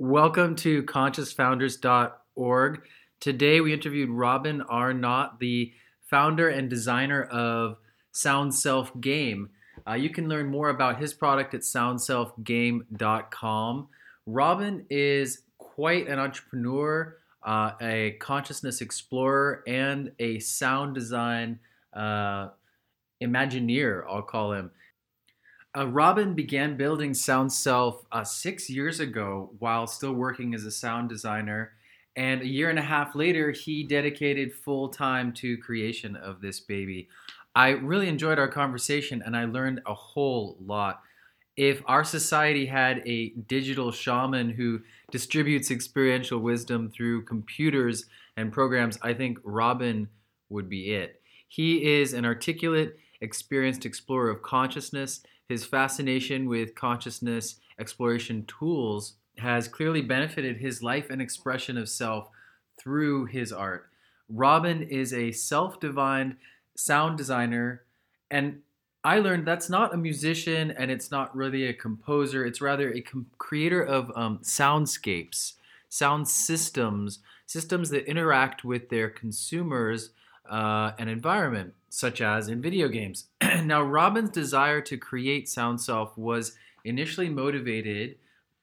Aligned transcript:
Welcome 0.00 0.54
to 0.56 0.82
consciousfounders.org. 0.84 2.82
Today 3.18 3.60
we 3.60 3.72
interviewed 3.72 4.10
Robin 4.10 4.62
Arnott, 4.62 5.40
the 5.40 5.72
founder 6.04 6.48
and 6.48 6.70
designer 6.70 7.24
of 7.24 7.78
Sound 8.12 8.54
Self 8.54 8.92
Game. 9.00 9.50
Uh, 9.84 9.94
you 9.94 10.10
can 10.10 10.28
learn 10.28 10.46
more 10.46 10.68
about 10.68 11.00
his 11.00 11.12
product 11.12 11.52
at 11.54 11.62
soundselfgame.com. 11.62 13.88
Robin 14.26 14.86
is 14.88 15.42
quite 15.58 16.06
an 16.06 16.20
entrepreneur, 16.20 17.16
uh, 17.42 17.72
a 17.80 18.12
consciousness 18.20 18.80
explorer, 18.80 19.64
and 19.66 20.12
a 20.20 20.38
sound 20.38 20.94
design 20.94 21.58
uh, 21.92 22.50
Imagineer, 23.20 24.04
I'll 24.08 24.22
call 24.22 24.52
him. 24.52 24.70
Uh, 25.76 25.86
Robin 25.86 26.34
began 26.34 26.76
building 26.76 27.12
Sound 27.14 27.52
Self 27.52 28.04
uh, 28.10 28.24
six 28.24 28.70
years 28.70 29.00
ago 29.00 29.50
while 29.58 29.86
still 29.86 30.14
working 30.14 30.54
as 30.54 30.64
a 30.64 30.70
sound 30.70 31.08
designer. 31.08 31.72
And 32.16 32.42
a 32.42 32.46
year 32.46 32.70
and 32.70 32.78
a 32.78 32.82
half 32.82 33.14
later, 33.14 33.52
he 33.52 33.84
dedicated 33.84 34.52
full 34.52 34.88
time 34.88 35.32
to 35.34 35.56
creation 35.58 36.16
of 36.16 36.40
this 36.40 36.58
baby. 36.58 37.08
I 37.54 37.70
really 37.70 38.08
enjoyed 38.08 38.38
our 38.38 38.48
conversation 38.48 39.22
and 39.24 39.36
I 39.36 39.44
learned 39.44 39.82
a 39.86 39.94
whole 39.94 40.56
lot. 40.60 41.02
If 41.56 41.82
our 41.86 42.04
society 42.04 42.66
had 42.66 43.02
a 43.04 43.30
digital 43.30 43.90
shaman 43.90 44.50
who 44.50 44.80
distributes 45.10 45.70
experiential 45.70 46.38
wisdom 46.38 46.88
through 46.88 47.24
computers 47.24 48.06
and 48.36 48.52
programs, 48.52 48.98
I 49.02 49.12
think 49.12 49.38
Robin 49.42 50.08
would 50.50 50.68
be 50.68 50.94
it. 50.94 51.20
He 51.48 51.98
is 51.98 52.12
an 52.12 52.24
articulate, 52.24 52.96
experienced 53.20 53.84
explorer 53.84 54.30
of 54.30 54.42
consciousness. 54.42 55.22
His 55.48 55.64
fascination 55.64 56.48
with 56.48 56.74
consciousness 56.74 57.56
exploration 57.78 58.44
tools 58.46 59.14
has 59.38 59.68
clearly 59.68 60.02
benefited 60.02 60.58
his 60.58 60.82
life 60.82 61.10
and 61.10 61.22
expression 61.22 61.78
of 61.78 61.88
self 61.88 62.28
through 62.78 63.26
his 63.26 63.52
art. 63.52 63.88
Robin 64.28 64.82
is 64.82 65.12
a 65.12 65.32
self 65.32 65.80
divined 65.80 66.36
sound 66.76 67.16
designer, 67.16 67.84
and 68.30 68.60
I 69.04 69.20
learned 69.20 69.46
that's 69.46 69.70
not 69.70 69.94
a 69.94 69.96
musician 69.96 70.70
and 70.72 70.90
it's 70.90 71.10
not 71.10 71.34
really 71.34 71.66
a 71.66 71.72
composer, 71.72 72.44
it's 72.44 72.60
rather 72.60 72.92
a 72.92 73.00
com- 73.00 73.26
creator 73.38 73.82
of 73.82 74.12
um, 74.16 74.40
soundscapes, 74.40 75.54
sound 75.88 76.28
systems, 76.28 77.20
systems 77.46 77.90
that 77.90 78.06
interact 78.06 78.64
with 78.64 78.90
their 78.90 79.08
consumers 79.08 80.10
uh, 80.50 80.92
an 80.98 81.08
environment, 81.08 81.74
such 81.88 82.20
as 82.20 82.48
in 82.48 82.60
video 82.60 82.88
games. 82.88 83.28
now, 83.64 83.82
Robin's 83.82 84.30
desire 84.30 84.80
to 84.82 84.96
create 84.96 85.48
Sound 85.48 85.80
Self 85.80 86.16
was 86.16 86.56
initially 86.84 87.28
motivated 87.28 88.16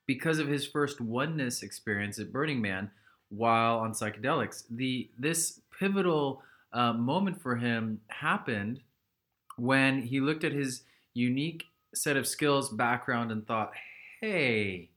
because 0.06 0.40
of 0.40 0.48
his 0.48 0.66
first 0.66 1.02
oneness 1.02 1.64
experience 1.64 2.20
at 2.20 2.32
Burning 2.32 2.62
Man 2.62 2.92
while 3.30 3.80
on 3.80 3.94
psychedelics. 3.94 4.64
The 4.70 5.10
this 5.18 5.62
pivotal 5.78 6.42
uh, 6.74 6.94
moment 6.94 7.42
for 7.42 7.56
him 7.56 8.02
happened 8.08 8.82
when 9.58 10.02
he 10.02 10.20
looked 10.20 10.44
at 10.44 10.52
his 10.52 10.84
unique 11.14 11.66
set 11.94 12.18
of 12.18 12.28
skills, 12.28 12.70
background, 12.70 13.32
and 13.32 13.46
thought, 13.46 13.72
"Hey, 14.22 14.92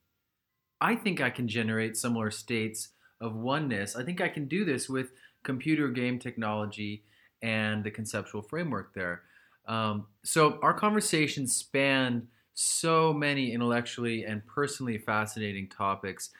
I 0.80 0.94
think 0.94 1.20
I 1.20 1.30
can 1.30 1.48
generate 1.48 1.96
similar 1.96 2.30
states 2.30 2.88
of 3.20 3.34
oneness. 3.34 3.96
I 3.96 4.04
think 4.04 4.20
I 4.20 4.28
can 4.28 4.46
do 4.46 4.64
this 4.64 4.88
with." 4.88 5.10
computer 5.42 5.88
game 5.88 6.18
technology 6.18 7.02
and 7.42 7.84
the 7.84 7.90
conceptual 7.90 8.42
framework 8.42 8.94
there. 8.94 9.22
Um, 9.66 10.06
so 10.22 10.58
our 10.62 10.74
conversation 10.74 11.46
spanned 11.46 12.26
so 12.54 13.12
many 13.12 13.52
intellectually 13.52 14.24
and 14.24 14.44
personally 14.46 14.98
fascinating 14.98 15.68
topics. 15.68 16.30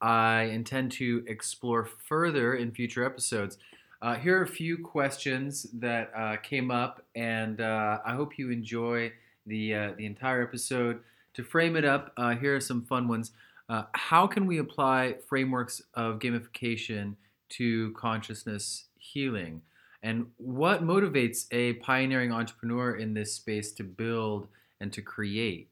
I 0.00 0.42
intend 0.42 0.92
to 0.92 1.24
explore 1.26 1.84
further 1.84 2.54
in 2.54 2.72
future 2.72 3.04
episodes. 3.04 3.58
Uh, 4.00 4.14
here 4.14 4.38
are 4.38 4.42
a 4.42 4.48
few 4.48 4.78
questions 4.78 5.66
that 5.74 6.10
uh, 6.16 6.36
came 6.36 6.70
up, 6.70 7.04
and 7.14 7.60
uh, 7.60 7.98
I 8.04 8.14
hope 8.14 8.38
you 8.38 8.50
enjoy 8.50 9.12
the 9.46 9.74
uh, 9.74 9.92
the 9.96 10.06
entire 10.06 10.42
episode. 10.42 11.00
To 11.34 11.44
frame 11.44 11.76
it 11.76 11.84
up, 11.84 12.12
uh, 12.16 12.34
here 12.36 12.56
are 12.56 12.60
some 12.60 12.84
fun 12.84 13.08
ones. 13.08 13.32
Uh, 13.68 13.82
how 13.92 14.26
can 14.26 14.46
we 14.46 14.58
apply 14.58 15.16
frameworks 15.28 15.82
of 15.94 16.20
gamification 16.20 17.16
to 17.50 17.92
consciousness 17.92 18.84
healing. 18.98 19.62
And 20.02 20.26
what 20.36 20.84
motivates 20.84 21.46
a 21.50 21.74
pioneering 21.74 22.32
entrepreneur 22.32 22.96
in 22.96 23.14
this 23.14 23.34
space 23.34 23.72
to 23.72 23.84
build 23.84 24.48
and 24.80 24.92
to 24.92 25.02
create? 25.02 25.70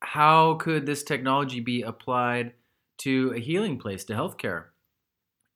How 0.00 0.54
could 0.54 0.86
this 0.86 1.02
technology 1.02 1.60
be 1.60 1.82
applied 1.82 2.54
to 2.98 3.32
a 3.36 3.40
healing 3.40 3.78
place, 3.78 4.04
to 4.04 4.14
healthcare? 4.14 4.66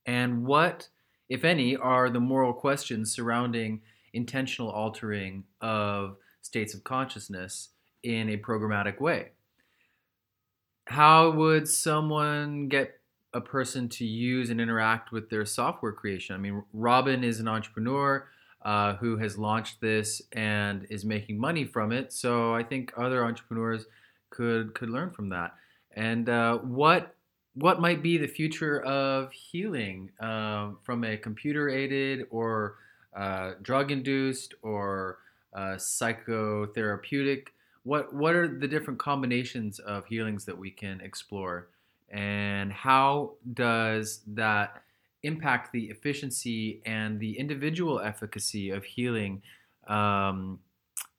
And 0.05 0.45
what, 0.45 0.89
if 1.29 1.45
any, 1.45 1.77
are 1.77 2.11
the 2.11 2.21
moral 2.21 2.53
questions 2.53 3.15
surrounding 3.15 3.83
intentional 4.13 4.71
altering 4.71 5.45
of 5.61 6.17
states 6.43 6.75
of 6.75 6.85
consciousness 6.85 7.71
in 8.03 8.29
a 8.29 8.37
programmatic 8.37 9.01
way? 9.01 9.31
How 10.87 11.31
would 11.31 11.69
someone 11.69 12.69
get 12.69 13.01
a 13.35 13.41
person 13.41 13.89
to 13.89 14.05
use 14.05 14.51
and 14.51 14.61
interact 14.61 15.13
with 15.13 15.31
their 15.31 15.45
software 15.47 15.93
creation. 15.93 16.35
I 16.35 16.39
mean, 16.39 16.63
Robin 16.73 17.25
is 17.25 17.41
an 17.41 17.49
entrepreneur 17.49 18.29
uh, 18.65 18.95
who 18.97 19.17
has 19.17 19.39
launched 19.39 19.81
this 19.81 20.23
and 20.33 20.87
is 20.91 21.05
making 21.05 21.39
money 21.39 21.65
from 21.65 21.93
it. 21.93 22.13
So 22.13 22.55
I 22.55 22.63
think 22.63 22.93
other 22.97 23.25
entrepreneurs 23.25 23.87
could 24.31 24.75
could 24.75 24.91
learn 24.91 25.11
from 25.11 25.29
that. 25.31 25.55
And 25.95 26.29
uh, 26.29 26.59
what 26.59 27.15
what 27.55 27.81
might 27.81 28.03
be 28.03 28.17
the 28.17 28.27
future 28.27 28.83
of 28.83 29.31
healing 29.33 30.11
uh, 30.21 30.71
from 30.83 31.05
a 31.05 31.17
computer 31.17 31.69
aided 31.69 32.27
or 32.31 32.77
uh, 33.15 33.53
drug 33.61 33.91
induced 33.91 34.55
or 34.63 35.19
uh, 35.55 35.77
psychotherapeutic? 35.77 37.49
What 37.83 38.15
what 38.15 38.35
are 38.35 38.49
the 38.49 38.69
different 38.69 38.99
combinations 38.99 39.79
of 39.81 40.07
healings 40.07 40.45
that 40.45 40.57
we 40.57 40.71
can 40.71 41.01
explore? 41.01 41.69
And 42.13 42.73
how 42.73 43.33
does 43.55 44.21
that 44.27 44.83
impact 45.23 45.73
the 45.73 45.85
efficiency 45.85 46.83
and 46.85 47.19
the 47.19 47.39
individual 47.39 48.01
efficacy 48.01 48.71
of 48.71 48.85
healing 48.85 49.43
um, 49.89 50.59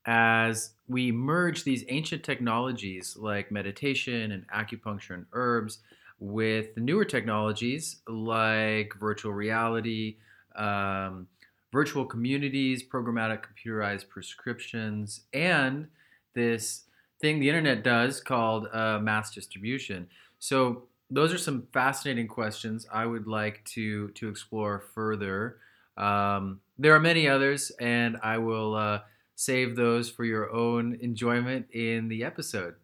as 0.05 0.71
we 0.87 1.11
merge 1.11 1.63
these 1.63 1.83
ancient 1.89 2.23
technologies 2.23 3.17
like 3.17 3.51
meditation 3.51 4.31
and 4.31 4.45
acupuncture 4.49 5.11
and 5.11 5.25
herbs 5.33 5.79
with 6.19 6.77
newer 6.77 7.05
technologies 7.05 8.01
like 8.07 8.93
virtual 8.99 9.33
reality, 9.33 10.17
um, 10.55 11.27
virtual 11.71 12.05
communities, 12.05 12.83
programmatic 12.83 13.43
computerized 13.43 14.07
prescriptions, 14.09 15.21
and 15.33 15.87
this 16.35 16.83
thing 17.19 17.39
the 17.39 17.47
internet 17.49 17.83
does 17.83 18.21
called 18.21 18.67
uh, 18.73 18.99
mass 18.99 19.33
distribution. 19.33 20.07
So 20.43 20.83
those 21.09 21.31
are 21.31 21.37
some 21.37 21.67
fascinating 21.71 22.27
questions 22.27 22.85
I 22.91 23.05
would 23.05 23.27
like 23.27 23.63
to 23.75 24.09
to 24.09 24.27
explore 24.27 24.83
further. 24.93 25.59
Um, 25.95 26.59
there 26.77 26.93
are 26.93 26.99
many 26.99 27.29
others, 27.29 27.71
and 27.79 28.17
I 28.21 28.39
will 28.39 28.75
uh, 28.75 28.99
save 29.35 29.77
those 29.77 30.09
for 30.09 30.25
your 30.25 30.51
own 30.51 30.97
enjoyment 30.99 31.67
in 31.71 32.09
the 32.09 32.25
episode. 32.25 32.75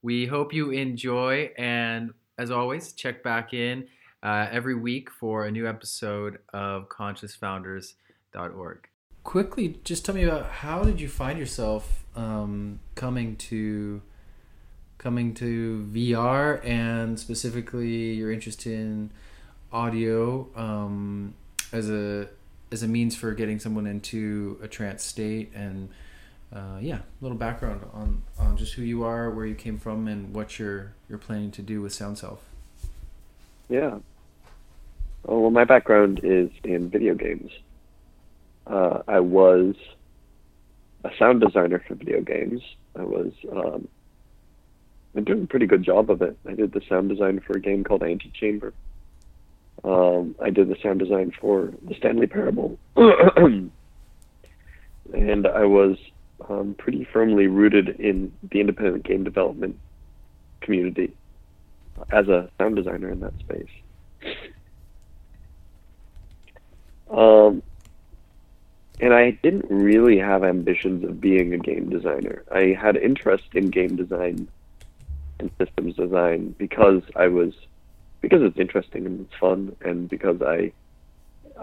We 0.00 0.26
hope 0.26 0.52
you 0.52 0.70
enjoy, 0.70 1.50
and 1.58 2.12
as 2.38 2.52
always, 2.52 2.92
check 2.92 3.24
back 3.24 3.52
in 3.52 3.88
uh, 4.22 4.46
every 4.52 4.76
week 4.76 5.10
for 5.10 5.46
a 5.46 5.50
new 5.50 5.66
episode 5.66 6.38
of 6.54 6.88
ConsciousFounders.org. 6.88 8.88
Quickly, 9.24 9.80
just 9.82 10.04
tell 10.04 10.14
me 10.14 10.22
about 10.22 10.46
how 10.46 10.84
did 10.84 11.00
you 11.00 11.08
find 11.08 11.36
yourself 11.36 12.04
um, 12.14 12.78
coming 12.94 13.34
to 13.50 14.02
coming 14.98 15.32
to 15.34 15.88
VR 15.92 16.64
and 16.64 17.18
specifically 17.18 18.14
your 18.14 18.30
interest 18.30 18.66
in 18.66 19.10
audio 19.72 20.48
um, 20.56 21.34
as 21.72 21.88
a 21.88 22.28
as 22.70 22.82
a 22.82 22.88
means 22.88 23.16
for 23.16 23.32
getting 23.32 23.58
someone 23.58 23.86
into 23.86 24.58
a 24.62 24.68
trance 24.68 25.02
state 25.02 25.50
and 25.54 25.88
uh, 26.54 26.78
yeah, 26.80 26.96
a 26.96 27.02
little 27.20 27.36
background 27.36 27.82
on, 27.92 28.22
on 28.38 28.56
just 28.56 28.74
who 28.74 28.82
you 28.82 29.04
are, 29.04 29.30
where 29.30 29.44
you 29.44 29.54
came 29.54 29.78
from, 29.78 30.08
and 30.08 30.34
what 30.34 30.58
you're 30.58 30.92
you're 31.08 31.18
planning 31.18 31.50
to 31.52 31.62
do 31.62 31.82
with 31.82 31.92
Sound 31.92 32.18
Self. 32.18 32.42
Yeah. 33.68 33.98
Oh, 35.26 35.40
well, 35.40 35.50
my 35.50 35.64
background 35.64 36.20
is 36.22 36.50
in 36.64 36.88
video 36.88 37.14
games. 37.14 37.50
Uh, 38.66 39.02
I 39.06 39.20
was 39.20 39.74
a 41.04 41.10
sound 41.18 41.42
designer 41.42 41.82
for 41.86 41.94
video 41.94 42.22
games. 42.22 42.62
I 42.96 43.02
was 43.02 43.32
um, 43.52 43.88
I'm 45.18 45.24
doing 45.24 45.42
a 45.42 45.46
pretty 45.46 45.66
good 45.66 45.82
job 45.82 46.10
of 46.10 46.22
it. 46.22 46.38
I 46.46 46.54
did 46.54 46.72
the 46.72 46.80
sound 46.88 47.08
design 47.08 47.40
for 47.40 47.56
a 47.56 47.60
game 47.60 47.82
called 47.82 48.04
Antichamber. 48.04 48.72
Um, 49.82 50.36
I 50.40 50.50
did 50.50 50.68
the 50.68 50.76
sound 50.80 51.00
design 51.00 51.32
for 51.40 51.72
the 51.82 51.94
Stanley 51.96 52.28
Parable, 52.28 52.78
and 52.96 53.70
I 55.12 55.64
was 55.64 55.96
um, 56.48 56.76
pretty 56.78 57.04
firmly 57.12 57.48
rooted 57.48 57.88
in 58.00 58.32
the 58.48 58.60
independent 58.60 59.04
game 59.04 59.24
development 59.24 59.76
community. 60.60 61.12
as 62.12 62.28
a 62.28 62.48
sound 62.58 62.76
designer 62.76 63.10
in 63.10 63.18
that 63.18 63.36
space. 63.40 63.66
Um, 67.10 67.62
and 69.00 69.12
I 69.12 69.32
didn't 69.42 69.66
really 69.68 70.18
have 70.18 70.44
ambitions 70.44 71.04
of 71.04 71.20
being 71.20 71.54
a 71.54 71.58
game 71.58 71.90
designer. 71.90 72.44
I 72.52 72.76
had 72.80 72.96
interest 72.96 73.46
in 73.54 73.70
game 73.70 73.96
design 73.96 74.48
and 75.38 75.50
systems 75.58 75.96
design 75.96 76.54
because 76.58 77.02
I 77.16 77.28
was 77.28 77.52
because 78.20 78.42
it's 78.42 78.58
interesting 78.58 79.06
and 79.06 79.20
it's 79.20 79.38
fun, 79.38 79.76
and 79.80 80.08
because 80.08 80.42
I 80.42 80.72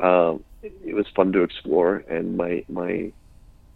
um, 0.02 0.44
it 0.62 0.94
was 0.94 1.08
fun 1.16 1.32
to 1.34 1.44
explore, 1.44 2.04
and 2.10 2.38
my 2.38 2.64
my 2.70 3.12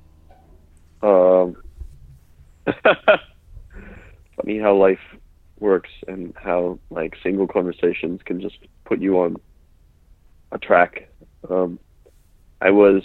um, 1.01 1.55
funny 4.45 4.59
how 4.59 4.75
life 4.75 4.99
works 5.59 5.89
and 6.07 6.33
how 6.35 6.79
like 6.89 7.15
single 7.23 7.47
conversations 7.47 8.21
can 8.25 8.41
just 8.41 8.57
put 8.85 8.99
you 8.99 9.19
on 9.19 9.37
a 10.51 10.57
track. 10.57 11.09
Um, 11.49 11.79
I 12.61 12.71
was 12.71 13.03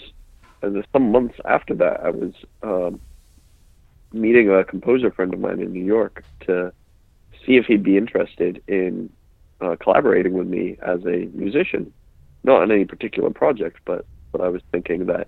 some 0.92 1.10
months 1.10 1.36
after 1.46 1.74
that, 1.76 2.00
I 2.04 2.10
was 2.10 2.32
um, 2.62 3.00
meeting 4.12 4.50
a 4.50 4.62
composer 4.62 5.10
friend 5.10 5.32
of 5.32 5.40
mine 5.40 5.60
in 5.60 5.72
New 5.72 5.84
York 5.84 6.22
to 6.46 6.72
see 7.46 7.56
if 7.56 7.64
he'd 7.64 7.82
be 7.82 7.96
interested 7.96 8.62
in 8.68 9.10
uh, 9.62 9.76
collaborating 9.80 10.34
with 10.34 10.46
me 10.46 10.76
as 10.86 11.00
a 11.06 11.28
musician, 11.32 11.90
not 12.44 12.62
on 12.62 12.70
any 12.70 12.84
particular 12.84 13.30
project, 13.30 13.78
but 13.84 14.04
but 14.32 14.40
I 14.40 14.48
was 14.48 14.62
thinking 14.70 15.06
that 15.06 15.26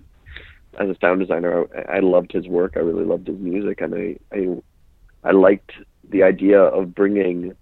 as 0.79 0.89
a 0.89 0.95
sound 1.01 1.19
designer, 1.19 1.65
I, 1.75 1.97
I 1.97 1.99
loved 1.99 2.31
his 2.31 2.47
work. 2.47 2.73
I 2.75 2.79
really 2.79 3.05
loved 3.05 3.27
his 3.27 3.39
music, 3.39 3.81
and 3.81 3.95
I 3.95 4.17
I, 4.31 5.29
I 5.29 5.31
liked 5.31 5.71
the 6.09 6.23
idea 6.23 6.59
of 6.59 6.93
bringing 6.93 7.55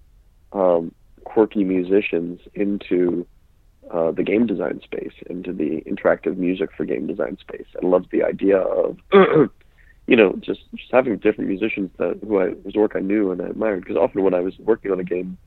um, 0.54 0.94
quirky 1.24 1.64
musicians 1.64 2.40
into 2.54 3.26
uh, 3.92 4.12
the 4.12 4.24
game 4.24 4.46
design 4.46 4.80
space, 4.84 5.14
into 5.30 5.52
the 5.52 5.82
interactive 5.86 6.38
music 6.38 6.70
for 6.76 6.86
game 6.86 7.08
design 7.08 7.38
space. 7.40 7.66
I 7.82 7.86
loved 7.86 8.08
the 8.12 8.24
idea 8.24 8.58
of, 8.58 8.98
you 9.14 10.16
know, 10.16 10.36
just 10.40 10.62
just 10.76 10.92
having 10.92 11.18
different 11.18 11.50
musicians 11.50 11.90
that 11.98 12.20
who 12.26 12.40
I 12.40 12.52
whose 12.64 12.76
work 12.76 12.94
I 12.96 13.00
knew 13.00 13.32
and 13.32 13.42
I 13.42 13.48
admired. 13.48 13.82
Because 13.82 13.98
often 13.98 14.24
when 14.24 14.34
I 14.34 14.40
was 14.40 14.58
working 14.60 14.92
on 14.92 15.00
a 15.00 15.04
game, 15.04 15.38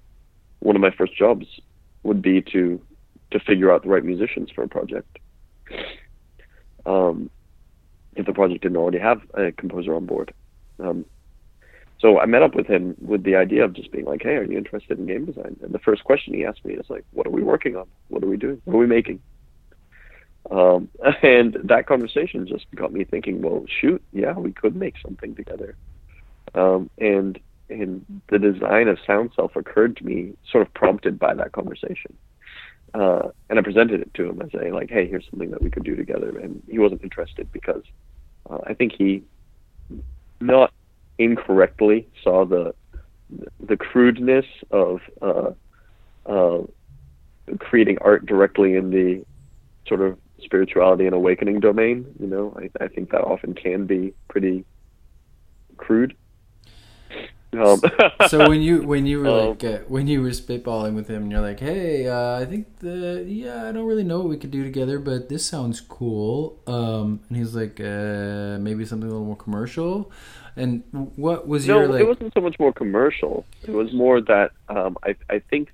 one 0.61 0.77
of 0.77 0.83
my 0.83 0.91
first 0.91 1.17
jobs 1.17 1.47
would 2.03 2.23
be 2.23 2.43
to 2.53 2.81
to 3.31 3.41
figure 3.41 3.73
out 3.73 3.83
the 3.83 3.89
right 3.89 4.05
musicians 4.05 4.51
for 4.51 4.63
a 4.63 4.69
project. 4.69 5.19
Um, 6.87 7.31
if 8.17 8.27
the 8.27 8.33
project 8.33 8.63
didn't 8.63 8.77
already 8.77 8.99
have 8.99 9.23
a 9.35 9.53
composer 9.53 9.95
on 9.95 10.07
board. 10.07 10.33
Um, 10.79 11.05
so 12.05 12.21
I 12.21 12.27
met 12.27 12.43
up 12.43 12.55
with 12.55 12.67
him 12.67 12.95
with 13.01 13.25
the 13.25 13.35
idea 13.35 13.65
of 13.65 13.73
just 13.73 13.91
being 13.91 14.05
like, 14.05 14.23
"Hey, 14.23 14.37
are 14.37 14.45
you 14.45 14.59
interested 14.59 14.99
in 14.99 15.07
game 15.07 15.25
design?" 15.25 15.57
And 15.63 15.73
the 15.73 15.79
first 15.79 16.05
question 16.05 16.35
he 16.35 16.45
asked 16.45 16.63
me 16.63 16.75
is 16.75 16.91
like, 16.91 17.03
"What 17.13 17.27
are 17.27 17.31
we 17.31 17.43
working 17.43 17.77
on? 17.77 17.87
What 18.09 18.23
are 18.23 18.27
we 18.27 18.37
doing? 18.37 18.61
What 18.67 18.75
are 18.75 18.79
we 18.79 18.87
making?" 18.87 19.23
Um, 20.51 20.91
and 21.23 21.57
that 21.65 21.87
conversation 21.87 22.47
just 22.47 22.67
got 22.75 22.93
me 22.93 23.05
thinking. 23.05 23.41
Well, 23.41 23.65
shoot, 23.81 24.03
yeah, 24.13 24.35
we 24.35 24.53
could 24.53 24.77
make 24.77 24.97
something 25.03 25.35
together. 25.35 25.77
Um, 26.55 26.91
and 26.99 27.41
and 27.71 28.05
the 28.29 28.39
design 28.39 28.89
of 28.89 28.99
Sound 29.07 29.31
Self 29.35 29.57
occurred 29.57 29.97
to 29.97 30.05
me, 30.05 30.35
sort 30.53 30.67
of 30.67 30.75
prompted 30.75 31.19
by 31.19 31.33
that 31.33 31.53
conversation. 31.53 32.15
Uh, 32.93 33.31
and 33.49 33.59
I 33.59 33.63
presented 33.63 34.03
it 34.03 34.13
to 34.13 34.29
him 34.29 34.43
as 34.43 34.51
a 34.53 34.73
like, 34.75 34.91
"Hey, 34.91 35.09
here's 35.09 35.25
something 35.31 35.53
that 35.53 35.63
we 35.63 35.71
could 35.71 35.85
do 35.85 35.97
together." 35.97 36.39
And 36.39 36.63
he 36.69 36.79
wasn't 36.79 37.03
interested 37.03 37.51
because 37.51 37.85
uh, 38.51 38.59
I 38.67 38.75
think 38.75 38.93
he 38.93 39.23
not 40.39 40.71
incorrectly 41.19 42.09
saw 42.23 42.45
the 42.45 42.75
the 43.61 43.77
crudeness 43.77 44.47
of 44.71 45.01
uh, 45.23 45.51
uh, 46.27 46.63
creating 47.59 47.99
art 48.01 48.27
directly 48.27 48.75
in 48.75 48.91
the 48.91 49.25
sort 49.87 50.01
of 50.01 50.19
spirituality 50.41 51.07
and 51.07 51.15
awakening 51.15 51.61
domain. 51.61 52.07
You 52.21 52.27
know, 52.27 52.57
I, 52.59 52.85
I 52.85 52.89
think 52.89 53.11
that 53.11 53.23
often 53.23 53.55
can 53.55 53.87
be 53.87 54.15
pretty 54.29 54.65
crude. 55.77 56.17
Um, 57.53 57.81
so 58.29 58.49
when 58.49 58.61
you 58.63 58.83
when 58.83 59.07
you 59.07 59.21
were 59.21 59.29
um, 59.29 59.49
like 59.49 59.65
uh, 59.65 59.79
when 59.87 60.07
you 60.07 60.23
were 60.23 60.31
spitballing 60.31 60.95
with 60.95 61.09
him 61.09 61.25
and 61.25 61.33
you're 61.33 61.41
like, 61.41 61.61
hey, 61.61 62.09
uh, 62.09 62.41
I 62.41 62.45
think 62.45 62.79
the 62.81 63.25
yeah, 63.27 63.69
I 63.69 63.73
don't 63.73 63.87
really 63.87 64.05
know 64.05 64.19
what 64.19 64.29
we 64.29 64.37
could 64.37 64.51
do 64.51 64.65
together, 64.65 64.99
but 64.99 65.29
this 65.29 65.45
sounds 65.45 65.81
cool. 65.81 66.59
Um, 66.67 67.21
and 67.29 67.39
he's 67.39 67.55
like, 67.55 67.81
uh, 67.81 68.59
maybe 68.61 68.85
something 68.85 69.09
a 69.09 69.13
little 69.13 69.27
more 69.27 69.37
commercial. 69.37 70.11
And 70.57 70.85
what 71.17 71.49
was 71.49 71.67
no, 71.67 71.81
your 71.81 71.89
like? 71.89 72.01
it 72.01 72.07
wasn't 72.07 72.33
so 72.35 72.41
much 72.41 72.59
more 72.59 72.73
commercial. 72.73 73.45
It 73.63 73.71
was 73.71 73.93
more 73.93 74.21
that 74.21 74.53
um, 74.69 74.97
I 75.03 75.17
I 75.29 75.41
think 75.41 75.71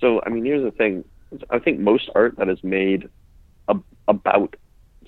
so. 0.00 0.22
I 0.24 0.28
mean, 0.28 0.44
here's 0.44 0.62
the 0.62 0.70
thing. 0.70 1.04
I 1.50 1.58
think 1.58 1.80
most 1.80 2.10
art 2.14 2.36
that 2.36 2.48
is 2.48 2.62
made 2.62 3.08
ab- 3.68 3.84
about 4.08 4.56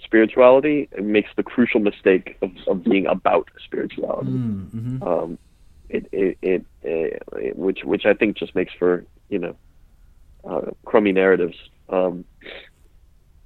spirituality 0.03 0.89
it 0.93 1.05
makes 1.05 1.31
the 1.37 1.43
crucial 1.43 1.81
mistake 1.81 2.37
of, 2.43 2.51
of 2.67 2.85
being 2.85 3.07
about 3.07 3.49
spirituality. 3.65 4.31
Mm, 4.31 4.71
mm-hmm. 4.71 5.03
Um, 5.03 5.39
it, 5.89 6.09
it, 6.11 6.39
it, 6.43 6.67
it, 6.83 7.57
which 7.57 7.85
which 7.85 8.07
I 8.07 8.15
think 8.15 8.37
just 8.37 8.55
makes 8.55 8.73
for 8.79 9.05
you 9.29 9.39
know 9.39 9.57
uh, 10.45 10.71
crummy 10.85 11.13
narratives. 11.13 11.57
Um, 11.89 12.25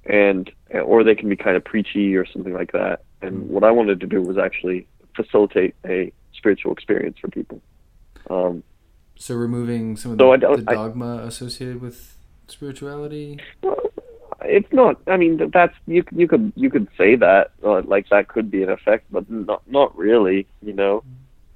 and 0.05 0.49
or 0.71 1.03
they 1.03 1.15
can 1.15 1.29
be 1.29 1.35
kind 1.35 1.57
of 1.57 1.63
preachy 1.63 2.15
or 2.15 2.25
something 2.25 2.53
like 2.53 2.71
that. 2.71 3.03
And 3.21 3.43
mm. 3.43 3.47
what 3.47 3.63
I 3.63 3.71
wanted 3.71 3.99
to 3.99 4.07
do 4.07 4.21
was 4.21 4.37
actually 4.37 4.87
facilitate 5.23 5.75
a 5.85 6.13
spiritual 6.33 6.71
experience 6.71 7.17
for 7.19 7.27
people. 7.27 7.59
Um, 8.29 8.63
so 9.15 9.35
removing 9.35 9.97
some 9.97 10.11
of 10.11 10.17
the, 10.17 10.39
so 10.41 10.55
the 10.55 10.61
dogma 10.61 11.23
I, 11.23 11.27
associated 11.27 11.81
with 11.81 12.17
spirituality. 12.47 13.39
Well, 13.61 13.91
it's 14.41 14.71
not. 14.71 15.01
I 15.07 15.17
mean, 15.17 15.49
that's 15.51 15.73
you. 15.87 16.03
You 16.11 16.27
could 16.27 16.53
you 16.55 16.69
could 16.69 16.87
say 16.97 17.15
that 17.15 17.51
uh, 17.63 17.81
like 17.81 18.09
that 18.09 18.27
could 18.27 18.51
be 18.51 18.63
an 18.63 18.69
effect, 18.69 19.05
but 19.11 19.29
not 19.29 19.63
not 19.67 19.97
really. 19.97 20.47
You 20.61 20.73
know, 20.73 21.03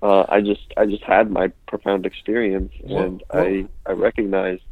uh, 0.01 0.25
I 0.27 0.41
just 0.41 0.73
I 0.77 0.85
just 0.85 1.03
had 1.03 1.29
my 1.29 1.49
profound 1.67 2.05
experience, 2.05 2.73
what, 2.81 3.05
and 3.05 3.23
what, 3.29 3.39
I 3.39 3.65
I 3.85 3.91
recognized. 3.91 4.63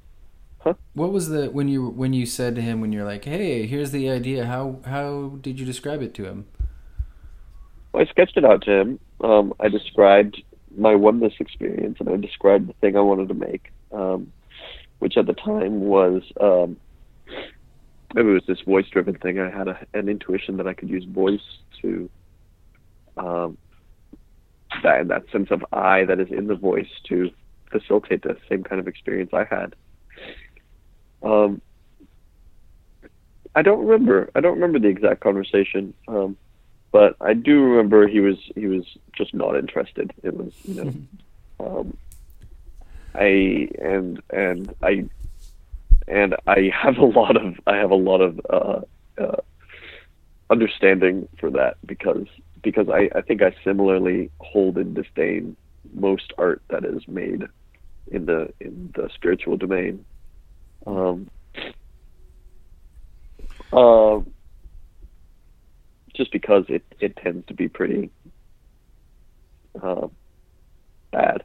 Huh? 0.59 0.73
What 0.93 1.11
was 1.11 1.29
the 1.29 1.49
when 1.51 1.67
you 1.67 1.87
when 1.87 2.13
you 2.13 2.25
said 2.25 2.55
to 2.55 2.61
him 2.61 2.81
when 2.81 2.91
you're 2.91 3.05
like, 3.05 3.25
hey, 3.25 3.65
here's 3.67 3.91
the 3.91 4.09
idea. 4.09 4.45
How 4.45 4.79
how 4.85 5.37
did 5.41 5.59
you 5.59 5.65
describe 5.65 6.01
it 6.01 6.13
to 6.15 6.25
him? 6.25 6.47
I 7.93 8.05
sketched 8.05 8.37
it 8.37 8.45
out 8.45 8.63
to 8.63 8.71
him. 8.71 8.99
Um, 9.23 9.53
I 9.59 9.67
described 9.69 10.41
my 10.77 10.95
oneness 10.95 11.33
experience, 11.39 11.97
and 11.99 12.09
I 12.09 12.15
described 12.17 12.69
the 12.69 12.73
thing 12.73 12.95
I 12.95 13.01
wanted 13.01 13.27
to 13.29 13.33
make, 13.33 13.71
um, 13.91 14.31
which 14.99 15.17
at 15.17 15.25
the 15.25 15.33
time 15.33 15.81
was 15.81 16.21
um, 16.39 16.77
maybe 18.13 18.29
it 18.29 18.33
was 18.33 18.43
this 18.47 18.61
voice-driven 18.61 19.15
thing. 19.15 19.39
I 19.39 19.49
had 19.49 19.67
a, 19.67 19.79
an 19.93 20.09
intuition 20.09 20.57
that 20.57 20.67
I 20.67 20.73
could 20.73 20.89
use 20.89 21.03
voice 21.05 21.41
to 21.81 22.09
um, 23.17 23.57
that 24.83 25.07
that 25.07 25.23
sense 25.31 25.49
of 25.51 25.65
I 25.73 26.05
that 26.05 26.19
is 26.19 26.29
in 26.31 26.47
the 26.47 26.55
voice 26.55 26.89
to 27.09 27.29
facilitate 27.71 28.23
the 28.23 28.37
same 28.49 28.63
kind 28.63 28.79
of 28.79 28.87
experience 28.87 29.31
I 29.33 29.43
had. 29.43 29.75
Um, 31.21 31.61
I 33.55 33.61
don't 33.61 33.85
remember. 33.85 34.29
I 34.35 34.41
don't 34.41 34.55
remember 34.55 34.79
the 34.79 34.87
exact 34.87 35.21
conversation, 35.21 35.93
um, 36.07 36.37
but 36.91 37.15
I 37.21 37.33
do 37.33 37.61
remember 37.61 38.07
he 38.07 38.19
was 38.19 38.37
he 38.55 38.67
was 38.67 38.85
just 39.13 39.33
not 39.33 39.55
interested. 39.55 40.13
It 40.23 40.35
was 40.35 40.53
you 40.63 40.83
know, 40.83 40.93
um, 41.79 41.97
I 43.15 43.69
and 43.79 44.21
and 44.29 44.73
I 44.81 45.05
and 46.07 46.35
I 46.47 46.71
have 46.73 46.97
a 46.97 47.05
lot 47.05 47.37
of 47.37 47.59
I 47.67 47.77
have 47.77 47.91
a 47.91 47.95
lot 47.95 48.21
of 48.21 48.41
uh, 48.49 48.81
uh, 49.21 49.41
understanding 50.49 51.27
for 51.39 51.51
that 51.51 51.77
because 51.85 52.27
because 52.61 52.89
I, 52.89 53.09
I 53.15 53.21
think 53.21 53.41
I 53.41 53.55
similarly 53.63 54.31
hold 54.39 54.77
in 54.77 54.93
disdain 54.93 55.55
most 55.93 56.33
art 56.37 56.61
that 56.69 56.83
is 56.85 57.07
made 57.07 57.43
in 58.07 58.25
the 58.25 58.51
in 58.59 58.91
the 58.95 59.09
spiritual 59.13 59.57
domain. 59.57 60.05
Um, 60.87 61.29
uh, 63.71 64.19
just 66.19 66.31
because 66.33 66.65
it, 66.67 66.83
it 66.99 67.15
tends 67.23 67.47
to 67.47 67.53
be 67.53 67.69
pretty 67.69 68.11
uh, 69.81 70.07
bad, 71.13 71.43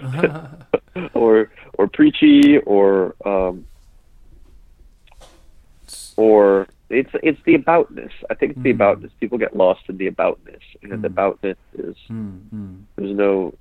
or 1.14 1.50
or 1.78 1.88
preachy, 1.88 2.58
or 2.58 3.14
um, 3.26 3.66
or 6.16 6.68
it's 6.90 7.10
it's 7.22 7.40
the 7.44 7.56
aboutness. 7.58 8.12
I 8.30 8.34
think 8.34 8.52
it's 8.52 8.62
the 8.62 8.72
Mm. 8.72 8.78
aboutness. 8.78 9.10
People 9.20 9.38
get 9.38 9.56
lost 9.56 9.80
in 9.88 9.96
the 9.98 10.08
aboutness, 10.10 10.62
and 10.82 11.02
the 11.02 11.08
Mm. 11.08 11.14
aboutness 11.14 11.56
is 11.74 11.96
Mm-hmm. 12.08 12.74
there's 12.96 13.16
no 13.16 13.52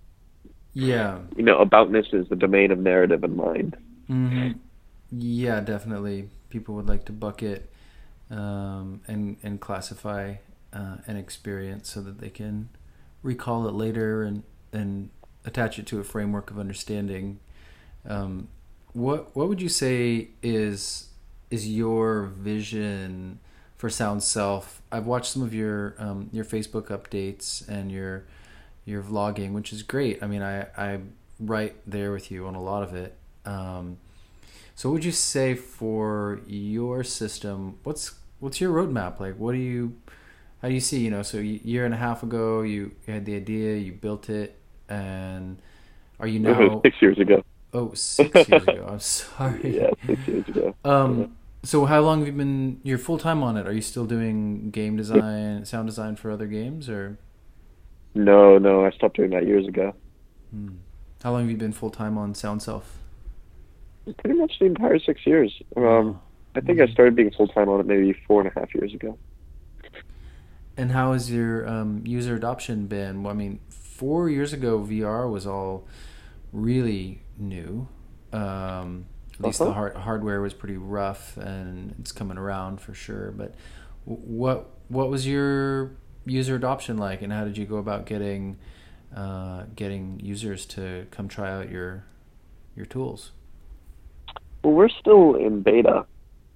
Yeah. 0.73 1.19
you 1.35 1.43
know 1.43 1.57
aboutness 1.65 2.13
is 2.13 2.29
the 2.29 2.35
domain 2.35 2.71
of 2.71 2.79
narrative 2.79 3.23
and 3.23 3.35
mind. 3.35 3.75
hmm 4.07 4.49
Yeah, 5.11 5.61
definitely. 5.61 6.29
People 6.49 6.75
would 6.75 6.87
like 6.87 7.05
to 7.05 7.11
bucket 7.11 7.69
um, 8.29 9.01
and 9.07 9.37
and 9.43 9.59
classify 9.59 10.35
uh, 10.73 10.97
an 11.07 11.17
experience 11.17 11.89
so 11.89 12.01
that 12.01 12.19
they 12.19 12.29
can 12.29 12.69
recall 13.23 13.67
it 13.67 13.73
later 13.73 14.23
and 14.23 14.43
and 14.71 15.09
attach 15.45 15.79
it 15.79 15.85
to 15.87 15.99
a 15.99 16.03
framework 16.03 16.51
of 16.51 16.59
understanding. 16.59 17.39
Um, 18.07 18.49
what 18.93 19.35
what 19.35 19.47
would 19.47 19.61
you 19.61 19.69
say 19.69 20.29
is 20.41 21.09
is 21.49 21.67
your 21.67 22.23
vision 22.25 23.39
for 23.77 23.89
Sound 23.89 24.23
Self? 24.23 24.81
I've 24.91 25.05
watched 25.05 25.31
some 25.31 25.41
of 25.41 25.53
your 25.53 25.95
um, 25.97 26.29
your 26.31 26.45
Facebook 26.45 26.87
updates 26.87 27.67
and 27.67 27.91
your 27.91 28.25
your 28.85 29.01
vlogging, 29.01 29.53
which 29.53 29.71
is 29.71 29.83
great. 29.83 30.21
I 30.21 30.27
mean, 30.27 30.41
I 30.41 30.67
I'm 30.77 31.13
right 31.39 31.75
there 31.85 32.11
with 32.11 32.31
you 32.31 32.47
on 32.47 32.55
a 32.55 32.61
lot 32.61 32.83
of 32.83 32.93
it. 32.95 33.15
Um, 33.45 33.97
so, 34.77 34.89
what 34.89 34.93
would 34.95 35.05
you 35.05 35.11
say 35.11 35.55
for 35.55 36.41
your 36.47 37.03
system? 37.03 37.79
What's 37.83 38.13
what's 38.39 38.61
your 38.61 38.71
roadmap 38.73 39.19
like? 39.19 39.35
What 39.37 39.53
do 39.53 39.57
you 39.59 39.95
how 40.61 40.67
do 40.69 40.75
you 40.75 40.79
see? 40.81 40.99
You 40.99 41.11
know, 41.11 41.23
so 41.23 41.39
a 41.39 41.43
year 41.43 41.85
and 41.85 41.93
a 41.93 41.97
half 41.97 42.23
ago, 42.23 42.61
you, 42.61 42.93
had 43.07 43.25
the 43.25 43.35
idea, 43.35 43.77
you 43.77 43.93
built 43.93 44.29
it, 44.29 44.59
and 44.89 45.61
are 46.19 46.27
you 46.27 46.39
now? 46.41 46.81
Six 46.85 47.01
years 47.01 47.19
ago. 47.19 47.43
Oh, 47.73 47.93
six 47.95 48.47
years 48.47 48.67
ago. 48.67 48.85
I'm 48.89 48.99
sorry. 49.01 49.61
Yeah, 49.63 49.91
six 50.05 50.27
years 50.27 50.47
ago. 50.47 50.75
Um, 50.85 51.37
so 51.63 51.85
how 51.85 52.01
long 52.01 52.19
have 52.19 52.27
you 52.27 52.33
been? 52.33 52.79
You're 52.83 52.99
full 52.99 53.17
time 53.19 53.43
on 53.43 53.57
it. 53.57 53.67
Are 53.67 53.73
you 53.73 53.81
still 53.81 54.05
doing 54.05 54.71
game 54.71 54.95
design, 54.97 55.65
sound 55.65 55.87
design 55.87 56.15
for 56.15 56.31
other 56.31 56.47
games, 56.47 56.89
or 56.89 57.19
No, 58.15 58.57
no, 58.57 58.85
I 58.85 58.91
stopped 58.91 59.17
doing 59.17 59.31
that 59.31 59.45
years 59.47 59.67
ago. 59.67 59.95
hmm. 60.51 60.77
how 61.23 61.31
long 61.31 61.41
have 61.43 61.51
you 61.51 61.57
been 61.57 61.73
full 61.73 61.89
time 61.91 62.17
on 62.17 62.35
Sound 62.35 62.61
Self? 62.61 62.99
Pretty 64.17 64.39
much 64.39 64.59
the 64.59 64.65
entire 64.65 64.99
six 64.99 65.25
years. 65.25 65.53
Um, 65.75 66.19
I 66.55 66.61
think 66.61 66.79
I 66.79 66.87
started 66.87 67.15
being 67.15 67.31
full 67.31 67.47
time 67.47 67.69
on 67.69 67.79
it 67.79 67.85
maybe 67.85 68.13
four 68.27 68.41
and 68.41 68.51
a 68.55 68.59
half 68.59 68.73
years 68.73 68.93
ago. 68.93 69.17
And 70.75 70.91
how 70.91 71.13
has 71.13 71.31
your 71.31 71.67
um, 71.67 72.03
user 72.05 72.35
adoption 72.35 72.87
been? 72.87 73.23
Well, 73.23 73.33
I 73.33 73.35
mean, 73.35 73.59
four 73.69 74.29
years 74.29 74.53
ago, 74.53 74.79
VR 74.79 75.29
was 75.29 75.47
all 75.47 75.87
really 76.53 77.21
new. 77.37 77.87
Um, 78.31 79.05
at 79.33 79.41
least 79.45 79.59
the 79.59 79.65
Uh-huh. 79.65 79.73
hard- 79.73 79.95
hardware 79.95 80.41
was 80.41 80.53
pretty 80.53 80.77
rough, 80.77 81.35
and 81.37 81.95
it's 81.99 82.11
coming 82.11 82.37
around 82.37 82.79
for 82.81 82.93
sure. 82.93 83.31
But 83.31 83.55
what 84.05 84.69
what 84.89 85.09
was 85.09 85.27
your 85.27 85.91
user 86.25 86.55
adoption 86.55 86.97
like, 86.97 87.21
and 87.21 87.33
how 87.33 87.43
did 87.43 87.57
you 87.57 87.65
go 87.65 87.77
about 87.77 88.05
getting 88.05 88.57
uh, 89.15 89.63
getting 89.75 90.19
users 90.23 90.65
to 90.67 91.07
come 91.11 91.27
try 91.27 91.51
out 91.51 91.69
your 91.69 92.03
your 92.75 92.85
tools? 92.85 93.31
Well, 94.63 94.73
we're 94.73 94.89
still 94.89 95.35
in 95.35 95.61
beta, 95.61 96.05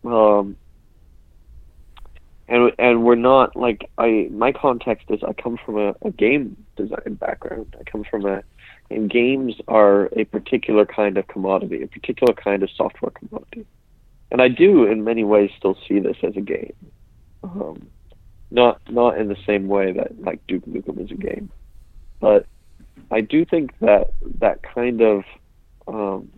um, 0.04 0.58
and 2.48 2.72
and 2.78 3.04
we're 3.04 3.16
not 3.16 3.56
like 3.56 3.90
I. 3.98 4.28
My 4.32 4.52
context 4.52 5.06
is 5.10 5.22
I 5.24 5.34
come 5.34 5.58
from 5.66 5.78
a, 5.78 5.96
a 6.02 6.12
game 6.12 6.58
design 6.76 7.14
background. 7.14 7.76
I 7.80 7.84
come 7.90 8.04
from 8.04 8.26
a, 8.26 8.44
and 8.90 9.10
games 9.10 9.56
are 9.68 10.10
a 10.18 10.26
particular 10.26 10.86
kind 10.86 11.18
of 11.18 11.28
commodity, 11.28 11.84
a 11.84 11.88
particular 11.88 12.34
kind 12.34 12.64
of 12.64 12.70
software 12.76 13.12
commodity, 13.12 13.66
and 14.32 14.42
I 14.42 14.50
do 14.50 14.86
in 14.86 15.04
many 15.04 15.24
ways 15.24 15.52
still 15.58 15.78
see 15.88 16.00
this 16.00 16.18
as 16.24 16.36
a 16.36 16.42
game, 16.42 16.74
um, 17.44 17.88
not 18.50 18.82
not 18.90 19.18
in 19.18 19.30
the 19.30 19.38
same 19.46 19.68
way 19.68 19.94
that 19.94 20.20
like 20.22 20.46
Duke 20.48 20.66
Nukem 20.66 21.04
is 21.04 21.12
a 21.12 21.16
game, 21.16 21.50
but 22.20 22.46
I 23.12 23.22
do 23.22 23.46
think 23.46 23.78
that 23.80 24.14
that 24.40 24.64
kind 24.64 25.02
of 25.02 25.24
um, 25.88 26.32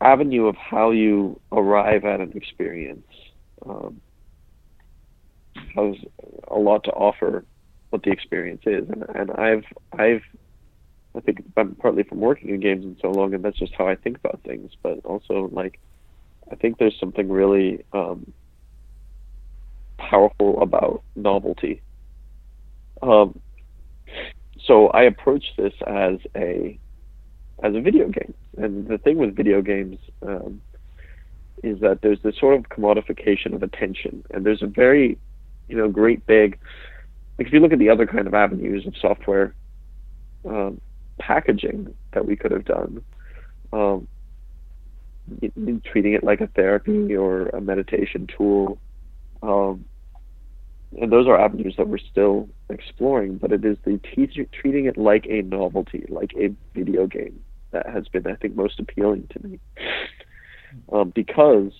avenue 0.00 0.46
of 0.46 0.56
how 0.56 0.90
you 0.90 1.40
arrive 1.52 2.04
at 2.04 2.20
an 2.20 2.32
experience 2.34 3.06
um, 3.66 4.00
has 5.74 5.96
a 6.48 6.58
lot 6.58 6.84
to 6.84 6.90
offer 6.90 7.44
what 7.90 8.02
the 8.02 8.10
experience 8.10 8.62
is. 8.66 8.88
And, 8.88 9.04
and 9.14 9.30
I've 9.32 9.64
I've 9.92 10.22
I 11.16 11.20
think 11.20 11.42
I'm 11.56 11.74
partly 11.74 12.04
from 12.04 12.20
working 12.20 12.50
in 12.50 12.60
games 12.60 12.84
and 12.84 12.96
so 13.00 13.10
long 13.10 13.34
and 13.34 13.44
that's 13.44 13.58
just 13.58 13.72
how 13.76 13.88
I 13.88 13.96
think 13.96 14.18
about 14.18 14.40
things. 14.44 14.72
But 14.82 15.04
also 15.04 15.48
like 15.52 15.80
I 16.50 16.54
think 16.54 16.78
there's 16.78 16.98
something 16.98 17.28
really 17.28 17.84
um, 17.92 18.32
powerful 19.98 20.62
about 20.62 21.02
novelty. 21.16 21.82
Um, 23.02 23.40
so 24.64 24.88
I 24.88 25.04
approach 25.04 25.44
this 25.56 25.74
as 25.86 26.18
a 26.36 26.78
as 27.62 27.74
a 27.74 27.80
video 27.80 28.08
game. 28.08 28.34
And 28.56 28.86
the 28.86 28.98
thing 28.98 29.18
with 29.18 29.36
video 29.36 29.62
games 29.62 29.98
um, 30.22 30.60
is 31.62 31.80
that 31.80 32.02
there's 32.02 32.20
this 32.22 32.36
sort 32.38 32.56
of 32.56 32.68
commodification 32.68 33.54
of 33.54 33.62
attention, 33.62 34.24
and 34.30 34.44
there's 34.44 34.62
a 34.62 34.66
very, 34.66 35.18
you 35.68 35.76
know, 35.76 35.88
great 35.88 36.26
big. 36.26 36.58
Like 37.38 37.48
if 37.48 37.52
you 37.52 37.60
look 37.60 37.72
at 37.72 37.78
the 37.78 37.90
other 37.90 38.06
kind 38.06 38.26
of 38.26 38.34
avenues 38.34 38.86
of 38.86 38.94
software 39.00 39.54
um, 40.44 40.80
packaging 41.18 41.94
that 42.12 42.26
we 42.26 42.36
could 42.36 42.52
have 42.52 42.64
done, 42.64 43.02
um, 43.72 44.08
treating 45.84 46.14
it 46.14 46.24
like 46.24 46.40
a 46.40 46.46
therapy 46.48 47.14
or 47.14 47.48
a 47.48 47.60
meditation 47.60 48.26
tool, 48.26 48.78
um, 49.42 49.84
and 51.00 51.12
those 51.12 51.26
are 51.26 51.38
avenues 51.38 51.74
that 51.76 51.86
we're 51.86 51.98
still 51.98 52.48
exploring. 52.70 53.36
But 53.36 53.52
it 53.52 53.64
is 53.64 53.76
the 53.84 54.00
treating 54.52 54.86
it 54.86 54.96
like 54.96 55.26
a 55.28 55.42
novelty, 55.42 56.06
like 56.08 56.32
a 56.36 56.54
video 56.74 57.06
game, 57.06 57.38
that 57.70 57.86
has 57.88 58.08
been, 58.08 58.26
I 58.26 58.34
think, 58.34 58.56
most 58.56 58.80
appealing 58.80 59.28
to 59.32 59.46
me. 59.46 59.60
Um, 60.92 61.12
because 61.14 61.72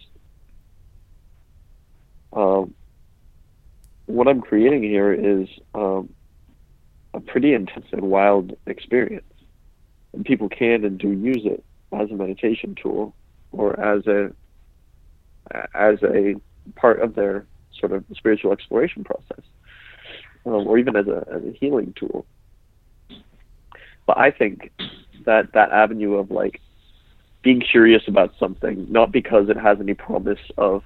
um, 2.33 2.75
what 4.07 4.29
I'm 4.29 4.41
creating 4.41 4.83
here 4.83 5.13
is 5.13 5.49
um, 5.75 6.09
a 7.15 7.21
pretty 7.21 7.55
intense 7.55 7.87
and 7.93 8.03
wild 8.03 8.57
experience, 8.67 9.25
and 10.13 10.25
people 10.25 10.49
can 10.49 10.85
and 10.85 10.99
do 10.99 11.11
use 11.11 11.43
it 11.45 11.65
as 11.93 12.11
a 12.11 12.15
meditation 12.15 12.75
tool 12.81 13.15
or 13.53 13.79
as 13.81 14.07
a 14.07 14.33
as 15.75 15.99
a 16.03 16.35
part 16.77 17.01
of 17.01 17.15
their 17.15 17.47
sort 17.79 17.93
of 17.93 18.05
spiritual 18.15 18.53
exploration 18.53 19.05
process, 19.05 19.45
um, 20.47 20.67
or 20.67 20.79
even 20.79 20.97
as 20.97 21.07
a 21.07 21.27
as 21.33 21.43
a 21.45 21.53
healing 21.53 21.95
tool. 21.99 22.27
But 24.09 24.17
I 24.17 24.31
think 24.31 24.73
that 25.27 25.53
that 25.53 25.71
avenue 25.71 26.15
of 26.15 26.31
like 26.31 26.63
being 27.43 27.61
curious 27.61 28.03
about 28.09 28.33
something, 28.41 28.87
not 28.91 29.13
because 29.13 29.51
it 29.51 29.59
has 29.59 29.79
any 29.81 29.93
promise 29.93 30.41
of 30.57 30.83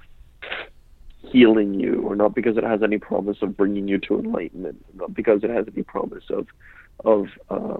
healing 1.19 1.73
you, 1.73 2.01
or 2.01 2.17
not 2.17 2.35
because 2.35 2.57
it 2.57 2.65
has 2.65 2.83
any 2.83 2.97
promise 2.97 3.37
of 3.41 3.55
bringing 3.55 3.87
you 3.87 3.97
to 3.99 4.19
enlightenment, 4.19 4.85
not 4.93 5.13
because 5.13 5.41
it 5.41 5.49
has 5.49 5.65
any 5.73 5.83
promise 5.83 6.25
of 6.29 6.47
of 7.05 7.27
uh, 7.49 7.77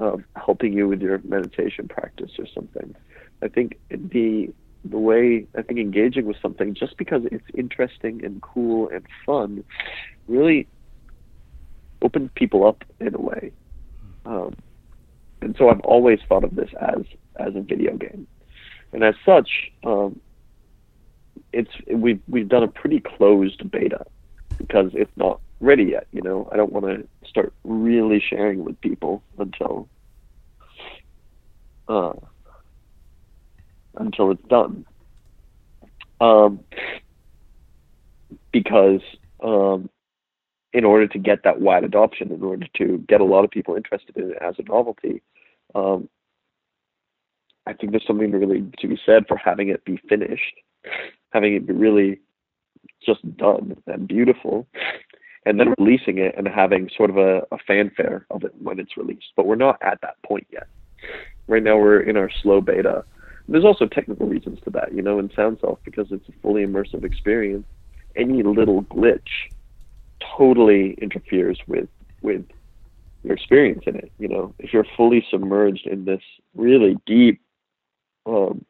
of 0.00 0.24
helping 0.34 0.72
you 0.72 0.88
with 0.88 1.00
your 1.00 1.20
meditation 1.22 1.86
practice 1.86 2.32
or 2.40 2.46
something. 2.52 2.96
I 3.40 3.46
think 3.46 3.78
the 3.88 4.52
the 4.84 4.98
way 4.98 5.46
I 5.56 5.62
think 5.62 5.78
engaging 5.78 6.26
with 6.26 6.38
something 6.42 6.74
just 6.74 6.96
because 6.96 7.22
it's 7.30 7.46
interesting 7.54 8.24
and 8.24 8.42
cool 8.42 8.88
and 8.88 9.06
fun 9.24 9.62
really 10.26 10.66
opens 12.02 12.30
people 12.34 12.66
up 12.66 12.82
in 12.98 13.14
a 13.14 13.20
way. 13.20 13.52
Um, 14.24 14.54
and 15.40 15.54
so 15.58 15.68
I've 15.70 15.80
always 15.80 16.18
thought 16.28 16.44
of 16.44 16.54
this 16.54 16.70
as 16.80 17.04
as 17.36 17.54
a 17.54 17.60
video 17.60 17.96
game, 17.96 18.26
and 18.92 19.04
as 19.04 19.14
such, 19.24 19.48
um, 19.84 20.20
it's 21.52 21.70
we've 21.92 22.20
we've 22.28 22.48
done 22.48 22.62
a 22.62 22.68
pretty 22.68 23.00
closed 23.00 23.70
beta 23.70 24.04
because 24.58 24.90
it's 24.94 25.16
not 25.16 25.40
ready 25.60 25.84
yet. 25.84 26.06
You 26.12 26.22
know, 26.22 26.48
I 26.52 26.56
don't 26.56 26.72
want 26.72 26.86
to 26.86 27.28
start 27.28 27.52
really 27.64 28.20
sharing 28.20 28.64
with 28.64 28.80
people 28.80 29.22
until 29.38 29.88
uh, 31.88 32.14
until 33.96 34.32
it's 34.32 34.48
done. 34.48 34.84
Um, 36.20 36.64
because 38.52 39.00
um, 39.42 39.88
in 40.72 40.84
order 40.84 41.06
to 41.08 41.18
get 41.18 41.42
that 41.44 41.60
wide 41.60 41.84
adoption, 41.84 42.30
in 42.32 42.42
order 42.42 42.66
to 42.76 42.98
get 43.08 43.20
a 43.20 43.24
lot 43.24 43.44
of 43.44 43.50
people 43.50 43.74
interested 43.74 44.16
in 44.16 44.32
it 44.32 44.38
as 44.40 44.54
a 44.58 44.62
novelty, 44.62 45.22
um, 45.74 46.08
I 47.66 47.72
think 47.72 47.92
there's 47.92 48.06
something 48.06 48.32
really 48.32 48.64
to 48.78 48.88
be 48.88 48.98
said 49.04 49.26
for 49.26 49.36
having 49.36 49.68
it 49.68 49.84
be 49.84 50.00
finished, 50.08 50.54
having 51.30 51.54
it 51.54 51.66
be 51.66 51.74
really 51.74 52.20
just 53.04 53.20
done 53.36 53.76
and 53.86 54.08
beautiful, 54.08 54.66
and 55.44 55.60
then 55.60 55.74
releasing 55.78 56.18
it 56.18 56.34
and 56.36 56.48
having 56.48 56.90
sort 56.96 57.10
of 57.10 57.18
a, 57.18 57.42
a 57.52 57.58
fanfare 57.66 58.26
of 58.30 58.44
it 58.44 58.54
when 58.60 58.78
it's 58.78 58.96
released. 58.96 59.32
But 59.36 59.46
we're 59.46 59.56
not 59.56 59.78
at 59.82 60.00
that 60.00 60.16
point 60.22 60.46
yet. 60.50 60.66
Right 61.46 61.62
now, 61.62 61.78
we're 61.78 62.00
in 62.00 62.16
our 62.16 62.30
slow 62.42 62.60
beta. 62.60 63.04
There's 63.48 63.64
also 63.64 63.86
technical 63.86 64.26
reasons 64.26 64.58
to 64.64 64.70
that, 64.70 64.94
you 64.94 65.00
know, 65.00 65.18
in 65.18 65.30
SoundSelf 65.30 65.78
because 65.84 66.08
it's 66.10 66.28
a 66.28 66.32
fully 66.42 66.66
immersive 66.66 67.04
experience. 67.04 67.66
Any 68.16 68.42
little 68.42 68.82
glitch 68.84 69.50
totally 70.36 70.92
interferes 71.00 71.58
with 71.66 71.88
with 72.22 72.44
your 73.22 73.34
experience 73.34 73.82
in 73.86 73.96
it. 73.96 74.12
You 74.18 74.28
know, 74.28 74.54
if 74.58 74.72
you're 74.72 74.86
fully 74.96 75.24
submerged 75.30 75.86
in 75.86 76.04
this 76.04 76.22
really 76.54 76.96
deep 77.06 77.40
um, 78.26 78.64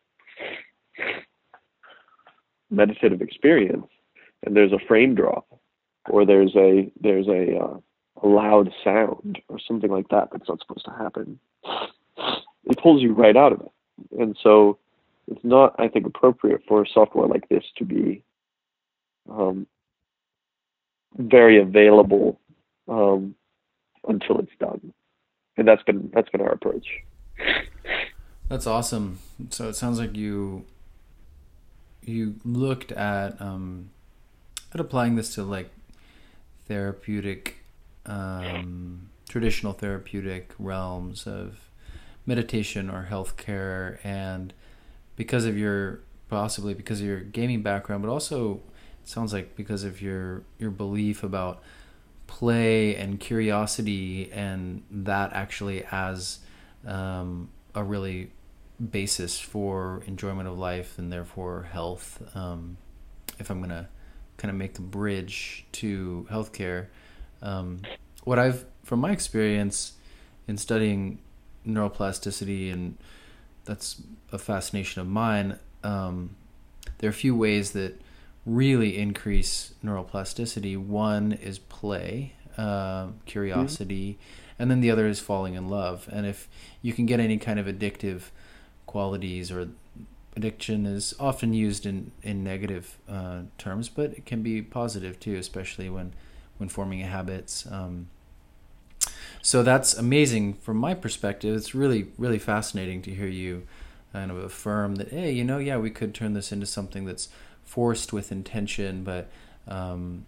meditative 2.70 3.20
experience, 3.20 3.86
and 4.44 4.56
there's 4.56 4.72
a 4.72 4.78
frame 4.86 5.14
drop, 5.14 5.46
or 6.08 6.24
there's 6.24 6.54
a 6.56 6.90
there's 7.00 7.28
a, 7.28 7.58
uh, 7.58 7.78
a 8.22 8.26
loud 8.26 8.70
sound 8.82 9.40
or 9.48 9.58
something 9.58 9.90
like 9.90 10.08
that 10.08 10.28
that's 10.32 10.48
not 10.48 10.60
supposed 10.60 10.84
to 10.84 10.92
happen, 10.92 11.38
it 12.64 12.78
pulls 12.82 13.02
you 13.02 13.12
right 13.12 13.36
out 13.36 13.52
of 13.52 13.60
it. 13.60 14.20
And 14.20 14.36
so, 14.42 14.78
it's 15.26 15.44
not, 15.44 15.74
I 15.78 15.88
think, 15.88 16.06
appropriate 16.06 16.62
for 16.66 16.86
software 16.86 17.26
like 17.26 17.48
this 17.48 17.64
to 17.76 17.84
be 17.84 18.22
um, 19.30 19.66
very 21.16 21.60
available 21.60 22.38
um, 22.88 23.34
until 24.06 24.38
it's 24.38 24.52
done. 24.58 24.92
And 25.56 25.66
that's 25.66 25.82
been 25.82 26.10
that's 26.14 26.28
been 26.28 26.40
our 26.40 26.52
approach. 26.52 26.86
That's 28.48 28.66
awesome. 28.66 29.18
So 29.50 29.68
it 29.68 29.74
sounds 29.74 29.98
like 29.98 30.16
you 30.16 30.64
you 32.04 32.36
looked 32.44 32.92
at 32.92 33.40
um, 33.40 33.90
at 34.72 34.80
applying 34.80 35.16
this 35.16 35.34
to 35.34 35.42
like 35.42 35.70
therapeutic, 36.66 37.58
um, 38.06 39.10
traditional 39.28 39.72
therapeutic 39.72 40.54
realms 40.58 41.26
of 41.26 41.68
meditation 42.24 42.88
or 42.88 43.08
healthcare, 43.10 43.98
and 44.04 44.52
because 45.16 45.44
of 45.44 45.58
your 45.58 46.00
possibly 46.28 46.74
because 46.74 47.00
of 47.00 47.06
your 47.06 47.20
gaming 47.20 47.62
background, 47.62 48.02
but 48.02 48.10
also 48.10 48.60
sounds 49.08 49.32
like 49.32 49.56
because 49.56 49.84
of 49.84 50.02
your 50.02 50.42
your 50.58 50.70
belief 50.70 51.22
about 51.22 51.62
play 52.26 52.94
and 52.94 53.18
curiosity, 53.18 54.30
and 54.32 54.82
that 54.90 55.32
actually 55.32 55.84
as 55.90 56.40
um, 56.86 57.48
a 57.74 57.82
really 57.82 58.30
basis 58.90 59.40
for 59.40 60.02
enjoyment 60.06 60.46
of 60.46 60.56
life 60.58 60.98
and 60.98 61.12
therefore 61.12 61.68
health. 61.72 62.22
Um, 62.36 62.76
if 63.38 63.50
I'm 63.50 63.60
gonna 63.60 63.88
kind 64.36 64.50
of 64.50 64.56
make 64.56 64.74
the 64.74 64.82
bridge 64.82 65.66
to 65.72 66.26
healthcare, 66.30 66.86
um, 67.42 67.80
what 68.24 68.38
I've 68.38 68.66
from 68.84 69.00
my 69.00 69.10
experience 69.10 69.92
in 70.46 70.56
studying 70.58 71.18
neuroplasticity 71.66 72.72
and 72.72 72.96
that's 73.64 74.02
a 74.32 74.38
fascination 74.38 75.00
of 75.00 75.08
mine. 75.08 75.58
Um, 75.84 76.36
there 76.98 77.08
are 77.08 77.10
a 77.10 77.14
few 77.14 77.36
ways 77.36 77.72
that 77.72 78.00
really 78.48 78.98
increase 78.98 79.74
neuroplasticity. 79.84 80.76
One 80.76 81.32
is 81.32 81.58
play, 81.58 82.34
uh, 82.56 83.08
curiosity, 83.26 84.12
mm-hmm. 84.12 84.62
and 84.62 84.70
then 84.70 84.80
the 84.80 84.90
other 84.90 85.06
is 85.06 85.20
falling 85.20 85.54
in 85.54 85.68
love. 85.68 86.08
And 86.10 86.26
if 86.26 86.48
you 86.82 86.92
can 86.92 87.06
get 87.06 87.20
any 87.20 87.38
kind 87.38 87.58
of 87.58 87.66
addictive 87.66 88.30
qualities 88.86 89.52
or 89.52 89.68
addiction 90.34 90.86
is 90.86 91.14
often 91.18 91.52
used 91.52 91.84
in 91.84 92.12
in 92.22 92.42
negative 92.42 92.96
uh, 93.08 93.42
terms, 93.58 93.88
but 93.88 94.12
it 94.12 94.24
can 94.24 94.42
be 94.42 94.62
positive 94.62 95.20
too, 95.20 95.36
especially 95.36 95.90
when 95.90 96.14
when 96.56 96.68
forming 96.68 97.00
habits. 97.00 97.66
Um, 97.70 98.08
so 99.42 99.62
that's 99.62 99.94
amazing 99.94 100.54
from 100.54 100.76
my 100.76 100.94
perspective. 100.94 101.54
It's 101.56 101.74
really 101.74 102.08
really 102.16 102.38
fascinating 102.38 103.02
to 103.02 103.14
hear 103.14 103.28
you 103.28 103.66
kind 104.12 104.30
of 104.30 104.38
affirm 104.38 104.94
that 104.96 105.08
hey, 105.08 105.30
you 105.32 105.44
know, 105.44 105.58
yeah, 105.58 105.76
we 105.76 105.90
could 105.90 106.14
turn 106.14 106.32
this 106.32 106.50
into 106.50 106.66
something 106.66 107.04
that's 107.04 107.28
forced 107.68 108.14
with 108.14 108.32
intention, 108.32 109.04
but 109.04 109.28
um, 109.68 110.24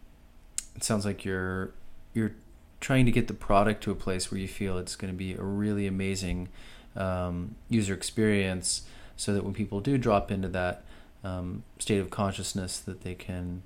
it 0.76 0.84
sounds 0.84 1.06
like 1.06 1.24
you're 1.24 1.72
you're 2.12 2.32
trying 2.80 3.06
to 3.06 3.12
get 3.12 3.28
the 3.28 3.34
product 3.34 3.82
to 3.84 3.90
a 3.90 3.94
place 3.94 4.30
where 4.30 4.38
you 4.38 4.48
feel 4.48 4.76
it's 4.78 4.94
going 4.94 5.12
to 5.12 5.16
be 5.16 5.32
a 5.32 5.42
really 5.42 5.86
amazing 5.86 6.48
um, 6.96 7.54
user 7.68 7.94
experience 7.94 8.82
so 9.16 9.32
that 9.32 9.44
when 9.44 9.54
people 9.54 9.80
do 9.80 9.96
drop 9.96 10.30
into 10.30 10.48
that 10.48 10.82
um, 11.24 11.62
state 11.78 11.98
of 11.98 12.10
consciousness 12.10 12.78
that 12.78 13.02
they 13.02 13.14
can 13.14 13.62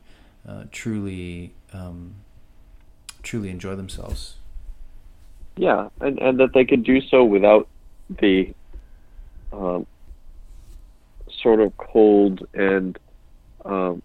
uh, 0.49 0.65
truly 0.71 1.53
um, 1.73 2.15
truly 3.23 3.51
enjoy 3.51 3.75
themselves. 3.75 4.37
Yeah 5.57 5.89
and, 6.01 6.19
and 6.21 6.39
that 6.39 6.53
they 6.53 6.65
can 6.65 6.83
do 6.83 7.01
so 7.01 7.25
without 7.25 7.69
the 8.09 8.53
um, 9.53 9.87
sort 11.29 11.61
of 11.61 11.77
cold 11.77 12.47
and 12.55 12.99
um, 13.65 14.03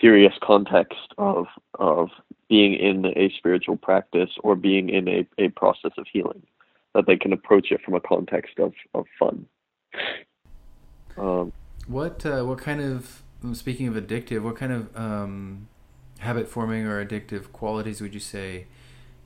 serious 0.00 0.32
context 0.42 1.14
of 1.18 1.46
of 1.78 2.08
being 2.48 2.74
in 2.74 3.04
a 3.06 3.30
spiritual 3.36 3.76
practice 3.76 4.30
or 4.42 4.56
being 4.56 4.88
in 4.88 5.08
a, 5.08 5.26
a 5.38 5.48
process 5.50 5.92
of 5.98 6.06
healing 6.10 6.42
that 6.94 7.06
they 7.06 7.16
can 7.16 7.32
approach 7.32 7.70
it 7.70 7.80
from 7.84 7.94
a 7.94 8.00
context 8.00 8.58
of, 8.58 8.72
of 8.94 9.04
fun. 9.18 9.46
Um, 11.16 11.52
what 11.86 12.24
uh, 12.24 12.42
what 12.44 12.58
kind 12.58 12.80
of 12.80 13.22
speaking 13.52 13.88
of 13.88 13.94
addictive, 13.94 14.42
what 14.42 14.56
kind 14.56 14.72
of 14.72 14.96
um, 14.96 15.68
habit 16.20 16.48
forming 16.48 16.86
or 16.86 17.04
addictive 17.04 17.52
qualities 17.52 18.00
would 18.00 18.14
you 18.14 18.20
say 18.20 18.66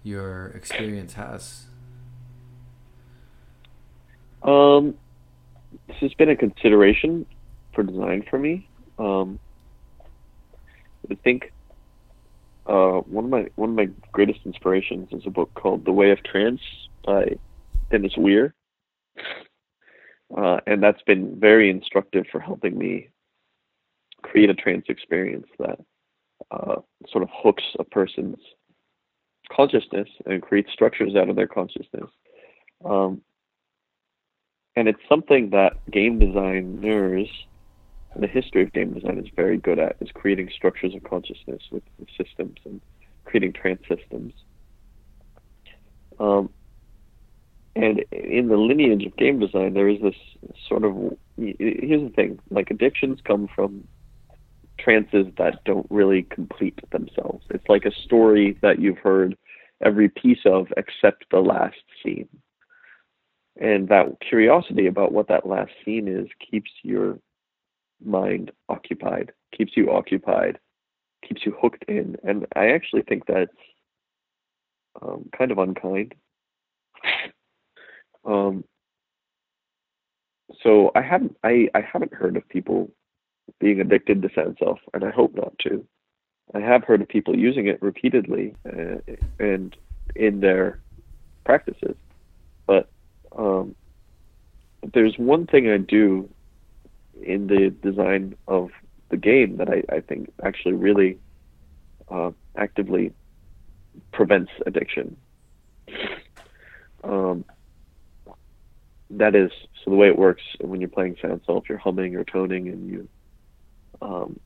your 0.02 0.48
experience 0.48 1.14
has? 1.14 1.66
Um, 4.42 4.94
this 5.87 5.96
has 6.00 6.14
been 6.14 6.28
a 6.28 6.37
consideration 6.37 7.26
for 7.74 7.83
design 7.83 8.24
for 8.28 8.38
me. 8.38 8.68
Um, 8.98 9.38
I 11.11 11.14
think 11.16 11.52
uh, 12.66 13.00
one 13.00 13.24
of 13.24 13.31
my 13.31 13.48
one 13.57 13.70
of 13.70 13.76
my 13.76 13.88
greatest 14.12 14.40
inspirations 14.44 15.09
is 15.12 15.22
a 15.26 15.31
book 15.31 15.52
called 15.55 15.85
The 15.85 15.92
Way 15.92 16.11
of 16.11 16.22
Trance 16.22 16.61
by 17.05 17.37
Dennis 17.90 18.16
Wier. 18.16 18.55
Uh, 20.37 20.61
and 20.66 20.83
that's 20.83 21.02
been 21.02 21.38
very 21.38 21.68
instructive 21.68 22.24
for 22.33 22.40
helping 22.40 22.78
me 22.78 23.09
create 24.22 24.48
a 24.48 24.55
trance 24.55 24.87
experience 24.88 25.46
that 25.59 25.78
uh, 26.50 26.76
sort 27.11 27.22
of 27.22 27.28
hooks 27.33 27.64
a 27.78 27.85
person's 27.85 28.38
consciousness 29.50 30.09
and 30.24 30.40
creates 30.40 30.72
structures 30.72 31.14
out 31.16 31.28
of 31.28 31.37
their 31.37 31.46
consciousness. 31.46 32.09
Um, 32.85 33.20
and 34.74 34.88
it's 34.88 35.00
something 35.09 35.50
that 35.50 35.74
game 35.90 36.18
designers 36.18 37.28
the 38.16 38.27
history 38.27 38.62
of 38.62 38.72
game 38.72 38.92
design 38.92 39.18
is 39.18 39.31
very 39.35 39.57
good 39.57 39.79
at 39.79 39.96
is 40.01 40.11
creating 40.12 40.51
structures 40.55 40.94
of 40.94 41.03
consciousness 41.05 41.62
with, 41.70 41.83
systems 42.16 42.57
and 42.64 42.81
creating 43.25 43.53
trance 43.53 43.81
systems. 43.88 44.33
Um, 46.18 46.51
and 47.75 48.05
in 48.12 48.48
the 48.48 48.57
lineage 48.57 49.07
of 49.07 49.16
game 49.16 49.40
design, 49.40 49.72
there 49.72 49.88
is 49.88 50.01
this 50.03 50.14
sort 50.68 50.85
of 50.85 51.16
here's 51.38 52.03
the 52.03 52.12
thing: 52.14 52.38
like 52.51 52.70
addictions 52.70 53.20
come 53.25 53.48
from 53.55 53.87
trances 54.79 55.27
that 55.38 55.64
don't 55.64 55.87
really 55.90 56.22
complete 56.25 56.79
themselves. 56.90 57.44
It's 57.51 57.68
like 57.68 57.85
a 57.85 57.94
story 58.05 58.59
that 58.62 58.79
you've 58.79 58.98
heard 58.98 59.37
every 59.83 60.09
piece 60.09 60.44
of 60.44 60.66
except 60.77 61.25
the 61.31 61.40
last 61.40 61.77
scene. 62.03 62.29
And 63.61 63.88
that 63.88 64.20
curiosity 64.27 64.87
about 64.87 65.12
what 65.12 65.29
that 65.29 65.46
last 65.46 65.72
scene 65.85 66.09
is 66.09 66.27
keeps 66.51 66.70
your 66.83 67.18
mind 68.05 68.53
occupied, 68.69 69.33
keeps 69.57 69.77
you 69.77 69.91
occupied, 69.91 70.59
keeps 71.27 71.45
you 71.45 71.57
hooked 71.61 71.85
in. 71.88 72.17
And 72.25 72.47
I 72.57 72.69
actually 72.69 73.03
think 73.03 73.25
that's 73.27 73.51
um, 75.01 75.29
kind 75.37 75.51
of 75.51 75.59
unkind 75.59 76.15
Um, 78.25 78.65
so 80.62 80.93
I 80.95 81.03
haven't 81.03 81.37
I, 81.43 81.69
I 81.75 81.81
haven't 81.81 82.15
heard 82.15 82.37
of 82.37 82.49
people 82.49 82.91
being 83.59 83.81
addicted 83.81 84.23
to 84.23 84.31
Sound 84.35 84.57
Self, 84.59 84.79
and 84.95 85.05
I 85.05 85.11
hope 85.11 85.35
not 85.35 85.59
to. 85.61 85.85
I 86.55 86.61
have 86.61 86.85
heard 86.85 87.03
of 87.03 87.09
people 87.09 87.37
using 87.37 87.67
it 87.67 87.81
repeatedly 87.83 88.55
uh, 88.67 88.99
and 89.38 89.77
in 90.15 90.41
their 90.41 90.81
practices, 91.45 91.97
but 92.67 92.88
um, 93.37 93.75
there's 94.93 95.17
one 95.17 95.47
thing 95.47 95.71
I 95.71 95.79
do 95.79 96.29
in 97.20 97.46
the 97.46 97.70
design 97.70 98.37
of 98.48 98.70
the 99.11 99.16
game 99.16 99.59
that 99.59 99.68
I, 99.68 99.83
I 99.94 100.01
think 100.01 100.33
actually 100.42 100.75
really 100.75 101.18
uh, 102.11 102.31
actively 102.57 103.12
prevents 104.12 104.51
addiction. 104.66 105.16
Um, 107.05 107.44
that 109.11 109.35
is 109.35 109.51
so 109.85 109.90
the 109.90 109.96
way 109.96 110.09
it 110.09 110.18
works 110.18 110.42
when 110.61 110.81
you're 110.81 110.88
playing 110.88 111.16
sound 111.20 111.42
self, 111.44 111.68
you're 111.68 111.79
humming 111.79 112.16
or 112.16 112.25
toning, 112.25 112.68
and 112.68 112.88
you 112.88 113.09
um, 114.01 114.38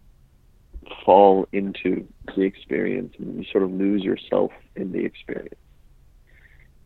fall 1.04 1.46
into 1.52 2.06
the 2.34 2.42
experience, 2.42 3.14
and 3.18 3.36
you 3.36 3.44
sort 3.50 3.62
of 3.62 3.70
lose 3.70 4.02
yourself 4.02 4.52
in 4.74 4.92
the 4.92 5.04
experience. 5.04 5.54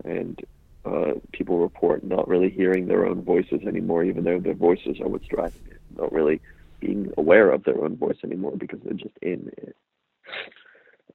And 0.04 0.38
uh, 0.84 1.12
people 1.32 1.58
report 1.58 2.02
not 2.04 2.28
really 2.28 2.50
hearing 2.50 2.86
their 2.86 3.06
own 3.06 3.22
voices 3.22 3.60
anymore, 3.66 4.04
even 4.04 4.24
though 4.24 4.38
their 4.38 4.54
voices 4.54 5.00
are 5.00 5.08
what's 5.08 5.26
driving 5.26 5.62
it. 5.70 5.80
Not 5.96 6.12
really 6.12 6.40
being 6.80 7.12
aware 7.18 7.50
of 7.50 7.64
their 7.64 7.82
own 7.84 7.96
voice 7.96 8.16
anymore 8.24 8.54
because 8.56 8.80
they're 8.82 8.94
just 8.94 9.16
in 9.20 9.50
it. 9.58 9.76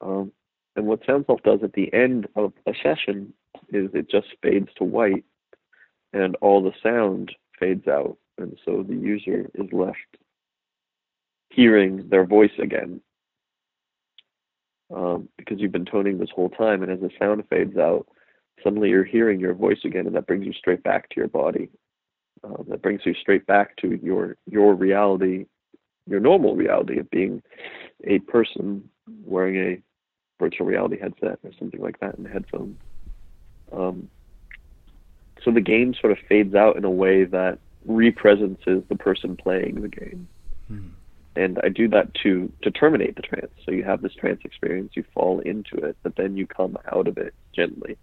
Um, 0.02 0.32
and 0.76 0.86
what 0.86 1.06
Sound 1.06 1.26
Self 1.26 1.42
does 1.44 1.62
at 1.64 1.74
the 1.74 1.92
end 1.94 2.28
of 2.36 2.54
a 2.68 2.74
session 2.84 3.34
is 3.70 3.90
it 3.94 4.10
just 4.10 4.28
fades 4.42 4.70
to 4.78 4.84
white 4.84 5.24
and 6.14 6.36
all 6.42 6.62
the 6.62 6.74
sound 6.84 7.32
fades 7.60 7.88
out. 7.88 8.18
And 8.38 8.58
so 8.66 8.84
the 8.84 8.96
user 8.96 9.50
is 9.54 9.72
left 9.72 9.98
hearing 11.50 12.08
their 12.10 12.26
voice 12.26 12.52
again. 12.62 13.02
Um, 14.94 15.30
because 15.38 15.60
you've 15.60 15.72
been 15.72 15.86
toning 15.86 16.20
this 16.20 16.30
whole 16.36 16.50
time, 16.50 16.84
and 16.84 16.92
as 16.92 17.00
the 17.00 17.10
sound 17.18 17.44
fades 17.50 17.76
out, 17.78 18.08
suddenly 18.64 18.90
you're 18.90 19.04
hearing 19.04 19.40
your 19.40 19.54
voice 19.54 19.80
again, 19.84 20.08
and 20.08 20.16
that 20.16 20.28
brings 20.28 20.46
you 20.46 20.54
straight 20.54 20.84
back 20.84 21.10
to 21.10 21.16
your 21.18 21.28
body. 21.28 21.70
Um, 22.44 22.66
that 22.70 22.82
brings 22.82 23.02
you 23.06 23.14
straight 23.14 23.46
back 23.48 23.76
to 23.78 24.00
your 24.04 24.38
your 24.50 24.76
reality, 24.76 25.46
your 26.08 26.20
normal 26.20 26.56
reality 26.56 27.00
of 27.00 27.10
being 27.10 27.42
a 28.04 28.20
person 28.20 28.90
wearing 29.24 29.56
a 29.56 29.82
virtual 30.40 30.68
reality 30.68 31.00
headset 31.00 31.40
or 31.44 31.52
something 31.58 31.82
like 31.82 32.00
that 32.02 32.16
in 32.16 32.26
headphones. 32.26 32.78
Um, 33.72 34.10
so 35.44 35.52
the 35.52 35.62
game 35.62 35.94
sort 36.00 36.12
of 36.12 36.18
fades 36.28 36.56
out 36.56 36.76
in 36.76 36.86
a 36.86 36.90
way 36.90 37.24
that 37.26 37.60
represences 37.86 38.84
the 38.90 38.96
person 38.96 39.38
playing 39.38 39.82
the 39.82 39.88
game. 39.88 40.28
Hmm. 40.68 40.88
And 41.36 41.60
I 41.64 41.70
do 41.70 41.88
that 41.90 42.14
to 42.24 42.52
to 42.62 42.72
terminate 42.72 43.16
the 43.16 43.22
trance. 43.22 43.52
So 43.66 43.72
you 43.72 43.84
have 43.84 44.02
this 44.02 44.14
trance 44.14 44.42
experience, 44.46 44.94
you 44.96 45.04
fall 45.14 45.40
into 45.42 45.78
it, 45.78 45.98
but 46.02 46.16
then 46.16 46.38
you 46.38 46.48
come 46.48 46.78
out 46.92 47.08
of 47.08 47.18
it 47.18 47.34
gently. 47.54 47.98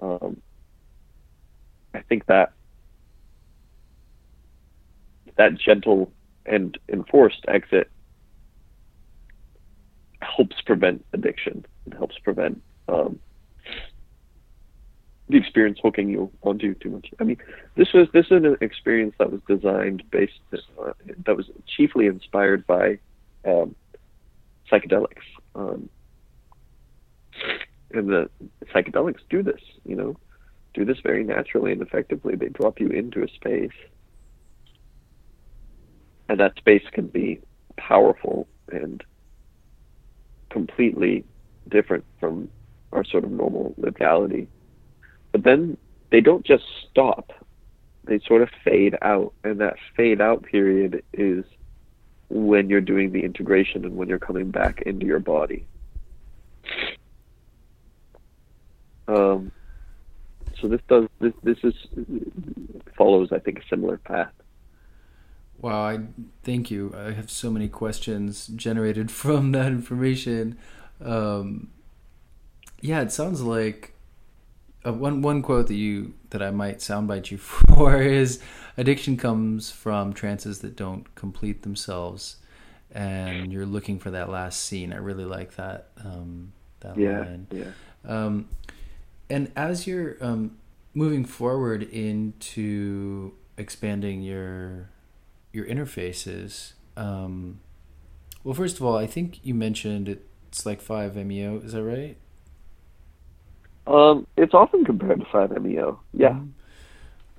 Um, 0.00 0.40
I 1.94 2.00
think 2.00 2.26
that 2.26 2.52
that 5.36 5.54
gentle 5.58 6.12
and 6.46 6.76
enforced 6.88 7.44
exit 7.48 7.90
helps 10.20 10.60
prevent 10.62 11.04
addiction. 11.12 11.64
It 11.86 11.94
helps 11.94 12.18
prevent 12.18 12.60
um, 12.88 13.18
the 15.28 15.36
experience 15.36 15.78
hooking 15.82 16.08
you 16.08 16.30
onto 16.42 16.74
too 16.74 16.90
much. 16.90 17.08
I 17.20 17.24
mean, 17.24 17.38
this 17.76 17.92
was 17.92 18.08
this 18.12 18.26
is 18.26 18.44
an 18.44 18.56
experience 18.60 19.14
that 19.18 19.30
was 19.30 19.40
designed 19.46 20.02
based 20.10 20.40
uh, 20.52 20.92
that 21.26 21.36
was 21.36 21.46
chiefly 21.66 22.06
inspired 22.06 22.66
by 22.66 22.98
um, 23.44 23.74
psychedelics, 24.70 25.24
um, 25.54 25.88
and 27.92 28.08
the 28.08 28.30
psychedelics 28.74 29.20
do 29.30 29.42
this. 29.42 29.60
You 29.84 29.96
know, 29.96 30.16
do 30.74 30.84
this 30.84 30.98
very 31.02 31.24
naturally 31.24 31.72
and 31.72 31.82
effectively. 31.82 32.36
They 32.36 32.48
drop 32.48 32.80
you 32.80 32.88
into 32.88 33.22
a 33.22 33.28
space, 33.28 33.76
and 36.28 36.40
that 36.40 36.56
space 36.56 36.84
can 36.92 37.06
be 37.06 37.40
powerful 37.76 38.48
and 38.70 39.02
completely 40.50 41.24
different 41.68 42.04
from 42.18 42.48
our 42.92 43.04
sort 43.04 43.24
of 43.24 43.30
normal 43.30 43.74
reality 43.78 44.46
but 45.32 45.44
then 45.44 45.76
they 46.10 46.20
don't 46.20 46.44
just 46.44 46.64
stop, 46.90 47.32
they 48.04 48.18
sort 48.20 48.42
of 48.42 48.48
fade 48.64 48.96
out. 49.02 49.32
And 49.44 49.60
that 49.60 49.76
fade 49.96 50.20
out 50.20 50.42
period 50.42 51.02
is 51.12 51.44
when 52.30 52.68
you're 52.68 52.80
doing 52.80 53.12
the 53.12 53.22
integration 53.22 53.84
and 53.84 53.96
when 53.96 54.08
you're 54.08 54.18
coming 54.18 54.50
back 54.50 54.82
into 54.82 55.06
your 55.06 55.20
body. 55.20 55.66
Um, 59.08 59.50
so 60.60 60.68
this 60.68 60.80
does 60.88 61.08
this 61.20 61.32
this 61.42 61.58
is 61.62 61.74
follows 62.96 63.32
I 63.32 63.38
think 63.38 63.58
a 63.58 63.68
similar 63.68 63.96
path. 63.98 64.32
Wow, 65.60 65.82
I 65.88 66.00
thank 66.44 66.70
you. 66.70 66.94
I 66.96 67.12
have 67.12 67.30
so 67.30 67.50
many 67.50 67.68
questions 67.68 68.46
generated 68.48 69.10
from 69.22 69.52
that 69.52 69.68
information. 69.68 70.58
Um, 71.00 71.70
yeah, 72.80 73.00
it 73.00 73.10
sounds 73.10 73.42
like 73.42 73.94
uh, 74.86 74.92
one 74.92 75.22
one 75.22 75.42
quote 75.42 75.66
that 75.68 75.74
you 75.74 76.14
that 76.30 76.42
I 76.42 76.50
might 76.50 76.78
soundbite 76.78 77.30
you 77.30 77.38
for 77.38 78.00
is 78.00 78.40
addiction 78.76 79.16
comes 79.16 79.70
from 79.70 80.12
trances 80.12 80.60
that 80.60 80.76
don't 80.76 81.12
complete 81.14 81.62
themselves, 81.62 82.36
and 82.92 83.52
you're 83.52 83.66
looking 83.66 83.98
for 83.98 84.10
that 84.10 84.28
last 84.28 84.60
scene. 84.60 84.92
I 84.92 84.96
really 84.96 85.24
like 85.24 85.56
that 85.56 85.88
um, 86.04 86.52
that 86.80 86.96
yeah, 86.96 87.20
line. 87.20 87.46
Yeah. 87.50 87.70
Um, 88.04 88.48
and 89.30 89.52
as 89.56 89.86
you're 89.86 90.16
um, 90.20 90.56
moving 90.94 91.24
forward 91.24 91.82
into 91.82 93.34
expanding 93.56 94.22
your 94.22 94.90
your 95.52 95.66
interfaces, 95.66 96.72
um, 96.96 97.60
well, 98.44 98.54
first 98.54 98.76
of 98.76 98.84
all, 98.84 98.96
I 98.96 99.06
think 99.06 99.40
you 99.42 99.54
mentioned 99.54 100.08
it's 100.48 100.64
like 100.64 100.80
five 100.80 101.16
MEO. 101.16 101.58
Is 101.58 101.72
that 101.72 101.82
right? 101.82 102.16
Um, 103.88 104.26
it's 104.36 104.52
often 104.52 104.84
compared 104.84 105.20
to 105.20 105.26
5MEO. 105.26 105.98
Yeah. 106.12 106.28
Mm-hmm. 106.28 106.50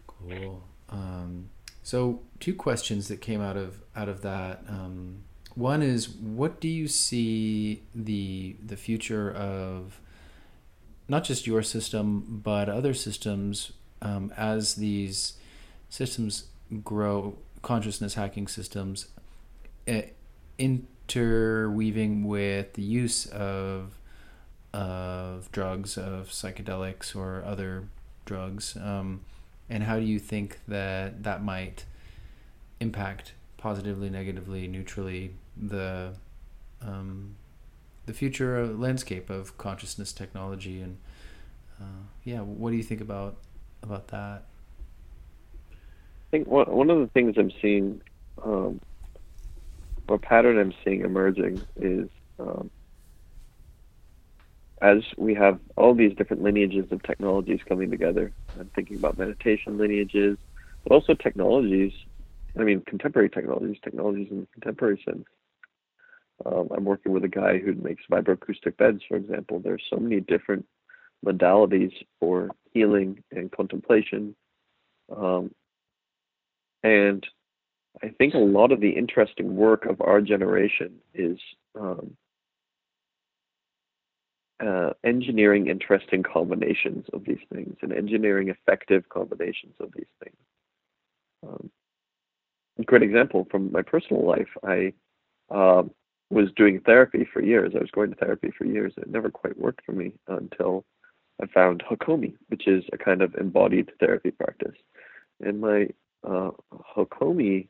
Cool. 0.07 0.63
Um, 0.89 1.49
so 1.83 2.21
two 2.39 2.55
questions 2.55 3.07
that 3.07 3.21
came 3.21 3.41
out 3.41 3.55
of 3.55 3.81
out 3.95 4.09
of 4.09 4.21
that. 4.23 4.63
Um, 4.67 5.23
one 5.55 5.81
is, 5.81 6.09
what 6.09 6.59
do 6.59 6.67
you 6.67 6.87
see 6.87 7.83
the 7.93 8.55
the 8.65 8.75
future 8.75 9.31
of 9.31 10.01
not 11.09 11.23
just 11.23 11.45
your 11.45 11.63
system 11.63 12.41
but 12.43 12.69
other 12.69 12.93
systems 12.93 13.73
um, 14.01 14.31
as 14.37 14.75
these 14.75 15.33
systems 15.89 16.45
grow, 16.83 17.37
consciousness 17.61 18.13
hacking 18.13 18.47
systems, 18.47 19.07
uh, 19.87 20.01
interweaving 20.57 22.25
with 22.25 22.73
the 22.73 22.81
use 22.81 23.25
of 23.27 23.95
of 24.71 25.51
drugs, 25.51 25.97
of 25.97 26.29
psychedelics 26.29 27.15
or 27.15 27.43
other 27.43 27.87
drugs, 28.25 28.77
um, 28.77 29.21
and 29.67 29.83
how 29.83 29.97
do 29.97 30.05
you 30.05 30.19
think 30.19 30.59
that 30.67 31.23
that 31.23 31.43
might 31.43 31.85
impact 32.79 33.33
positively, 33.57 34.09
negatively, 34.09 34.67
neutrally 34.67 35.33
the 35.57 36.13
um, 36.81 37.35
the 38.09 38.15
future 38.15 38.65
landscape 38.65 39.29
of 39.29 39.55
consciousness 39.59 40.11
technology 40.11 40.81
and 40.81 40.97
uh, 41.79 42.01
yeah, 42.23 42.39
what 42.41 42.71
do 42.71 42.75
you 42.75 42.81
think 42.81 43.01
about 43.01 43.37
about 43.83 44.07
that? 44.07 44.45
I 45.71 46.27
think 46.31 46.47
one 46.47 46.65
one 46.65 46.89
of 46.89 46.99
the 46.99 47.07
things 47.07 47.35
I'm 47.37 47.51
seeing, 47.61 48.01
um, 48.43 48.81
or 50.07 50.17
pattern 50.17 50.57
I'm 50.57 50.73
seeing 50.83 51.01
emerging 51.01 51.61
is 51.75 52.09
um, 52.39 52.71
as 54.81 55.03
we 55.15 55.35
have 55.35 55.59
all 55.77 55.93
these 55.93 56.15
different 56.15 56.41
lineages 56.41 56.91
of 56.91 57.03
technologies 57.03 57.59
coming 57.67 57.91
together, 57.91 58.31
I'm 58.59 58.71
thinking 58.73 58.97
about 58.97 59.19
meditation 59.19 59.77
lineages, 59.77 60.39
but 60.83 60.95
also 60.95 61.13
technologies. 61.13 61.93
I 62.59 62.63
mean, 62.63 62.81
contemporary 62.81 63.29
technologies, 63.29 63.77
technologies 63.83 64.29
in 64.31 64.41
the 64.41 64.47
contemporary 64.47 64.99
sense. 65.05 65.25
Um, 66.45 66.69
I'm 66.75 66.85
working 66.85 67.11
with 67.11 67.23
a 67.23 67.29
guy 67.29 67.57
who 67.57 67.73
makes 67.73 68.03
vibroacoustic 68.11 68.77
beds, 68.77 69.01
for 69.07 69.17
example. 69.17 69.59
There's 69.59 69.83
so 69.89 69.97
many 69.97 70.21
different 70.21 70.65
modalities 71.25 71.91
for 72.19 72.49
healing 72.73 73.23
and 73.31 73.51
contemplation. 73.51 74.35
Um, 75.15 75.51
and 76.83 77.25
I 78.01 78.09
think 78.17 78.33
a 78.33 78.39
lot 78.39 78.71
of 78.71 78.79
the 78.79 78.89
interesting 78.89 79.55
work 79.55 79.85
of 79.85 80.01
our 80.01 80.21
generation 80.21 80.93
is 81.13 81.37
um, 81.79 82.15
uh, 84.65 84.91
engineering 85.03 85.67
interesting 85.67 86.23
combinations 86.23 87.05
of 87.13 87.25
these 87.25 87.39
things 87.53 87.75
and 87.81 87.91
engineering 87.93 88.49
effective 88.49 89.07
combinations 89.09 89.73
of 89.79 89.91
these 89.95 90.05
things. 90.23 90.35
Um, 91.45 91.71
a 92.77 92.83
great 92.83 93.03
example 93.03 93.47
from 93.51 93.71
my 93.71 93.81
personal 93.81 94.25
life. 94.25 94.49
I 94.63 94.93
uh, 95.49 95.83
was 96.29 96.49
doing 96.55 96.79
therapy 96.81 97.27
for 97.31 97.41
years. 97.41 97.73
I 97.75 97.79
was 97.79 97.91
going 97.91 98.11
to 98.11 98.15
therapy 98.15 98.51
for 98.57 98.65
years. 98.65 98.93
It 98.97 99.09
never 99.09 99.29
quite 99.29 99.57
worked 99.57 99.83
for 99.85 99.93
me 99.93 100.13
until 100.27 100.85
I 101.41 101.47
found 101.47 101.83
Hakomi, 101.89 102.33
which 102.49 102.67
is 102.67 102.83
a 102.93 102.97
kind 102.97 103.21
of 103.21 103.33
embodied 103.35 103.91
therapy 103.99 104.31
practice. 104.31 104.75
And 105.41 105.59
my 105.59 105.87
uh, 106.27 106.51
Hakomi 106.95 107.67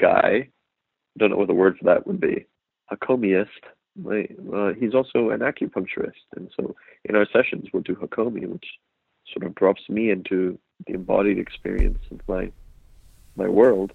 guy, 0.00 0.48
don't 1.18 1.30
know 1.30 1.36
what 1.36 1.48
the 1.48 1.54
word 1.54 1.76
for 1.78 1.84
that 1.84 2.06
would 2.06 2.20
be, 2.20 2.46
Hakomiist, 2.90 3.48
my, 4.00 4.26
uh, 4.54 4.72
he's 4.72 4.94
also 4.94 5.30
an 5.30 5.40
acupuncturist. 5.40 6.24
And 6.36 6.50
so 6.56 6.74
in 7.04 7.16
our 7.16 7.26
sessions, 7.32 7.68
we'll 7.72 7.82
do 7.82 7.94
Hakomi, 7.94 8.46
which 8.46 8.66
sort 9.32 9.46
of 9.46 9.54
drops 9.54 9.82
me 9.88 10.10
into 10.10 10.58
the 10.86 10.94
embodied 10.94 11.38
experience 11.38 11.98
of 12.10 12.20
my 12.26 12.50
my 13.34 13.48
world. 13.48 13.92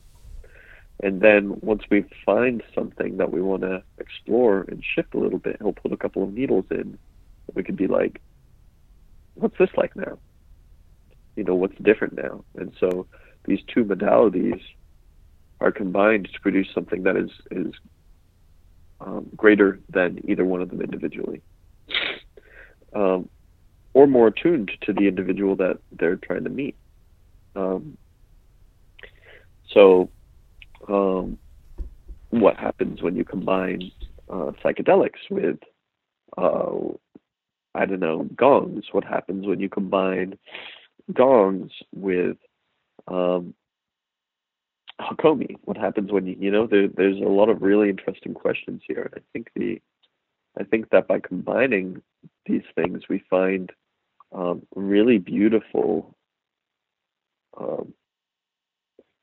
And 1.01 1.21
then 1.21 1.57
once 1.61 1.83
we 1.91 2.05
find 2.25 2.63
something 2.73 3.17
that 3.17 3.31
we 3.31 3.41
want 3.41 3.61
to 3.61 3.83
explore 3.99 4.61
and 4.67 4.83
shift 4.95 5.13
a 5.13 5.19
little 5.19 5.37
bit, 5.37 5.57
he'll 5.59 5.73
put 5.73 5.93
a 5.93 5.97
couple 5.97 6.23
of 6.23 6.33
needles 6.33 6.65
in. 6.71 6.97
We 7.53 7.63
could 7.63 7.77
be 7.77 7.87
like, 7.87 8.19
what's 9.35 9.57
this 9.57 9.69
like 9.77 9.95
now? 9.95 10.17
You 11.35 11.43
know, 11.43 11.55
what's 11.55 11.77
different 11.83 12.15
now? 12.15 12.43
And 12.55 12.73
so 12.79 13.05
these 13.45 13.59
two 13.73 13.85
modalities 13.85 14.59
are 15.59 15.71
combined 15.71 16.29
to 16.33 16.41
produce 16.41 16.67
something 16.73 17.03
that 17.03 17.15
is 17.15 17.29
is 17.51 17.73
um, 18.99 19.27
greater 19.35 19.79
than 19.89 20.19
either 20.27 20.43
one 20.43 20.61
of 20.61 20.69
them 20.69 20.81
individually, 20.81 21.41
um, 22.93 23.29
or 23.93 24.07
more 24.07 24.27
attuned 24.27 24.71
to 24.81 24.93
the 24.93 25.07
individual 25.07 25.55
that 25.55 25.77
they're 25.91 26.15
trying 26.15 26.43
to 26.43 26.49
meet. 26.49 26.75
Um, 27.55 27.97
so, 29.71 30.09
um, 30.87 31.37
what 32.29 32.57
happens 32.57 33.01
when 33.01 33.15
you 33.15 33.23
combine 33.23 33.91
uh, 34.29 34.51
psychedelics 34.63 35.29
with, 35.29 35.57
uh, 36.37 36.71
I 37.75 37.85
don't 37.85 37.99
know, 37.99 38.27
gongs? 38.35 38.85
What 38.91 39.03
happens 39.03 39.45
when 39.45 39.59
you 39.59 39.69
combine 39.69 40.37
gongs 41.13 41.71
with 41.93 42.37
um, 43.07 43.53
Hakomi? 44.99 45.55
What 45.63 45.77
happens 45.77 46.11
when 46.11 46.27
you, 46.27 46.35
you 46.39 46.51
know, 46.51 46.67
there, 46.67 46.87
there's 46.87 47.17
a 47.17 47.29
lot 47.29 47.49
of 47.49 47.61
really 47.61 47.89
interesting 47.89 48.33
questions 48.33 48.81
here. 48.87 49.09
I 49.15 49.19
think 49.33 49.49
the, 49.55 49.81
I 50.59 50.63
think 50.63 50.89
that 50.89 51.07
by 51.07 51.19
combining 51.19 52.01
these 52.45 52.63
things, 52.75 53.03
we 53.09 53.23
find 53.29 53.71
um, 54.33 54.63
really 54.75 55.17
beautiful 55.17 56.13
um, 57.59 57.93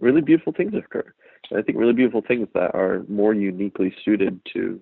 really 0.01 0.21
beautiful 0.21 0.53
things 0.53 0.75
occur. 0.75 1.15
I 1.53 1.63
think 1.63 1.79
really 1.79 1.93
beautiful 1.93 2.23
things 2.23 2.49
that 2.55 2.75
are 2.75 3.05
more 3.09 3.35
uniquely 3.35 3.95
suited 4.05 4.41
to 4.53 4.81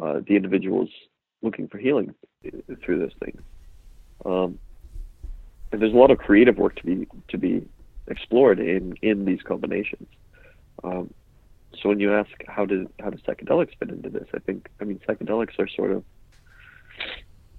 uh, 0.00 0.20
the 0.26 0.36
individuals 0.36 0.88
looking 1.42 1.68
for 1.68 1.78
healing 1.78 2.14
through 2.84 2.98
those 2.98 3.14
things. 3.24 3.40
Um, 4.24 4.58
and 5.72 5.80
there's 5.80 5.92
a 5.92 5.96
lot 5.96 6.10
of 6.10 6.18
creative 6.18 6.58
work 6.58 6.76
to 6.76 6.84
be 6.84 7.06
to 7.28 7.38
be 7.38 7.66
explored 8.08 8.60
in 8.60 8.94
in 9.02 9.24
these 9.24 9.40
combinations. 9.42 10.08
Um, 10.82 11.12
so 11.80 11.88
when 11.88 12.00
you 12.00 12.14
ask 12.14 12.30
how 12.48 12.66
did 12.66 12.88
how 13.00 13.10
do 13.10 13.18
psychedelics 13.18 13.76
fit 13.78 13.90
into 13.90 14.10
this, 14.10 14.26
I 14.34 14.38
think 14.40 14.68
I 14.80 14.84
mean 14.84 15.00
psychedelics 15.08 15.58
are 15.58 15.68
sort 15.68 15.92
of 15.92 16.04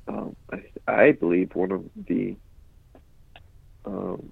um, 0.07 0.35
I, 0.51 0.91
I 0.91 1.11
believe 1.13 1.55
one 1.55 1.71
of 1.71 1.85
the 2.07 2.35
um, 3.85 4.31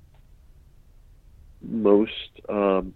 most 1.62 2.12
um, 2.50 2.94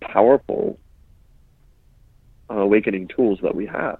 powerful 0.00 0.78
uh, 2.50 2.56
awakening 2.56 3.08
tools 3.08 3.38
that 3.42 3.54
we 3.54 3.66
have. 3.66 3.98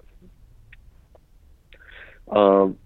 Um, 2.31 2.77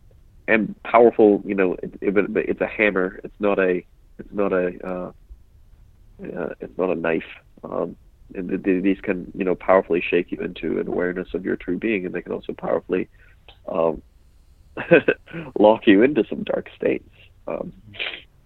and 0.48 0.76
powerful, 0.84 1.42
you 1.46 1.56
know, 1.56 1.74
it, 1.84 1.94
it, 2.02 2.14
it's 2.50 2.62
a 2.62 2.68
hammer. 2.68 3.20
It's 3.24 3.36
not 3.40 3.60
a, 3.60 3.86
it's 4.20 4.34
not 4.34 4.52
a, 4.54 4.72
uh, 4.86 5.12
uh, 6.24 6.50
it's 6.60 6.78
not 6.78 6.92
a 6.92 6.96
knife. 6.96 7.24
Um, 7.64 7.98
and 8.36 8.50
the, 8.50 8.58
the, 8.58 8.80
these 8.82 9.00
can, 9.02 9.32
you 9.36 9.46
know, 9.46 9.56
powerfully 9.56 10.04
shake 10.08 10.32
you 10.32 10.40
into 10.40 10.80
an 10.80 10.88
awareness 10.88 11.28
of 11.34 11.46
your 11.46 11.56
true 11.56 11.78
being, 11.78 12.06
and 12.06 12.14
they 12.14 12.22
can 12.22 12.32
also 12.32 12.54
powerfully 12.54 13.10
um, 13.72 14.02
lock 15.60 15.82
you 15.86 16.04
into 16.04 16.24
some 16.30 16.44
dark 16.44 16.70
states. 16.76 17.10
Um, 17.48 17.74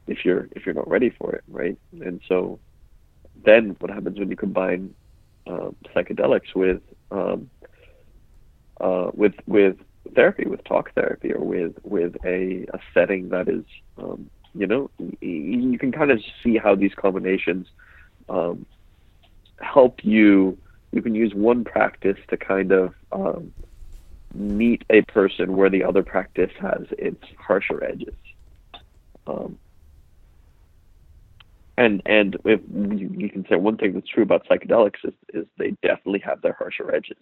if 0.08 0.23
you're 0.25 0.47
if 0.56 0.65
you're 0.65 0.75
not 0.75 0.89
ready 0.89 1.10
for 1.10 1.36
it, 1.36 1.43
right? 1.47 1.77
And 2.01 2.21
so 2.27 2.60
then 3.47 3.75
what 3.79 3.89
happens 3.89 4.19
when 4.19 4.29
you 4.29 4.36
combine 4.36 4.93
um, 5.47 5.75
psychedelics 5.95 6.53
with 6.53 6.81
um, 7.12 7.49
uh, 8.81 9.10
with 9.13 9.33
with 9.47 9.77
therapy, 10.13 10.45
with 10.45 10.63
talk 10.65 10.93
therapy, 10.93 11.31
or 11.33 11.43
with 11.43 11.75
with 11.83 12.17
a, 12.25 12.65
a 12.73 12.79
setting 12.93 13.29
that 13.29 13.47
is, 13.47 13.63
um, 13.97 14.29
you 14.53 14.67
know, 14.67 14.89
you 15.21 15.77
can 15.79 15.91
kind 15.91 16.12
of 16.12 16.21
see 16.43 16.57
how 16.57 16.75
these 16.75 16.93
combinations 16.95 17.67
um, 18.27 18.65
help 19.62 20.03
you. 20.03 20.57
You 20.91 21.01
can 21.01 21.15
use 21.15 21.33
one 21.33 21.63
practice 21.63 22.17
to 22.29 22.38
kind 22.38 22.71
of 22.71 22.93
um, 23.12 23.53
meet 24.33 24.83
a 24.89 25.01
person 25.03 25.55
where 25.55 25.69
the 25.69 25.83
other 25.83 26.03
practice 26.03 26.51
has 26.60 26.86
its 26.97 27.23
harsher 27.38 27.81
edges. 27.83 28.15
Um, 29.25 29.57
and 31.77 32.01
and 32.05 32.37
if 32.45 32.59
you, 32.73 33.09
you 33.15 33.29
can 33.29 33.45
say 33.49 33.55
one 33.55 33.77
thing 33.77 33.93
that's 33.93 34.09
true 34.09 34.23
about 34.23 34.47
psychedelics 34.47 35.03
is 35.03 35.13
is 35.33 35.45
they 35.57 35.71
definitely 35.81 36.19
have 36.19 36.41
their 36.41 36.53
harsher 36.53 36.93
edges. 36.93 37.17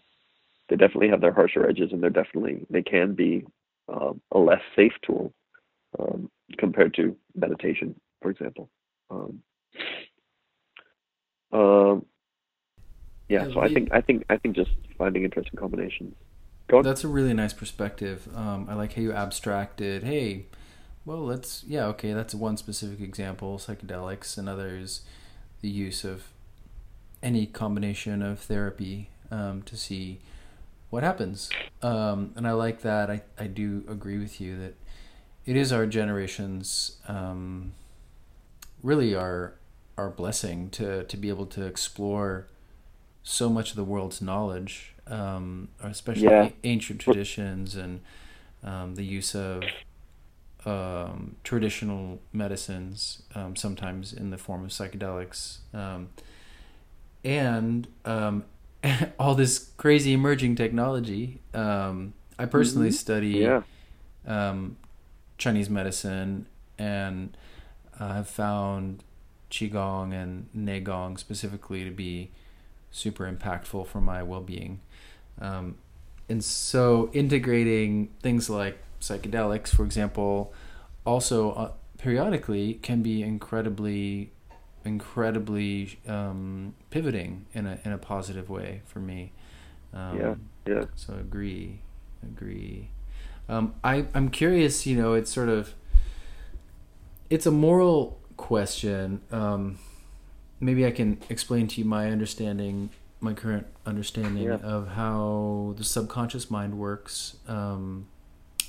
They 0.70 0.76
definitely 0.76 1.10
have 1.10 1.22
their 1.22 1.34
harsher 1.34 1.68
edges, 1.68 1.92
and 1.92 2.02
they're 2.02 2.10
definitely 2.10 2.66
they 2.70 2.82
can 2.82 3.14
be 3.14 3.46
um, 3.88 4.22
a 4.32 4.40
less 4.40 4.62
safe 4.76 4.94
tool 5.06 5.34
um, 6.00 6.30
compared 6.58 6.94
to 6.96 7.16
meditation, 7.36 8.00
for 8.22 8.32
example. 8.32 8.70
Um, 9.10 9.42
um 11.52 12.06
yeah, 13.28 13.48
so 13.54 13.60
I 13.60 13.74
think 13.74 13.90
I 13.92 14.02
think 14.02 14.24
I 14.30 14.38
think 14.38 14.56
just 14.56 14.72
finding 14.98 15.24
interesting 15.24 15.60
combinations. 15.60 16.16
That's 16.84 17.04
a 17.04 17.08
really 17.08 17.34
nice 17.34 17.54
perspective. 17.54 18.28
Um, 18.36 18.68
I 18.70 18.76
like 18.76 18.94
how 18.94 19.02
you 19.02 19.14
abstracted. 19.14 20.04
Hey, 20.04 20.46
well, 21.06 21.20
let's 21.20 21.64
yeah 21.68 21.86
okay. 21.88 22.14
That's 22.14 22.34
one 22.34 22.58
specific 22.58 23.00
example. 23.00 23.58
Psychedelics 23.58 24.38
and 24.38 24.50
others, 24.50 25.02
the 25.62 25.70
use 25.70 26.04
of 26.04 26.26
any 27.22 27.46
combination 27.46 28.22
of 28.22 28.40
therapy 28.40 29.10
um, 29.32 29.62
to 29.64 29.78
see 29.78 30.20
what 30.90 31.04
happens. 31.04 31.50
Um, 31.82 32.34
and 32.36 32.48
I 32.48 32.52
like 32.52 32.82
that. 32.82 33.10
I 33.10 33.22
I 33.38 33.48
do 33.48 33.84
agree 33.88 34.18
with 34.18 34.42
you 34.42 34.58
that 34.60 34.76
it 35.46 35.56
is 35.56 35.72
our 35.72 35.86
generation's 35.86 36.98
um, 37.08 37.74
really 38.82 39.14
our 39.16 39.54
our 39.98 40.10
blessing 40.10 40.70
to 40.72 41.04
to 41.04 41.18
be 41.18 41.30
able 41.30 41.46
to 41.48 41.66
explore 41.66 42.48
so 43.24 43.50
much 43.50 43.72
of 43.72 43.76
the 43.76 43.84
world's 43.84 44.22
knowledge, 44.22 44.94
um, 45.08 45.70
especially 45.84 46.24
yeah. 46.24 46.50
ancient 46.64 47.02
traditions 47.02 47.76
and 47.76 48.02
um, 48.64 48.96
the 48.96 49.04
use 49.04 49.36
of 49.36 49.64
um, 50.66 51.36
traditional 51.44 52.20
medicines, 52.34 53.22
um, 53.36 53.56
sometimes 53.56 54.14
in 54.14 54.32
the 54.32 54.38
form 54.38 54.66
of 54.66 54.72
psychedelics, 54.72 55.60
um, 55.74 56.10
and 57.24 57.88
um, 58.04 58.44
all 59.20 59.36
this 59.36 59.72
crazy 59.78 60.14
emerging 60.14 60.56
technology. 60.56 61.42
Um, 61.54 62.14
I 62.38 62.46
personally 62.46 62.90
mm-hmm. 62.90 62.96
study 62.96 63.30
yeah. 63.30 63.62
Um, 64.28 64.78
Chinese 65.38 65.70
medicine 65.70 66.48
and 66.78 67.38
I've 68.00 68.28
found 68.28 69.04
qigong 69.52 70.14
and 70.14 70.50
neigong 70.56 71.20
specifically 71.20 71.84
to 71.84 71.92
be 71.92 72.32
super 72.92 73.32
impactful 73.32 73.88
for 73.88 74.02
my 74.02 74.24
well-being. 74.24 74.80
and 75.40 76.44
so 76.44 77.10
integrating 77.14 78.10
things 78.22 78.50
like 78.50 78.80
psychedelics, 79.06 79.70
for 79.70 79.84
example, 79.84 80.54
also 81.06 81.52
uh, 81.52 81.72
periodically 81.98 82.76
can 82.76 83.02
be 83.02 83.22
incredibly, 83.22 84.32
incredibly 84.84 86.00
um, 86.08 86.74
pivoting 86.90 87.46
in 87.54 87.68
a 87.68 87.80
in 87.86 87.92
a 87.92 87.98
positive 87.98 88.50
way 88.50 88.82
for 88.86 89.00
me. 89.00 89.32
Um, 89.94 90.20
yeah, 90.20 90.36
yeah. 90.68 90.86
So 90.96 91.14
agree, 91.14 91.80
agree. 92.24 92.90
Um, 93.48 93.76
I 93.84 94.06
I'm 94.14 94.30
curious. 94.30 94.86
You 94.86 94.98
know, 94.98 95.14
it's 95.14 95.32
sort 95.32 95.50
of 95.50 95.74
it's 97.30 97.46
a 97.46 97.52
moral 97.52 98.20
question. 98.38 99.22
Um, 99.32 99.80
maybe 100.60 100.86
I 100.86 100.92
can 100.92 101.22
explain 101.30 101.68
to 101.68 101.82
you 101.82 101.86
my 101.86 102.10
understanding, 102.10 102.90
my 103.20 103.34
current 103.34 103.68
understanding 103.86 104.44
yeah. 104.44 104.58
of 104.58 104.90
how 104.90 105.74
the 105.78 105.84
subconscious 105.84 106.50
mind 106.50 106.78
works. 106.78 107.38
Um, 107.48 108.08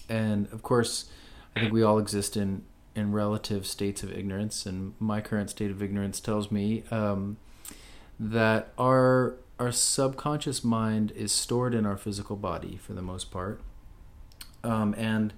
and 0.08 0.50
of 0.52 0.62
course, 0.62 1.06
I 1.54 1.60
think 1.60 1.72
we 1.72 1.82
all 1.82 1.98
exist 1.98 2.36
in 2.36 2.62
in 2.94 3.12
relative 3.12 3.66
states 3.66 4.02
of 4.02 4.12
ignorance, 4.12 4.66
and 4.66 4.94
my 4.98 5.20
current 5.20 5.50
state 5.50 5.70
of 5.70 5.82
ignorance 5.82 6.18
tells 6.20 6.50
me 6.50 6.84
um, 6.90 7.36
that 8.18 8.72
our 8.78 9.36
our 9.58 9.72
subconscious 9.72 10.62
mind 10.62 11.12
is 11.12 11.32
stored 11.32 11.74
in 11.74 11.86
our 11.86 11.96
physical 11.96 12.36
body 12.36 12.76
for 12.76 12.92
the 12.92 13.02
most 13.02 13.30
part, 13.30 13.60
um, 14.64 14.94
and 14.96 15.32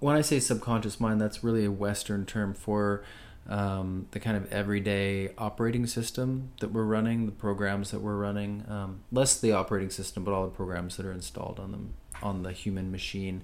when 0.00 0.16
I 0.16 0.20
say 0.20 0.38
subconscious 0.38 1.00
mind, 1.00 1.20
that's 1.20 1.42
really 1.42 1.64
a 1.64 1.72
Western 1.72 2.24
term 2.24 2.54
for 2.54 3.02
um, 3.48 4.06
the 4.10 4.20
kind 4.20 4.36
of 4.36 4.50
everyday 4.52 5.30
operating 5.38 5.86
system 5.86 6.50
that 6.60 6.70
we're 6.70 6.84
running, 6.84 7.26
the 7.26 7.32
programs 7.32 7.90
that 7.90 8.00
we're 8.00 8.16
running, 8.16 8.64
um, 8.68 9.00
less 9.10 9.40
the 9.40 9.52
operating 9.52 9.90
system, 9.90 10.22
but 10.22 10.32
all 10.32 10.44
the 10.44 10.54
programs 10.54 10.96
that 10.98 11.06
are 11.06 11.12
installed 11.12 11.58
on 11.58 11.72
them 11.72 11.94
on 12.22 12.42
the 12.42 12.52
human 12.52 12.90
machine 12.90 13.42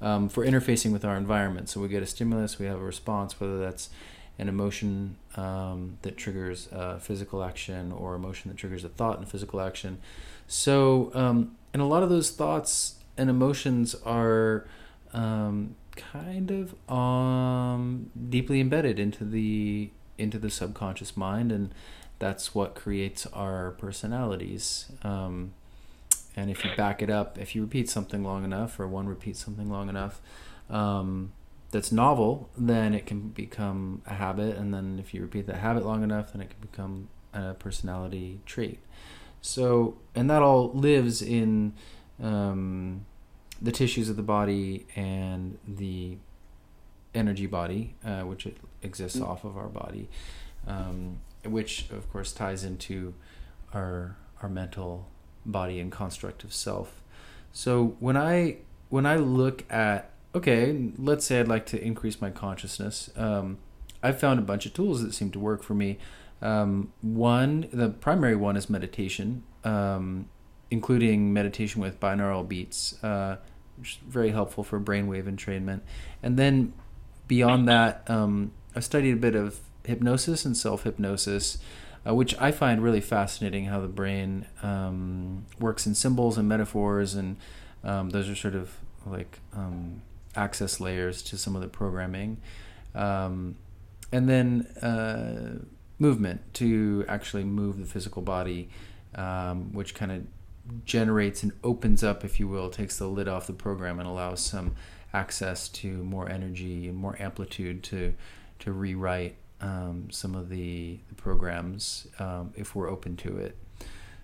um, 0.00 0.28
for 0.28 0.44
interfacing 0.44 0.92
with 0.92 1.04
our 1.04 1.16
environment. 1.16 1.68
So 1.68 1.80
we 1.80 1.88
get 1.88 2.02
a 2.02 2.06
stimulus, 2.06 2.58
we 2.58 2.66
have 2.66 2.80
a 2.80 2.84
response, 2.84 3.40
whether 3.40 3.58
that's 3.58 3.90
an 4.38 4.48
emotion 4.48 5.16
um, 5.36 5.98
that 6.02 6.16
triggers 6.16 6.68
physical 7.00 7.44
action 7.44 7.92
or 7.92 8.14
emotion 8.14 8.50
that 8.50 8.56
triggers 8.56 8.84
a 8.84 8.88
thought 8.88 9.18
and 9.18 9.28
physical 9.28 9.60
action. 9.60 9.98
So, 10.46 11.10
um, 11.14 11.56
and 11.72 11.80
a 11.80 11.84
lot 11.84 12.02
of 12.02 12.08
those 12.08 12.30
thoughts 12.30 12.96
and 13.16 13.30
emotions 13.30 13.94
are 14.04 14.66
um, 15.12 15.76
kind 15.96 16.50
of 16.50 16.90
um, 16.90 18.10
deeply 18.28 18.60
embedded 18.60 18.98
into 18.98 19.24
the 19.24 19.90
into 20.16 20.38
the 20.38 20.50
subconscious 20.50 21.16
mind, 21.16 21.50
and 21.50 21.74
that's 22.18 22.54
what 22.54 22.74
creates 22.74 23.26
our 23.26 23.72
personalities. 23.72 24.86
And 26.36 26.50
if 26.50 26.64
you 26.64 26.70
back 26.76 27.00
it 27.00 27.10
up, 27.10 27.38
if 27.38 27.54
you 27.54 27.62
repeat 27.62 27.88
something 27.88 28.24
long 28.24 28.44
enough, 28.44 28.80
or 28.80 28.88
one 28.88 29.06
repeats 29.06 29.44
something 29.44 29.70
long 29.70 29.88
enough, 29.88 30.20
um, 30.68 31.32
that's 31.70 31.90
novel, 31.92 32.50
then 32.56 32.94
it 32.94 33.06
can 33.06 33.28
become 33.28 34.02
a 34.06 34.14
habit, 34.14 34.56
and 34.56 34.72
then 34.72 34.98
if 34.98 35.12
you 35.12 35.20
repeat 35.22 35.46
that 35.46 35.56
habit 35.56 35.84
long 35.84 36.02
enough, 36.02 36.32
then 36.32 36.42
it 36.42 36.50
can 36.50 36.60
become 36.60 37.08
a 37.32 37.54
personality 37.54 38.40
trait. 38.46 38.78
So, 39.40 39.96
and 40.14 40.30
that 40.30 40.40
all 40.40 40.72
lives 40.72 41.20
in 41.20 41.74
um, 42.22 43.04
the 43.60 43.72
tissues 43.72 44.08
of 44.08 44.16
the 44.16 44.22
body 44.22 44.86
and 44.94 45.58
the 45.66 46.16
energy 47.14 47.46
body, 47.46 47.94
uh, 48.04 48.22
which 48.22 48.46
exists 48.82 49.18
mm-hmm. 49.18 49.30
off 49.30 49.44
of 49.44 49.56
our 49.56 49.68
body, 49.68 50.08
um, 50.66 51.20
which 51.44 51.90
of 51.90 52.10
course 52.10 52.32
ties 52.32 52.64
into 52.64 53.14
our 53.72 54.16
our 54.42 54.48
mental 54.48 55.08
body 55.46 55.80
and 55.80 55.90
construct 55.90 56.44
of 56.44 56.52
self. 56.52 57.02
So 57.52 57.96
when 58.00 58.16
I 58.16 58.58
when 58.88 59.06
I 59.06 59.16
look 59.16 59.70
at 59.70 60.10
okay, 60.34 60.90
let's 60.98 61.24
say 61.24 61.40
I'd 61.40 61.48
like 61.48 61.66
to 61.66 61.82
increase 61.82 62.20
my 62.20 62.30
consciousness, 62.30 63.10
um, 63.16 63.58
I've 64.02 64.18
found 64.18 64.38
a 64.38 64.42
bunch 64.42 64.66
of 64.66 64.74
tools 64.74 65.02
that 65.02 65.14
seem 65.14 65.30
to 65.30 65.38
work 65.38 65.62
for 65.62 65.74
me. 65.74 65.98
Um, 66.42 66.92
one, 67.00 67.68
the 67.72 67.88
primary 67.88 68.36
one 68.36 68.56
is 68.56 68.68
meditation, 68.68 69.44
um, 69.62 70.28
including 70.70 71.32
meditation 71.32 71.80
with 71.80 72.00
binaural 72.00 72.46
beats. 72.46 73.02
Uh, 73.02 73.36
which 73.76 73.92
is 73.92 73.98
very 74.06 74.30
helpful 74.30 74.64
for 74.64 74.78
brainwave 74.80 75.24
entrainment. 75.24 75.80
And 76.22 76.38
then 76.38 76.72
beyond 77.26 77.68
that, 77.68 78.08
um, 78.08 78.52
I 78.74 78.80
studied 78.80 79.12
a 79.12 79.16
bit 79.16 79.34
of 79.34 79.60
hypnosis 79.84 80.44
and 80.44 80.56
self 80.56 80.84
hypnosis, 80.84 81.58
uh, 82.06 82.14
which 82.14 82.38
I 82.40 82.50
find 82.50 82.82
really 82.82 83.00
fascinating 83.00 83.66
how 83.66 83.80
the 83.80 83.88
brain 83.88 84.46
um, 84.62 85.46
works 85.58 85.86
in 85.86 85.94
symbols 85.94 86.36
and 86.36 86.48
metaphors, 86.48 87.14
and 87.14 87.36
um, 87.82 88.10
those 88.10 88.28
are 88.28 88.34
sort 88.34 88.54
of 88.54 88.76
like 89.06 89.40
um, 89.54 90.02
access 90.36 90.80
layers 90.80 91.22
to 91.22 91.36
some 91.38 91.54
of 91.56 91.62
the 91.62 91.68
programming. 91.68 92.38
Um, 92.94 93.56
and 94.12 94.28
then 94.28 94.66
uh, 94.82 95.64
movement 95.98 96.54
to 96.54 97.04
actually 97.08 97.44
move 97.44 97.78
the 97.78 97.86
physical 97.86 98.22
body, 98.22 98.68
um, 99.14 99.72
which 99.72 99.94
kind 99.94 100.12
of 100.12 100.84
generates 100.84 101.42
and 101.42 101.52
opens 101.62 102.02
up, 102.02 102.24
if 102.24 102.40
you 102.40 102.48
will, 102.48 102.70
takes 102.70 102.98
the 102.98 103.06
lid 103.06 103.28
off 103.28 103.46
the 103.46 103.52
program 103.52 103.98
and 103.98 104.08
allows 104.08 104.40
some 104.40 104.74
access 105.12 105.68
to 105.68 105.88
more 105.88 106.28
energy 106.28 106.88
and 106.88 106.96
more 106.96 107.16
amplitude 107.20 107.82
to 107.84 108.14
to 108.58 108.72
rewrite 108.72 109.36
um, 109.64 110.08
some 110.10 110.34
of 110.34 110.48
the, 110.50 110.98
the 111.08 111.14
programs 111.14 112.06
um, 112.18 112.52
if 112.54 112.74
we're 112.74 112.90
open 112.90 113.16
to 113.16 113.38
it. 113.38 113.56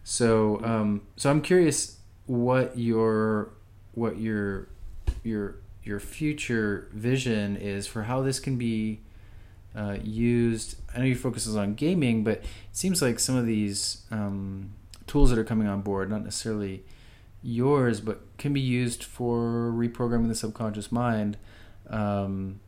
So 0.04 0.60
um, 0.62 1.02
so 1.16 1.30
I'm 1.30 1.40
curious 1.40 1.98
what 2.26 2.78
your 2.78 3.52
what 3.92 4.18
your 4.18 4.68
your 5.24 5.56
your 5.82 5.98
future 5.98 6.88
vision 6.92 7.56
is 7.56 7.86
for 7.86 8.02
how 8.02 8.22
this 8.22 8.38
can 8.38 8.56
be 8.56 9.00
uh, 9.74 9.96
used. 10.02 10.76
I 10.94 10.98
know 10.98 11.04
your 11.04 11.16
focus 11.16 11.46
is 11.46 11.56
on 11.56 11.74
gaming, 11.74 12.22
but 12.24 12.38
it 12.38 12.44
seems 12.72 13.00
like 13.00 13.18
some 13.18 13.36
of 13.36 13.46
these 13.46 14.04
um, 14.10 14.72
tools 15.06 15.30
that 15.30 15.38
are 15.38 15.44
coming 15.44 15.68
on 15.68 15.80
board, 15.80 16.10
not 16.10 16.24
necessarily 16.24 16.82
yours, 17.42 18.00
but 18.00 18.20
can 18.36 18.52
be 18.52 18.60
used 18.60 19.04
for 19.04 19.72
reprogramming 19.74 20.28
the 20.28 20.34
subconscious 20.34 20.92
mind. 20.92 21.36
Um, 21.88 22.60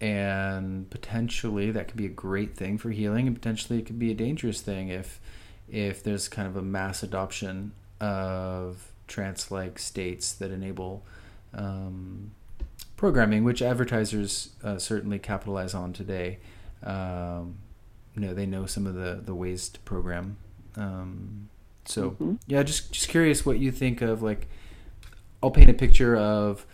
and 0.00 0.88
potentially 0.90 1.70
that 1.70 1.88
could 1.88 1.96
be 1.96 2.06
a 2.06 2.10
great 2.10 2.56
thing 2.56 2.78
for 2.78 2.90
healing, 2.90 3.26
and 3.26 3.34
potentially 3.34 3.78
it 3.78 3.86
could 3.86 3.98
be 3.98 4.10
a 4.10 4.14
dangerous 4.14 4.60
thing 4.60 4.88
if 4.88 5.20
if 5.68 6.02
there's 6.02 6.28
kind 6.28 6.46
of 6.46 6.56
a 6.56 6.62
mass 6.62 7.02
adoption 7.02 7.72
of 8.00 8.92
trance-like 9.08 9.78
states 9.78 10.32
that 10.32 10.50
enable 10.50 11.04
um, 11.54 12.30
programming, 12.96 13.44
which 13.44 13.62
advertisers 13.62 14.50
uh, 14.62 14.78
certainly 14.78 15.18
capitalize 15.18 15.74
on 15.74 15.92
today. 15.92 16.38
Um, 16.82 17.56
you 18.14 18.22
know, 18.22 18.34
they 18.34 18.46
know 18.46 18.66
some 18.66 18.86
of 18.86 18.94
the 18.94 19.20
the 19.24 19.34
ways 19.34 19.68
to 19.70 19.80
program. 19.80 20.36
Um, 20.76 21.48
so 21.84 22.10
mm-hmm. 22.10 22.34
yeah, 22.46 22.62
just 22.62 22.92
just 22.92 23.08
curious 23.08 23.46
what 23.46 23.58
you 23.58 23.72
think 23.72 24.02
of 24.02 24.22
like. 24.22 24.48
I'll 25.42 25.50
paint 25.50 25.68
a 25.68 25.74
picture 25.74 26.16
of, 26.16 26.64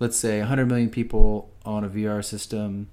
let's 0.00 0.16
say, 0.16 0.40
100 0.40 0.66
million 0.66 0.90
people 0.90 1.50
on 1.64 1.84
a 1.84 1.88
VR 1.88 2.24
system. 2.24 2.88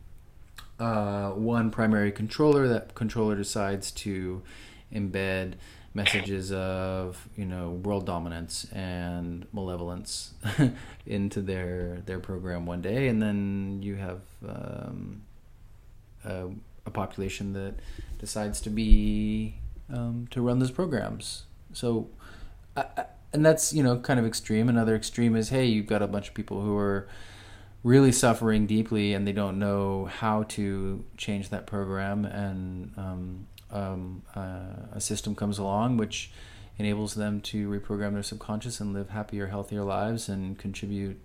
Uh, 0.79 1.31
one 1.31 1.71
primary 1.71 2.11
controller. 2.11 2.67
That 2.67 2.93
controller 2.93 3.35
decides 3.35 3.89
to 3.91 4.43
embed 4.93 5.53
messages 5.95 6.51
of 6.51 7.27
you 7.35 7.45
know 7.45 7.71
world 7.71 8.05
dominance 8.05 8.67
and 8.71 9.47
malevolence 9.51 10.35
into 11.07 11.41
their 11.41 12.03
their 12.05 12.19
program 12.19 12.67
one 12.67 12.81
day, 12.83 13.07
and 13.07 13.19
then 13.19 13.79
you 13.81 13.95
have 13.95 14.21
um, 14.47 15.23
a, 16.23 16.49
a, 16.85 16.91
population 16.91 17.53
that 17.53 17.73
decides 18.19 18.61
to 18.61 18.69
be 18.69 19.55
um, 19.91 20.27
to 20.29 20.43
run 20.43 20.59
those 20.59 20.69
programs 20.69 21.45
so, 21.73 22.09
and 23.33 23.45
that's 23.45 23.73
you 23.73 23.83
know 23.83 23.97
kind 23.99 24.19
of 24.19 24.25
extreme. 24.25 24.69
Another 24.69 24.95
extreme 24.95 25.35
is 25.35 25.49
hey, 25.49 25.65
you've 25.65 25.87
got 25.87 26.01
a 26.01 26.07
bunch 26.07 26.29
of 26.29 26.33
people 26.33 26.61
who 26.61 26.75
are 26.77 27.07
really 27.83 28.11
suffering 28.11 28.65
deeply 28.65 29.13
and 29.13 29.27
they 29.27 29.31
don't 29.31 29.59
know 29.59 30.05
how 30.05 30.43
to 30.43 31.03
change 31.15 31.49
that 31.49 31.67
program, 31.67 32.25
and 32.25 32.91
um, 32.97 33.47
um, 33.71 34.23
uh, 34.35 34.87
a 34.93 35.01
system 35.01 35.35
comes 35.35 35.57
along 35.57 35.97
which 35.97 36.31
enables 36.77 37.15
them 37.15 37.41
to 37.41 37.67
reprogram 37.69 38.13
their 38.13 38.23
subconscious 38.23 38.79
and 38.79 38.93
live 38.93 39.09
happier, 39.09 39.47
healthier 39.47 39.83
lives 39.83 40.29
and 40.29 40.57
contribute 40.59 41.19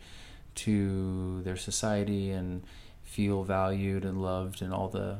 to 0.54 1.42
their 1.42 1.56
society 1.56 2.30
and 2.30 2.62
feel 3.02 3.44
valued 3.44 4.04
and 4.04 4.22
loved 4.22 4.62
and 4.62 4.72
all 4.72 4.88
the 4.88 5.18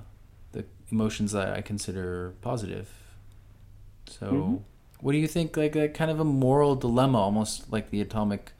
the 0.53 0.64
emotions 0.90 1.33
that 1.33 1.55
I 1.55 1.61
consider 1.61 2.35
positive. 2.40 2.90
So 4.07 4.27
mm-hmm. 4.27 4.57
What 5.03 5.12
do 5.12 5.19
you 5.19 5.27
think? 5.27 5.57
Like 5.57 5.77
a 5.77 5.88
kind 5.88 6.11
of 6.11 6.21
a 6.21 6.25
moral 6.25 6.77
dilemma, 6.77 7.19
almost 7.19 7.71
like 7.71 7.91
the 7.91 8.01
atomic. 8.01 8.53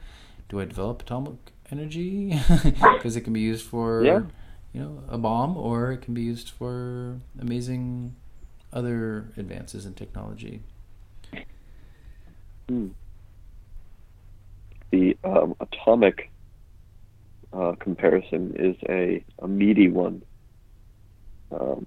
Do 0.49 0.61
I 0.61 0.67
develop 0.67 1.03
atomic 1.03 1.37
energy 1.71 2.39
because 2.63 3.17
it 3.17 3.23
can 3.23 3.33
be 3.33 3.41
used 3.41 3.65
for, 3.65 4.05
yeah. 4.05 4.23
you 4.75 4.81
know, 4.83 5.03
a 5.09 5.17
bomb, 5.17 5.57
or 5.57 5.93
it 5.93 6.03
can 6.03 6.13
be 6.13 6.23
used 6.23 6.51
for 6.51 7.21
amazing 7.41 8.15
other 8.73 9.33
advances 9.37 9.87
in 9.87 9.95
technology. 9.95 10.63
Hmm. 12.69 12.89
The 14.91 15.17
um, 15.25 15.55
atomic 15.61 16.31
uh, 17.53 17.73
comparison 17.79 18.55
is 18.57 18.77
a, 18.89 19.25
a 19.39 19.49
meaty 19.49 19.89
one. 19.89 20.23
Um, 21.53 21.87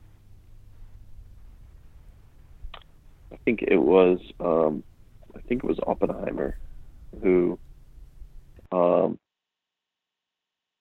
I 3.32 3.34
think 3.45 3.61
it 3.61 3.77
was 3.77 4.19
um, 4.39 4.83
I 5.35 5.39
think 5.47 5.63
it 5.63 5.67
was 5.67 5.79
Oppenheimer 5.85 6.57
who 7.21 7.57
um, 8.71 9.17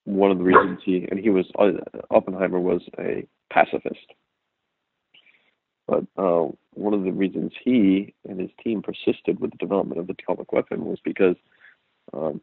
one 0.05 0.31
of 0.31 0.37
the 0.37 0.43
reasons 0.43 0.79
he 0.83 1.07
and 1.09 1.19
he 1.19 1.29
was 1.29 1.45
uh, 1.57 1.71
Oppenheimer 2.11 2.59
was 2.59 2.81
a 2.99 3.25
pacifist, 3.51 4.13
but 5.87 6.03
uh, 6.17 6.47
one 6.73 6.93
of 6.93 7.03
the 7.03 7.11
reasons 7.11 7.51
he 7.63 8.13
and 8.27 8.39
his 8.39 8.49
team 8.63 8.81
persisted 8.81 9.39
with 9.39 9.51
the 9.51 9.57
development 9.57 9.99
of 9.99 10.07
the 10.07 10.15
atomic 10.19 10.51
weapon 10.51 10.85
was 10.85 10.99
because 11.03 11.35
um, 12.13 12.41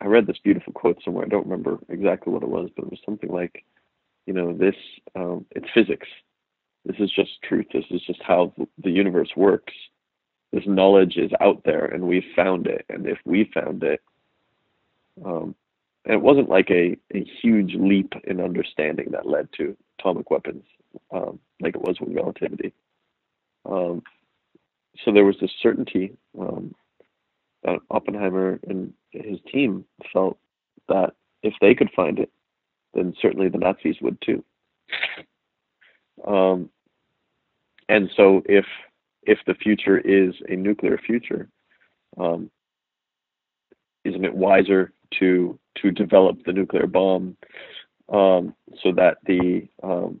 I 0.00 0.06
read 0.06 0.26
this 0.26 0.38
beautiful 0.42 0.72
quote 0.72 0.98
somewhere. 1.04 1.24
I 1.24 1.28
don't 1.28 1.46
remember 1.46 1.78
exactly 1.88 2.32
what 2.32 2.42
it 2.42 2.48
was, 2.48 2.70
but 2.74 2.86
it 2.86 2.90
was 2.90 3.00
something 3.04 3.30
like, 3.30 3.64
you 4.26 4.32
know, 4.32 4.56
this 4.56 4.76
um, 5.14 5.46
it's 5.50 5.68
physics. 5.74 6.06
This 6.84 6.96
is 6.98 7.10
just 7.10 7.42
truth. 7.42 7.66
This 7.72 7.84
is 7.90 8.00
just 8.06 8.22
how 8.22 8.52
the 8.82 8.90
universe 8.90 9.30
works. 9.36 9.74
This 10.52 10.64
knowledge 10.66 11.16
is 11.16 11.30
out 11.40 11.62
there, 11.64 11.84
and 11.84 12.04
we've 12.04 12.24
found 12.34 12.66
it. 12.66 12.84
And 12.88 13.06
if 13.06 13.18
we 13.24 13.50
found 13.54 13.82
it, 13.82 14.00
um, 15.24 15.54
and 16.04 16.14
it 16.14 16.22
wasn't 16.22 16.48
like 16.48 16.70
a, 16.70 16.96
a 17.14 17.24
huge 17.42 17.74
leap 17.74 18.14
in 18.24 18.40
understanding 18.40 19.08
that 19.12 19.28
led 19.28 19.48
to 19.58 19.76
atomic 19.98 20.30
weapons, 20.30 20.64
um, 21.12 21.38
like 21.60 21.74
it 21.74 21.82
was 21.82 22.00
with 22.00 22.14
relativity. 22.14 22.72
Um, 23.66 24.02
so 25.04 25.12
there 25.12 25.24
was 25.24 25.36
this 25.40 25.50
certainty 25.62 26.16
um, 26.38 26.74
that 27.62 27.78
Oppenheimer 27.90 28.58
and 28.66 28.92
his 29.12 29.38
team 29.52 29.84
felt 30.12 30.38
that 30.88 31.14
if 31.42 31.54
they 31.60 31.74
could 31.74 31.90
find 31.94 32.18
it, 32.18 32.30
then 32.94 33.14
certainly 33.20 33.48
the 33.48 33.58
Nazis 33.58 33.96
would 34.00 34.20
too. 34.20 34.42
Um, 36.26 36.70
and 37.88 38.10
so 38.16 38.42
if 38.46 38.64
if 39.22 39.38
the 39.46 39.54
future 39.54 39.98
is 39.98 40.34
a 40.48 40.56
nuclear 40.56 40.98
future, 40.98 41.48
um, 42.18 42.50
isn't 44.04 44.24
it 44.24 44.34
wiser 44.34 44.92
to 45.18 45.58
to 45.82 45.90
develop 45.90 46.38
the 46.44 46.52
nuclear 46.52 46.86
bomb 46.86 47.36
um, 48.10 48.54
so 48.82 48.92
that 48.92 49.18
the 49.26 49.68
um, 49.82 50.20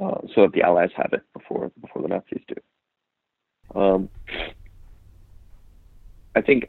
uh, 0.00 0.20
so 0.34 0.42
that 0.42 0.52
the 0.52 0.62
Allies 0.62 0.90
have 0.96 1.12
it 1.12 1.22
before 1.32 1.70
before 1.80 2.02
the 2.02 2.08
Nazis 2.08 2.42
do. 2.46 3.80
Um, 3.80 4.08
I 6.34 6.40
think 6.40 6.68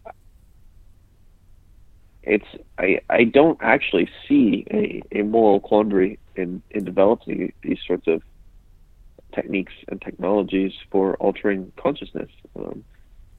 it's 2.23 2.45
I 2.77 2.99
I 3.09 3.23
don't 3.25 3.57
actually 3.61 4.09
see 4.27 4.65
a, 4.71 5.01
a 5.11 5.23
moral 5.23 5.59
quandary 5.59 6.19
in 6.39 6.61
in 6.71 6.83
developing 6.83 7.53
these 7.61 7.79
sorts 7.85 8.07
of 8.07 8.21
techniques 9.33 9.73
and 9.87 10.01
technologies 10.01 10.73
for 10.89 11.15
altering 11.17 11.71
consciousness 11.77 12.31
um, 12.55 12.83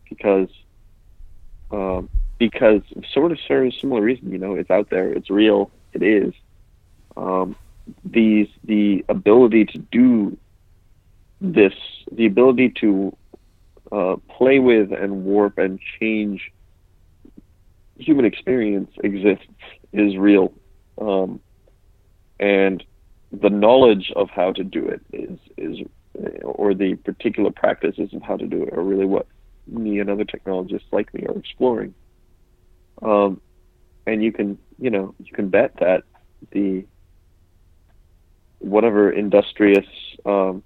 because 0.09 0.48
um, 1.72 2.09
because 2.38 2.82
sort 3.12 3.32
of 3.32 3.38
for 3.46 3.72
similar 3.72 4.03
reason 4.03 4.30
you 4.30 4.38
know 4.38 4.55
it's 4.55 4.70
out 4.70 4.90
there 4.90 5.12
it's 5.12 5.30
real 5.30 5.70
it 5.92 6.03
is. 6.03 6.32
Um, 7.16 7.57
these 8.05 8.48
the 8.64 9.05
ability 9.09 9.64
to 9.66 9.78
do 9.78 10.38
this 11.40 11.74
the 12.12 12.26
ability 12.26 12.70
to 12.80 13.16
uh, 13.90 14.16
play 14.28 14.59
with 14.59 14.92
and 14.92 15.24
warp 15.24 15.59
and 15.59 15.80
change 15.98 16.53
human 17.98 18.24
experience 18.24 18.90
exists 19.03 19.46
is 19.92 20.16
real. 20.16 20.53
Um, 21.01 21.40
and 22.38 22.82
the 23.33 23.51
knowledge 23.51 24.12
of 24.16 24.28
how 24.31 24.53
to 24.53 24.64
do 24.64 24.87
it 24.87 25.01
is 25.12 25.39
is 25.57 25.87
or 26.43 26.74
the 26.74 26.95
particular 26.97 27.51
practices 27.51 28.12
of 28.12 28.22
how 28.22 28.37
to 28.37 28.47
do 28.47 28.62
it 28.64 28.72
are 28.72 28.83
really 28.83 29.07
what 29.07 29.26
me 29.66 30.01
and 30.01 30.11
other 30.11 30.24
technologists 30.24 30.89
like 30.91 31.12
me 31.14 31.24
are 31.26 31.39
exploring 31.39 31.95
um, 33.03 33.41
and 34.07 34.22
you 34.22 34.33
can 34.33 34.59
you 34.78 34.91
know 34.91 35.14
you 35.18 35.33
can 35.33 35.49
bet 35.49 35.72
that 35.78 36.03
the 36.53 36.85
whatever 38.59 39.11
industrious 39.11 39.87
um, 40.26 40.62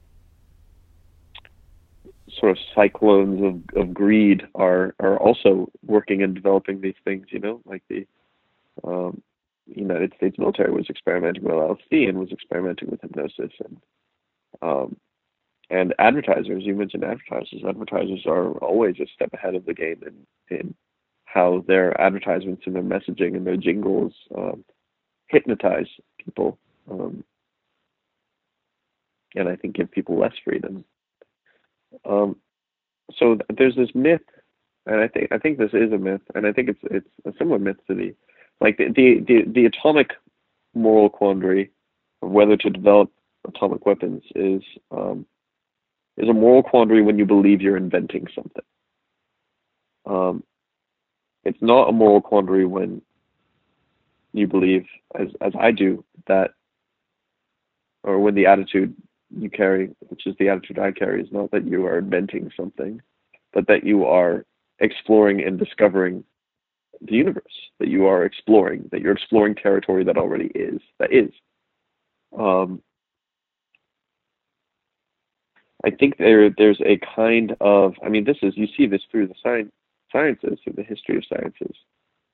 sort 2.39 2.53
of 2.53 2.59
cyclones 2.75 3.41
of, 3.43 3.81
of 3.81 3.95
greed 3.95 4.47
are 4.55 4.95
are 5.01 5.17
also 5.19 5.71
working 5.87 6.23
and 6.23 6.35
developing 6.35 6.81
these 6.81 6.95
things. 7.05 7.27
You 7.31 7.41
know, 7.41 7.61
like 7.65 7.83
the 7.89 8.07
um, 8.83 9.23
United 9.67 10.13
States 10.17 10.39
military 10.39 10.73
was 10.73 10.89
experimenting 10.91 11.43
with 11.43 11.53
LSD 11.53 12.09
and 12.09 12.19
was 12.19 12.33
experimenting 12.33 12.91
with 12.91 13.01
hypnosis 13.01 13.53
and 13.65 13.81
um, 14.63 14.97
and 15.71 15.95
advertisers. 15.99 16.65
You 16.65 16.75
mentioned 16.75 17.05
advertisers. 17.05 17.63
Advertisers 17.67 18.25
are 18.27 18.53
always 18.59 18.97
a 19.01 19.07
step 19.15 19.33
ahead 19.33 19.55
of 19.55 19.65
the 19.65 19.75
game 19.75 20.03
in 20.07 20.57
in 20.57 20.75
how 21.25 21.65
their 21.67 22.01
advertisements 22.01 22.63
and 22.67 22.77
their 22.77 22.83
messaging 22.83 23.37
and 23.37 23.47
their 23.47 23.57
jingles 23.57 24.13
um, 24.37 24.65
hypnotize 25.29 25.89
people. 26.25 26.59
Um, 26.91 27.25
and 29.35 29.49
I 29.49 29.57
think 29.57 29.75
give 29.75 29.91
people 29.91 30.19
less 30.19 30.35
freedom. 30.45 30.85
Um, 32.09 32.37
so 33.19 33.35
th- 33.35 33.59
there's 33.59 33.77
this 33.77 33.95
myth, 33.95 34.21
and 34.87 35.01
I 35.01 35.09
think 35.09 35.33
I 35.33 35.39
think 35.39 35.59
this 35.59 35.73
is 35.73 35.93
a 35.93 35.99
myth, 35.99 36.21
and 36.35 36.47
I 36.47 36.53
think 36.53 36.69
it's 36.69 36.81
it's 36.85 37.09
a 37.25 37.33
similar 37.39 37.59
myth 37.59 37.77
to 37.89 37.95
the 37.95 38.15
like 38.61 38.77
the 38.77 38.89
the 38.89 39.21
the, 39.27 39.43
the 39.47 39.67
atomic 39.67 40.11
moral 40.75 41.09
quandary 41.09 41.71
of 42.23 42.31
whether 42.31 42.57
to 42.57 42.71
develop 42.71 43.11
atomic 43.47 43.87
weapons 43.87 44.23
is 44.35 44.63
um, 44.91 45.27
is 46.17 46.29
a 46.29 46.33
moral 46.33 46.63
quandary 46.63 47.03
when 47.03 47.19
you 47.19 47.27
believe 47.27 47.61
you're 47.61 47.77
inventing 47.77 48.27
something. 48.35 48.65
Um, 50.07 50.45
it's 51.45 51.61
not 51.61 51.89
a 51.89 51.93
moral 51.93 52.21
quandary 52.21 52.67
when 52.67 53.03
you 54.33 54.47
believe, 54.47 54.87
as 55.19 55.29
as 55.41 55.53
I 55.59 55.71
do, 55.71 56.05
that, 56.27 56.53
or 58.03 58.19
when 58.19 58.35
the 58.35 58.47
attitude 58.47 58.95
you 59.37 59.51
carry, 59.51 59.91
which 60.09 60.27
is 60.27 60.35
the 60.39 60.49
attitude 60.49 60.79
I 60.79 60.93
carry, 60.93 61.23
is 61.23 61.33
not 61.33 61.51
that 61.51 61.67
you 61.67 61.87
are 61.87 61.99
inventing 61.99 62.51
something, 62.57 63.01
but 63.53 63.67
that 63.69 63.85
you 63.85 64.05
are 64.05 64.45
exploring 64.79 65.43
and 65.43 65.59
discovering 65.59 66.25
the 67.01 67.15
universe, 67.15 67.45
that 67.79 67.89
you 67.89 68.07
are 68.07 68.25
exploring, 68.25 68.89
that 68.93 69.01
you're 69.01 69.13
exploring 69.13 69.55
territory 69.55 70.05
that 70.05 70.17
already 70.17 70.51
is, 70.55 70.81
that 70.99 71.13
is. 71.13 71.31
Um, 72.39 72.83
I 75.85 75.91
think 75.91 76.17
there 76.17 76.51
there's 76.51 76.81
a 76.81 76.99
kind 77.15 77.55
of 77.61 77.95
I 78.03 78.09
mean 78.09 78.25
this 78.25 78.39
is 78.43 78.57
you 78.57 78.67
see 78.77 78.87
this 78.87 79.03
through 79.11 79.29
the 79.29 79.35
science 79.43 79.71
sciences 80.11 80.59
through 80.65 80.75
the 80.77 80.83
history 80.83 81.19
of 81.19 81.25
sciences. 81.29 81.77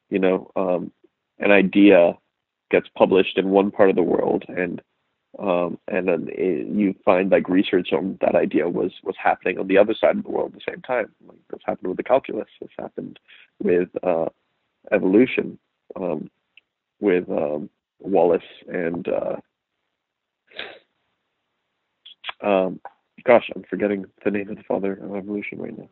You 0.08 0.20
know, 0.20 0.50
um, 0.56 0.92
an 1.38 1.50
idea 1.50 2.16
gets 2.70 2.86
published 2.96 3.38
in 3.38 3.50
one 3.50 3.70
part 3.70 3.90
of 3.90 3.96
the 3.96 4.02
world 4.02 4.44
and 4.48 4.80
um, 5.38 5.78
and 5.88 6.08
then 6.08 6.28
it, 6.30 6.66
you 6.66 6.94
find 7.04 7.30
like 7.30 7.48
research 7.48 7.92
on 7.92 8.18
that 8.20 8.34
idea 8.34 8.68
was 8.68 8.92
was 9.02 9.14
happening 9.22 9.58
on 9.58 9.68
the 9.68 9.78
other 9.78 9.94
side 9.94 10.16
of 10.16 10.24
the 10.24 10.30
world 10.30 10.52
at 10.52 10.60
the 10.60 10.72
same 10.72 10.82
time. 10.82 11.06
Like 11.26 11.38
this 11.50 11.60
happened 11.64 11.88
with 11.88 11.96
the 11.96 12.02
calculus. 12.02 12.48
This 12.60 12.70
happened 12.78 13.18
with 13.62 13.88
uh, 14.02 14.26
evolution, 14.92 15.58
um, 15.96 16.30
with 17.00 17.28
um, 17.30 17.70
Wallace 17.98 18.42
and 18.68 19.08
uh, 19.08 19.36
um, 22.42 22.80
gosh, 23.24 23.50
I'm 23.54 23.64
forgetting 23.68 24.06
the 24.24 24.30
name 24.30 24.50
of 24.50 24.56
the 24.56 24.62
father 24.62 24.94
of 24.94 25.14
evolution 25.14 25.58
right 25.58 25.76
now. 25.76 25.88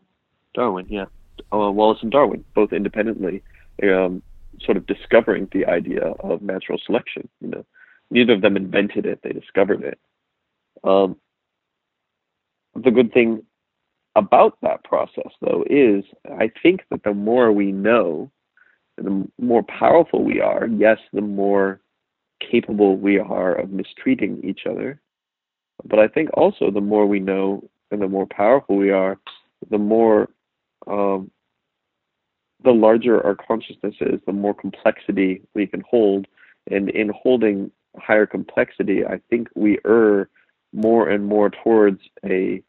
Darwin, 0.55 0.87
yeah, 0.89 1.05
uh, 1.53 1.71
Wallace 1.71 1.99
and 2.03 2.11
Darwin, 2.11 2.45
both 2.55 2.73
independently, 2.73 3.43
um, 3.83 4.23
sort 4.63 4.77
of 4.77 4.87
discovering 4.87 5.49
the 5.53 5.67
idea 5.67 6.03
of 6.21 6.43
natural 6.43 6.79
selection. 6.85 7.29
You 7.41 7.49
know 7.49 7.65
neither 8.11 8.33
of 8.35 8.43
them 8.43 8.57
invented 8.57 9.07
it; 9.07 9.21
they 9.23 9.31
discovered 9.31 9.83
it. 9.83 9.99
Um, 10.85 11.17
the 12.75 12.91
good 12.91 13.13
thing 13.13 13.43
about 14.17 14.59
that 14.63 14.85
process, 14.85 15.31
though, 15.41 15.65
is 15.69 16.05
I 16.39 16.51
think 16.63 16.83
that 16.91 17.03
the 17.05 17.15
more 17.15 17.53
we 17.53 17.73
know, 17.73 18.31
the 19.03 19.29
more 19.41 19.63
powerful 19.63 20.25
we 20.25 20.41
are. 20.41 20.67
Yes, 20.67 20.99
the 21.13 21.21
more 21.21 21.81
capable 22.41 22.97
we 22.97 23.19
are 23.19 23.55
of 23.55 23.71
mistreating 23.71 24.41
each 24.45 24.61
other. 24.69 25.01
But 25.85 25.99
I 25.99 26.09
think 26.09 26.31
also 26.35 26.71
the 26.71 26.81
more 26.81 27.07
we 27.07 27.21
know 27.21 27.69
and 27.91 28.03
the 28.03 28.09
more 28.09 28.27
powerful 28.27 28.77
we 28.77 28.91
are, 28.91 29.19
the 29.71 29.79
more 29.79 30.29
um, 30.87 31.31
the 32.65 32.71
larger 32.71 33.25
our 33.25 33.37
consciousness 33.37 33.95
is, 34.01 34.21
the 34.27 34.33
more 34.33 34.55
complexity 34.55 35.43
we 35.55 35.67
can 35.67 35.83
hold. 35.89 36.27
And 36.71 36.91
in 36.91 37.11
holding 37.11 37.71
higher 37.97 38.27
complexity, 38.27 39.05
I 39.05 39.21
think 39.31 39.49
we 39.55 39.79
err 39.87 40.29
more 40.73 41.09
and 41.09 41.25
more 41.25 41.51
towards 41.51 42.01
a 42.25 42.63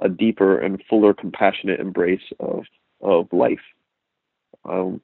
a 0.00 0.08
deeper 0.08 0.58
and 0.58 0.82
fuller 0.88 1.14
compassionate 1.14 1.80
embrace 1.80 2.32
of 2.40 2.64
of 3.00 3.32
life. 3.32 3.60
Um, 4.64 5.00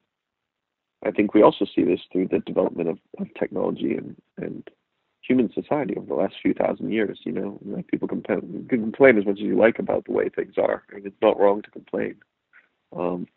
I 1.04 1.10
think 1.10 1.32
we 1.32 1.42
also 1.42 1.64
see 1.64 1.84
this 1.84 2.00
through 2.12 2.28
the 2.28 2.40
development 2.40 2.88
of, 2.88 2.98
of 3.18 3.28
technology 3.38 3.94
and, 3.94 4.16
and 4.36 4.68
human 5.20 5.52
society 5.52 5.94
over 5.96 6.06
the 6.06 6.14
last 6.14 6.34
few 6.42 6.54
thousand 6.54 6.92
years. 6.92 7.20
You 7.24 7.32
know, 7.32 7.58
like 7.64 7.86
people 7.88 8.08
can 8.08 8.22
complain 8.68 9.18
as 9.18 9.26
much 9.26 9.38
as 9.38 9.44
you 9.44 9.56
like 9.56 9.78
about 9.78 10.06
the 10.06 10.12
way 10.12 10.28
things 10.28 10.54
are, 10.58 10.82
and 10.92 11.06
it's 11.06 11.22
not 11.22 11.38
wrong 11.38 11.62
to 11.62 11.70
complain. 11.70 12.16
Um, 12.96 13.28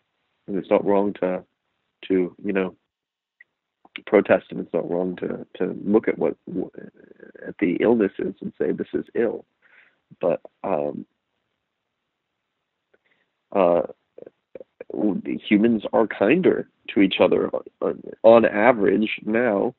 and 0.47 0.57
it's 0.57 0.69
not 0.69 0.85
wrong 0.85 1.13
to 1.21 1.43
to 2.07 2.35
you 2.43 2.53
know 2.53 2.75
protest 4.05 4.45
and 4.49 4.59
it's 4.59 4.73
not 4.73 4.89
wrong 4.89 5.15
to 5.17 5.45
to 5.57 5.77
look 5.83 6.07
at 6.07 6.17
what 6.17 6.35
at 7.47 7.55
the 7.59 7.77
illnesses 7.81 8.35
and 8.41 8.53
say 8.57 8.71
this 8.71 8.87
is 8.93 9.05
ill 9.15 9.45
but 10.19 10.41
um 10.63 11.05
uh 13.55 13.81
humans 15.47 15.83
are 15.93 16.07
kinder 16.07 16.69
to 16.93 17.01
each 17.01 17.15
other 17.19 17.49
on, 18.23 18.45
average 18.45 19.09
now 19.25 19.73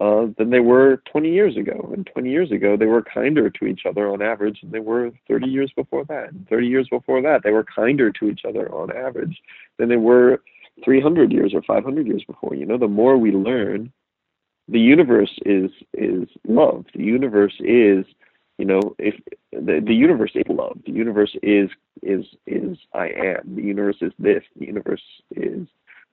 uh, 0.00 0.26
than 0.36 0.50
they 0.50 0.60
were 0.60 1.02
20 1.10 1.32
years 1.32 1.56
ago. 1.56 1.90
And 1.94 2.08
20 2.12 2.30
years 2.30 2.50
ago, 2.52 2.76
they 2.76 2.86
were 2.86 3.02
kinder 3.02 3.50
to 3.50 3.66
each 3.66 3.82
other 3.86 4.08
on 4.08 4.22
average 4.22 4.60
than 4.60 4.70
they 4.70 4.80
were 4.80 5.10
30 5.28 5.46
years 5.46 5.72
before 5.74 6.04
that. 6.06 6.32
And 6.32 6.46
30 6.48 6.66
years 6.66 6.88
before 6.88 7.22
that, 7.22 7.42
they 7.42 7.50
were 7.50 7.64
kinder 7.64 8.10
to 8.12 8.28
each 8.28 8.42
other 8.46 8.72
on 8.72 8.94
average 8.94 9.40
than 9.78 9.88
they 9.88 9.96
were 9.96 10.42
300 10.84 11.32
years 11.32 11.54
or 11.54 11.62
500 11.62 12.06
years 12.06 12.24
before. 12.24 12.54
You 12.54 12.66
know, 12.66 12.78
the 12.78 12.88
more 12.88 13.16
we 13.16 13.32
learn, 13.32 13.92
the 14.68 14.80
universe 14.80 15.32
is 15.44 15.70
is 15.94 16.28
love. 16.46 16.86
The 16.94 17.04
universe 17.04 17.54
is, 17.60 18.04
you 18.58 18.64
know, 18.64 18.94
if 18.98 19.14
the, 19.52 19.82
the 19.84 19.94
universe 19.94 20.32
is 20.34 20.44
love. 20.48 20.78
The 20.84 20.92
universe 20.92 21.34
is 21.42 21.70
is 22.02 22.24
is 22.46 22.76
I 22.92 23.06
am. 23.06 23.54
The 23.54 23.62
universe 23.62 23.96
is 24.00 24.12
this. 24.18 24.42
The 24.58 24.66
universe 24.66 25.02
is 25.30 25.66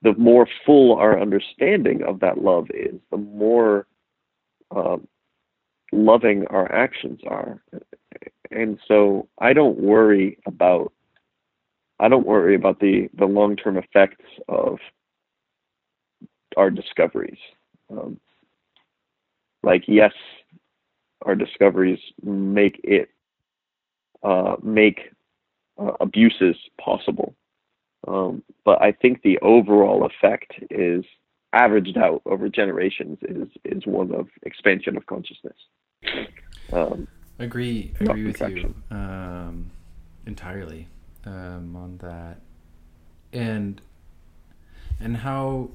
the 0.03 0.13
more 0.15 0.47
full 0.65 0.95
our 0.95 1.19
understanding 1.19 2.03
of 2.03 2.19
that 2.19 2.41
love 2.41 2.67
is, 2.73 2.95
the 3.09 3.17
more 3.17 3.87
um, 4.75 5.07
loving 5.91 6.45
our 6.47 6.71
actions 6.71 7.21
are. 7.27 7.61
And 8.51 8.77
so 8.87 9.27
I 9.39 9.53
don't 9.53 9.79
worry 9.79 10.37
about 10.45 10.91
I 11.99 12.09
don't 12.09 12.25
worry 12.25 12.55
about 12.55 12.79
the, 12.79 13.09
the 13.17 13.25
long 13.25 13.55
term 13.55 13.77
effects 13.77 14.25
of 14.49 14.79
our 16.57 16.69
discoveries. 16.69 17.37
Um, 17.89 18.19
like 19.61 19.83
yes, 19.87 20.11
our 21.21 21.35
discoveries 21.35 21.99
make 22.21 22.81
it 22.83 23.09
uh, 24.23 24.55
make 24.61 25.11
uh, 25.79 25.91
abuses 26.01 26.57
possible. 26.79 27.35
Um, 28.07 28.43
but 28.65 28.81
I 28.81 28.91
think 28.91 29.21
the 29.21 29.39
overall 29.39 30.05
effect 30.05 30.53
is 30.69 31.05
averaged 31.53 31.97
out 31.97 32.21
over 32.25 32.49
generations 32.49 33.17
is 33.21 33.47
is 33.63 33.85
one 33.85 34.13
of 34.13 34.27
expansion 34.41 34.97
of 34.97 35.05
consciousness. 35.05 35.57
Um, 36.71 37.07
agree, 37.39 37.93
agree 37.99 38.25
with 38.25 38.41
you 38.41 38.73
um, 38.91 39.71
entirely 40.25 40.87
um, 41.25 41.75
on 41.75 41.97
that, 42.01 42.41
and 43.31 43.79
and 44.99 45.17
how 45.17 45.69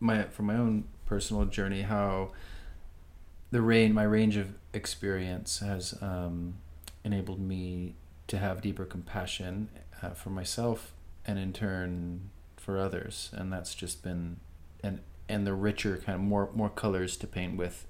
my 0.00 0.24
from 0.24 0.46
my 0.46 0.56
own 0.56 0.84
personal 1.06 1.44
journey 1.44 1.82
how 1.82 2.32
the 3.50 3.60
range 3.60 3.94
my 3.94 4.02
range 4.02 4.36
of 4.36 4.54
experience 4.72 5.60
has 5.60 5.94
um, 6.02 6.54
enabled 7.04 7.40
me 7.40 7.94
to 8.26 8.38
have 8.38 8.62
deeper 8.62 8.84
compassion 8.84 9.68
uh, 10.02 10.10
for 10.10 10.30
myself 10.30 10.92
and 11.26 11.38
in 11.38 11.52
turn 11.52 12.30
for 12.56 12.78
others. 12.78 13.30
And 13.32 13.52
that's 13.52 13.74
just 13.74 14.02
been 14.02 14.38
and 14.82 15.00
and 15.28 15.46
the 15.46 15.54
richer 15.54 15.96
kind 15.96 16.16
of 16.16 16.20
more 16.22 16.50
more 16.54 16.70
colors 16.70 17.16
to 17.18 17.26
paint 17.26 17.56
with 17.56 17.86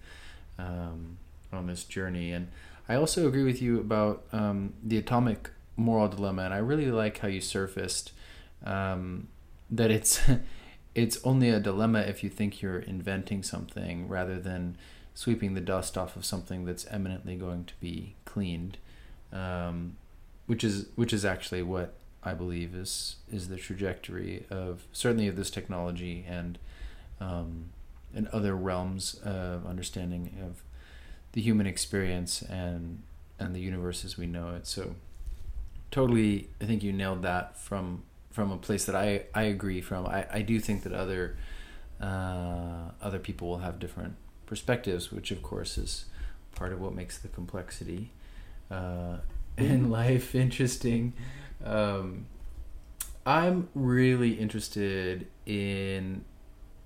um, 0.59 1.19
on 1.53 1.67
this 1.67 1.85
journey. 1.85 2.33
And 2.33 2.49
I 2.89 2.95
also 2.97 3.27
agree 3.27 3.45
with 3.45 3.63
you 3.63 3.81
about 3.81 4.25
um, 4.33 4.75
the 4.83 4.99
atomic 4.99 5.51
moral 5.77 6.09
dilemma. 6.09 6.45
And 6.45 6.55
I 6.55 6.59
really 6.59 6.91
like 6.91 7.19
how 7.19 7.29
you 7.29 7.41
surfaced 7.41 8.13
um, 8.65 9.29
that 9.71 9.91
it's 9.91 10.21
it's 10.95 11.19
only 11.25 11.49
a 11.49 11.61
dilemma 11.61 12.01
if 12.01 12.23
you 12.23 12.31
think 12.31 12.61
you're 12.61 12.81
inventing 12.81 13.43
something 13.43 14.09
rather 14.09 14.39
than 14.39 14.77
sweeping 15.15 15.55
the 15.55 15.61
dust 15.61 15.99
off 15.99 16.17
of 16.17 16.25
something 16.25 16.65
that's 16.65 16.87
eminently 16.91 17.37
going 17.37 17.65
to 17.65 17.75
be 17.81 18.15
cleaned 18.25 18.79
um, 19.33 19.97
which 20.47 20.63
is 20.63 20.87
which 20.95 21.13
is 21.13 21.25
actually 21.25 21.63
what 21.63 21.95
I 22.25 22.35
believe 22.35 22.75
is 22.75 23.17
is 23.31 23.49
the 23.49 23.57
trajectory 23.57 24.47
of 24.51 24.85
certainly 24.93 25.29
of 25.29 25.37
this 25.37 25.51
technology 25.51 26.25
and 26.29 26.59
um, 27.21 27.71
and 28.15 28.29
other 28.29 28.55
realms 28.55 29.15
of 29.25 29.67
understanding 29.67 30.37
of 30.43 30.63
the 31.33 31.41
human 31.41 31.67
experience 31.67 32.43
and 32.43 33.03
and 33.39 33.55
the 33.55 33.61
universe 33.61 34.05
as 34.05 34.17
we 34.17 34.27
know 34.27 34.55
it. 34.55 34.67
So 34.67 34.95
totally, 35.91 36.49
I 36.61 36.65
think 36.65 36.83
you 36.83 36.93
nailed 36.93 37.23
that 37.23 37.57
from 37.59 38.03
from 38.31 38.51
a 38.51 38.57
place 38.57 38.85
that 38.85 38.95
I 38.95 39.25
I 39.35 39.45
agree 39.45 39.81
from. 39.81 40.07
I 40.07 40.27
I 40.31 40.43
do 40.43 40.61
think 40.61 40.83
that 40.85 40.93
other 40.93 41.37
uh, 42.01 42.91
other 43.01 43.19
people 43.19 43.49
will 43.49 43.59
have 43.59 43.79
different 43.79 44.17
perspectives, 44.47 45.11
which 45.13 45.31
of 45.31 45.43
course 45.43 45.79
is 45.79 46.07
part 46.55 46.73
of 46.73 46.81
what 46.81 46.95
makes 46.95 47.19
the 47.19 47.29
complexity 47.29 48.11
uh, 48.71 49.19
in 49.57 49.91
life 49.91 50.35
interesting. 50.35 51.13
Um, 51.65 52.27
I'm 53.25 53.69
really 53.75 54.33
interested 54.33 55.27
in 55.47 56.25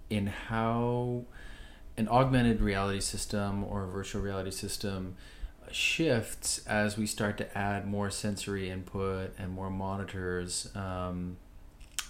in 0.09 0.27
how 0.27 1.25
an 1.97 2.09
augmented 2.09 2.61
reality 2.61 3.01
system 3.01 3.65
or 3.65 3.85
a 3.85 3.89
virtual 3.89 4.23
reality 4.23 4.51
system 4.51 5.17
shifts 5.73 6.65
as 6.67 6.97
we 6.97 7.07
start 7.07 7.37
to 7.39 7.59
add 7.59 7.87
more 7.87 8.11
sensory 8.11 8.71
input 8.71 9.35
and 9.39 9.51
more 9.51 9.71
monitors. 9.71 10.71
Um, 10.75 11.39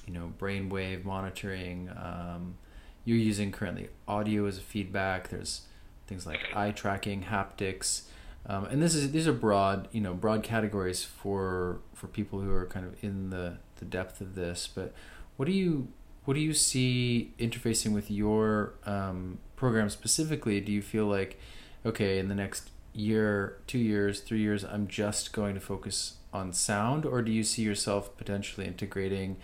you 0.06 0.12
know, 0.12 0.32
brainwave 0.38 1.04
monitoring. 1.04 1.90
Um, 1.90 2.58
you're 3.04 3.16
using 3.16 3.52
currently 3.52 3.88
audio 4.06 4.46
as 4.46 4.58
a 4.58 4.60
feedback. 4.60 5.28
There's 5.28 5.62
things 6.06 6.26
like 6.26 6.38
eye 6.54 6.70
tracking, 6.70 7.24
haptics. 7.24 8.02
Um, 8.48 8.64
and 8.66 8.80
this 8.80 8.94
is 8.94 9.10
these 9.10 9.26
are 9.26 9.32
broad, 9.32 9.88
you 9.92 10.00
know, 10.00 10.14
broad 10.14 10.42
categories 10.42 11.04
for 11.04 11.80
for 11.94 12.06
people 12.06 12.40
who 12.40 12.52
are 12.52 12.66
kind 12.66 12.86
of 12.86 13.02
in 13.02 13.30
the, 13.30 13.58
the 13.76 13.84
depth 13.84 14.20
of 14.20 14.34
this. 14.34 14.68
But 14.72 14.94
what 15.36 15.46
do 15.46 15.52
you 15.52 15.88
what 16.24 16.34
do 16.34 16.40
you 16.40 16.52
see 16.52 17.34
interfacing 17.38 17.92
with 17.92 18.10
your 18.10 18.74
um, 18.84 19.38
program 19.56 19.88
specifically? 19.90 20.60
Do 20.60 20.72
you 20.72 20.82
feel 20.82 21.06
like, 21.06 21.38
okay, 21.84 22.18
in 22.18 22.28
the 22.28 22.34
next 22.34 22.70
year, 22.92 23.58
two 23.66 23.78
years, 23.78 24.20
three 24.20 24.40
years, 24.40 24.64
I'm 24.64 24.88
just 24.88 25.32
going 25.32 25.54
to 25.54 25.60
focus 25.60 26.16
on 26.32 26.52
sound, 26.52 27.06
or 27.06 27.22
do 27.22 27.32
you 27.32 27.42
see 27.42 27.62
yourself 27.62 28.16
potentially 28.16 28.66
integrating 28.66 29.36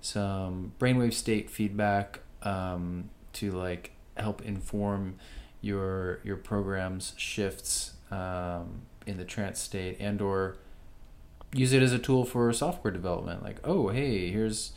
some 0.00 0.72
brainwave 0.78 1.12
state 1.12 1.50
feedback 1.50 2.20
um, 2.42 3.10
to 3.34 3.50
like 3.52 3.92
help 4.16 4.42
inform 4.42 5.16
your 5.62 6.20
your 6.24 6.36
program's 6.36 7.14
shifts 7.16 7.94
um, 8.10 8.82
in 9.06 9.16
the 9.16 9.24
trance 9.24 9.60
state 9.60 9.96
and 10.00 10.20
or 10.20 10.56
use 11.52 11.72
it 11.72 11.82
as 11.82 11.92
a 11.92 11.98
tool 11.98 12.24
for 12.24 12.52
software 12.52 12.92
development. 12.92 13.42
Like 13.42 13.58
oh 13.64 13.88
hey 13.88 14.30
here's 14.30 14.72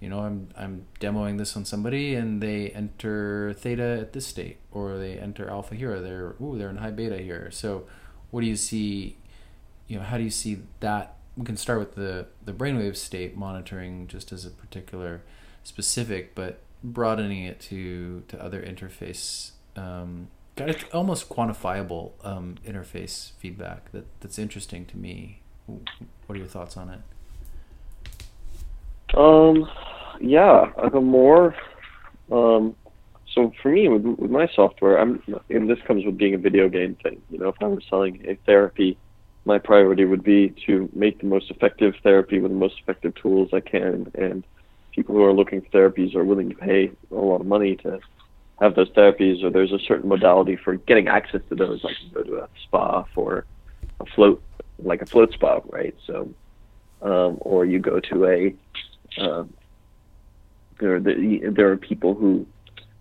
you 0.00 0.08
know 0.08 0.20
i'm 0.20 0.48
i'm 0.56 0.86
demoing 1.00 1.38
this 1.38 1.56
on 1.56 1.64
somebody 1.64 2.14
and 2.14 2.42
they 2.42 2.68
enter 2.70 3.54
theta 3.54 3.98
at 4.00 4.12
this 4.12 4.26
state 4.26 4.58
or 4.72 4.98
they 4.98 5.18
enter 5.18 5.48
alpha 5.48 5.74
here 5.74 5.94
or 5.94 6.00
they're 6.00 6.34
ooh 6.42 6.56
they're 6.58 6.70
in 6.70 6.76
high 6.76 6.90
beta 6.90 7.18
here. 7.18 7.50
So 7.50 7.86
what 8.30 8.40
do 8.40 8.46
you 8.46 8.56
see 8.56 9.16
you 9.86 9.98
know 9.98 10.04
how 10.04 10.16
do 10.16 10.24
you 10.24 10.30
see 10.30 10.58
that? 10.80 11.16
We 11.36 11.44
can 11.44 11.56
start 11.56 11.78
with 11.78 11.94
the 11.94 12.26
the 12.44 12.52
brainwave 12.52 12.96
state 12.96 13.36
monitoring 13.36 14.06
just 14.06 14.32
as 14.32 14.46
a 14.46 14.50
particular 14.50 15.22
specific 15.62 16.34
but 16.34 16.60
broadening 16.82 17.44
it 17.44 17.58
to 17.58 18.22
to 18.28 18.42
other 18.42 18.62
interface 18.62 19.52
um, 19.76 20.28
got 20.56 20.92
almost 20.92 21.28
quantifiable 21.28 22.12
um, 22.24 22.56
interface 22.66 23.32
feedback 23.38 23.90
that 23.92 24.06
that's 24.20 24.38
interesting 24.38 24.84
to 24.86 24.96
me. 24.96 25.40
What 25.66 26.36
are 26.36 26.36
your 26.36 26.46
thoughts 26.46 26.76
on 26.76 26.90
it? 26.90 27.00
Um, 29.16 29.68
yeah, 30.20 30.70
the 30.92 31.00
more, 31.00 31.54
um, 32.30 32.74
so 33.32 33.52
for 33.62 33.70
me 33.70 33.88
with, 33.88 34.04
with 34.04 34.30
my 34.30 34.48
software, 34.54 34.98
I'm, 34.98 35.22
and 35.48 35.68
this 35.68 35.78
comes 35.86 36.04
with 36.04 36.18
being 36.18 36.34
a 36.34 36.38
video 36.38 36.68
game 36.68 36.96
thing. 37.02 37.22
You 37.30 37.38
know, 37.38 37.48
if 37.48 37.56
I 37.60 37.66
were 37.66 37.80
selling 37.88 38.24
a 38.28 38.36
therapy, 38.46 38.98
my 39.44 39.58
priority 39.58 40.04
would 40.04 40.24
be 40.24 40.54
to 40.66 40.88
make 40.94 41.20
the 41.20 41.26
most 41.26 41.50
effective 41.50 41.94
therapy 42.02 42.40
with 42.40 42.50
the 42.50 42.58
most 42.58 42.74
effective 42.80 43.14
tools 43.14 43.50
I 43.52 43.60
can, 43.60 44.10
and 44.14 44.44
people 44.92 45.14
who 45.14 45.24
are 45.24 45.32
looking 45.32 45.60
for 45.60 45.68
therapies 45.68 46.14
are 46.14 46.24
willing 46.24 46.50
to 46.50 46.56
pay 46.56 46.90
a 47.10 47.14
lot 47.14 47.40
of 47.40 47.46
money 47.46 47.76
to 47.76 48.00
have 48.64 48.74
those 48.74 48.90
therapies, 48.90 49.44
or 49.44 49.50
there's 49.50 49.72
a 49.72 49.78
certain 49.78 50.08
modality 50.08 50.56
for 50.56 50.76
getting 50.76 51.06
access 51.06 51.42
to 51.50 51.54
those, 51.54 51.84
like 51.84 51.94
go 52.12 52.22
to 52.22 52.36
a 52.36 52.48
spa 52.64 53.04
for 53.14 53.44
a 54.00 54.06
float, 54.06 54.42
like 54.78 55.02
a 55.02 55.06
float 55.06 55.32
spa, 55.32 55.60
right? 55.68 55.94
So, 56.06 56.34
um, 57.02 57.36
or 57.40 57.66
you 57.66 57.78
go 57.78 58.00
to 58.00 58.24
a, 58.24 58.54
uh, 59.20 59.44
there, 60.80 60.98
the, 60.98 61.52
there 61.54 61.70
are 61.70 61.76
people 61.76 62.14
who 62.14 62.46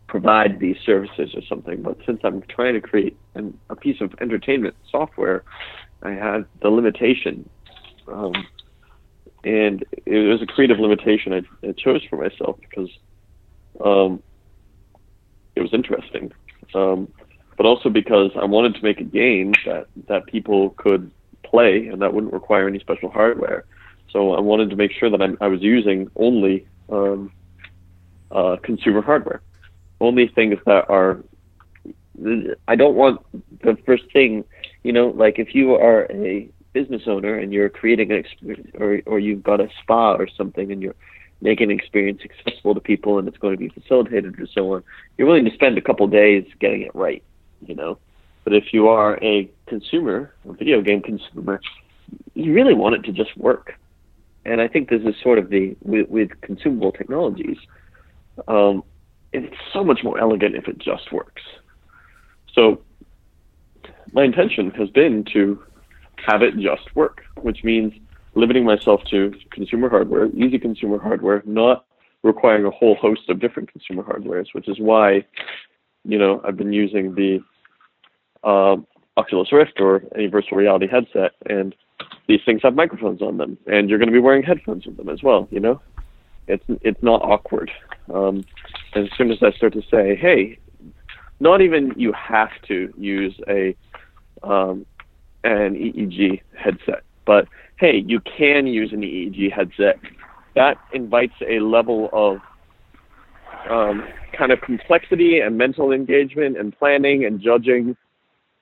provide 0.08 0.60
these 0.60 0.76
services 0.86 1.34
or 1.34 1.42
something. 1.48 1.82
But 1.82 1.98
since 2.06 2.20
I'm 2.24 2.44
trying 2.44 2.74
to 2.74 2.82
create 2.82 3.18
an, 3.34 3.58
a 3.70 3.76
piece 3.76 4.02
of 4.02 4.14
entertainment 4.20 4.76
software, 4.92 5.44
I 6.04 6.12
had 6.12 6.46
the 6.62 6.70
limitation, 6.70 7.50
um, 8.08 8.34
and 9.46 9.86
it 10.06 10.28
was 10.28 10.42
a 10.42 10.46
creative 10.46 10.80
limitation 10.80 11.34
I, 11.34 11.68
I 11.68 11.72
chose 11.72 12.02
for 12.10 12.18
myself 12.18 12.58
because 12.60 12.90
um, 13.84 14.22
it 15.56 15.62
was 15.62 15.74
interesting, 15.74 16.32
um, 16.74 17.12
but 17.58 17.66
also 17.66 17.90
because 17.90 18.32
I 18.36 18.46
wanted 18.46 18.76
to 18.76 18.84
make 18.84 19.00
a 19.00 19.04
game 19.04 19.54
that 19.66 19.88
that 20.08 20.26
people 20.28 20.72
could 20.72 21.12
play 21.44 21.88
and 21.88 22.02
that 22.02 22.14
wouldn't 22.14 22.34
require 22.34 22.68
any 22.68 22.80
special 22.80 23.10
hardware. 23.10 23.66
So 24.12 24.34
I 24.34 24.40
wanted 24.40 24.70
to 24.70 24.76
make 24.76 24.92
sure 24.92 25.10
that 25.10 25.22
I'm, 25.22 25.38
I 25.42 25.48
was 25.48 25.62
using 25.62 26.10
only 26.16 26.68
um, 26.90 27.32
uh, 28.32 28.58
consumer 28.64 29.02
hardware. 29.02 29.42
Only 30.00 30.28
things 30.28 30.58
that 30.66 30.90
are. 30.90 31.24
I 32.68 32.76
don't 32.76 32.96
want 32.96 33.22
the 33.64 33.76
first 33.86 34.04
thing, 34.14 34.44
you 34.84 34.94
know, 34.94 35.08
like 35.08 35.40
if 35.40 35.56
you 35.56 35.74
are 35.74 36.06
a 36.12 36.48
business 36.74 37.04
owner 37.08 37.38
and 37.38 37.52
you're 37.52 37.70
creating 37.70 38.12
an 38.12 38.18
experience, 38.18 38.70
or 38.80 39.02
or 39.06 39.20
you've 39.20 39.44
got 39.44 39.60
a 39.62 39.70
spa 39.82 40.14
or 40.14 40.28
something, 40.28 40.72
and 40.72 40.82
you're 40.82 40.96
making 41.44 41.70
an 41.70 41.78
experience 41.78 42.22
accessible 42.24 42.74
to 42.74 42.80
people, 42.80 43.20
and 43.20 43.28
it's 43.28 43.38
going 43.38 43.54
to 43.54 43.60
be 43.60 43.70
facilitated 43.70 44.40
or 44.40 44.48
so 44.48 44.74
on. 44.74 44.84
You're 45.18 45.28
willing 45.28 45.46
to 45.46 45.54
spend 45.54 45.78
a 45.78 45.82
couple 45.82 46.08
days 46.08 46.46
getting 46.60 46.82
it 46.82 46.96
right, 46.96 47.22
you 47.68 47.76
know. 47.76 48.00
But 48.46 48.54
if 48.54 48.74
you 48.74 48.88
are 48.88 49.22
a 49.22 49.50
consumer, 49.68 50.34
a 50.48 50.54
video 50.54 50.82
game 50.82 51.02
consumer, 51.02 51.60
you 52.34 52.54
really 52.54 52.74
want 52.74 52.96
it 52.96 53.04
to 53.04 53.12
just 53.12 53.38
work. 53.38 53.74
And 54.46 54.62
I 54.62 54.68
think 54.68 54.90
this 54.90 55.02
is 55.04 55.16
sort 55.22 55.38
of 55.38 55.50
the 55.50 55.76
with, 55.84 56.10
with 56.10 56.30
consumable 56.42 56.94
technologies. 56.94 57.58
Um, 58.48 58.84
it's 59.34 59.56
so 59.74 59.84
much 59.84 60.00
more 60.04 60.20
elegant 60.20 60.56
if 60.56 60.68
it 60.68 60.78
just 60.78 61.12
works. 61.12 61.42
So 62.54 62.82
my 64.14 64.24
intention 64.24 64.72
has 64.72 64.90
been 64.90 65.26
to 65.34 65.62
have 66.26 66.42
it 66.42 66.56
just 66.58 66.96
work, 66.96 67.24
which 67.42 67.64
means 67.64 67.94
limiting 68.36 68.66
myself 68.66 69.02
to 69.12 69.34
consumer 69.52 69.90
hardware, 69.90 70.28
easy 70.36 70.60
consumer 70.60 71.00
hardware, 71.00 71.44
not 71.46 71.86
requiring 72.24 72.66
a 72.66 72.72
whole 72.72 72.96
host 72.96 73.30
of 73.30 73.40
different 73.40 73.72
consumer 73.72 74.04
hardwares, 74.04 74.48
which 74.54 74.68
is 74.68 74.80
why, 74.80 75.26
you 76.06 76.18
know, 76.18 76.42
I've 76.46 76.58
been 76.58 76.74
using 76.74 77.14
the 77.16 77.40
um, 78.48 78.88
Oculus 79.18 79.52
Rift 79.52 79.80
or 79.80 80.04
any 80.16 80.28
virtual 80.28 80.58
reality 80.58 80.88
headset, 80.88 81.32
and 81.48 81.76
these 82.28 82.40
things 82.46 82.62
have 82.64 82.76
microphones 82.76 83.22
on 83.22 83.38
them, 83.38 83.58
and 83.68 83.90
you're 83.90 84.00
going 84.00 84.08
to 84.08 84.14
be 84.14 84.20
wearing 84.20 84.44
headphones 84.44 84.86
with 84.86 84.98
them 84.98 85.10
as 85.10 85.22
well. 85.22 85.48
You 85.52 85.60
know, 85.60 85.82
it's 86.48 86.64
it's 86.82 87.02
not 87.04 87.22
awkward. 87.22 87.72
Um, 88.14 88.44
as 88.96 89.08
soon 89.18 89.32
as 89.32 89.38
I 89.42 89.52
start 89.52 89.74
to 89.74 89.82
say, 89.92 90.16
hey, 90.16 90.58
not 91.40 91.62
even 91.62 91.94
you 91.96 92.14
have 92.14 92.52
to 92.68 92.94
use 92.98 93.36
a 93.48 93.76
um, 94.44 94.86
an 95.44 95.76
EEG 95.76 96.42
headset, 96.58 97.04
but 97.26 97.48
hey, 97.78 98.04
you 98.06 98.20
can 98.22 98.68
use 98.68 98.92
an 98.94 99.02
EEG 99.02 99.52
headset. 99.52 100.00
That 100.56 100.78
invites 100.94 101.34
a 101.48 101.60
level 101.60 102.10
of 102.14 102.38
um, 103.70 104.08
kind 104.38 104.52
of 104.52 104.62
complexity 104.62 105.40
and 105.40 105.58
mental 105.58 105.92
engagement 105.92 106.58
and 106.58 106.78
planning 106.78 107.26
and 107.26 107.42
judging 107.42 107.96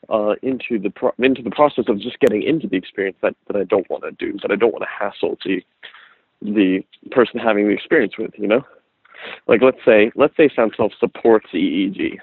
uh, 0.09 0.35
into 0.41 0.79
the 0.79 0.89
pro- 0.89 1.13
into 1.19 1.41
the 1.41 1.51
process 1.51 1.85
of 1.87 1.99
just 1.99 2.19
getting 2.19 2.43
into 2.43 2.67
the 2.67 2.75
experience 2.77 3.17
that, 3.21 3.35
that 3.47 3.55
I 3.55 3.63
don't 3.63 3.89
want 3.89 4.03
to 4.03 4.11
do, 4.11 4.37
that 4.41 4.51
I 4.51 4.55
don't 4.55 4.71
want 4.71 4.83
to 4.83 4.89
hassle 4.89 5.37
the 5.45 5.63
the 6.41 6.83
person 7.11 7.39
having 7.39 7.67
the 7.67 7.73
experience 7.73 8.17
with, 8.17 8.31
you 8.37 8.47
know. 8.47 8.65
Like 9.47 9.61
let's 9.61 9.77
say 9.85 10.11
let's 10.15 10.35
say 10.35 10.49
SoundSelf 10.49 10.91
supports 10.99 11.47
EEG, 11.53 12.17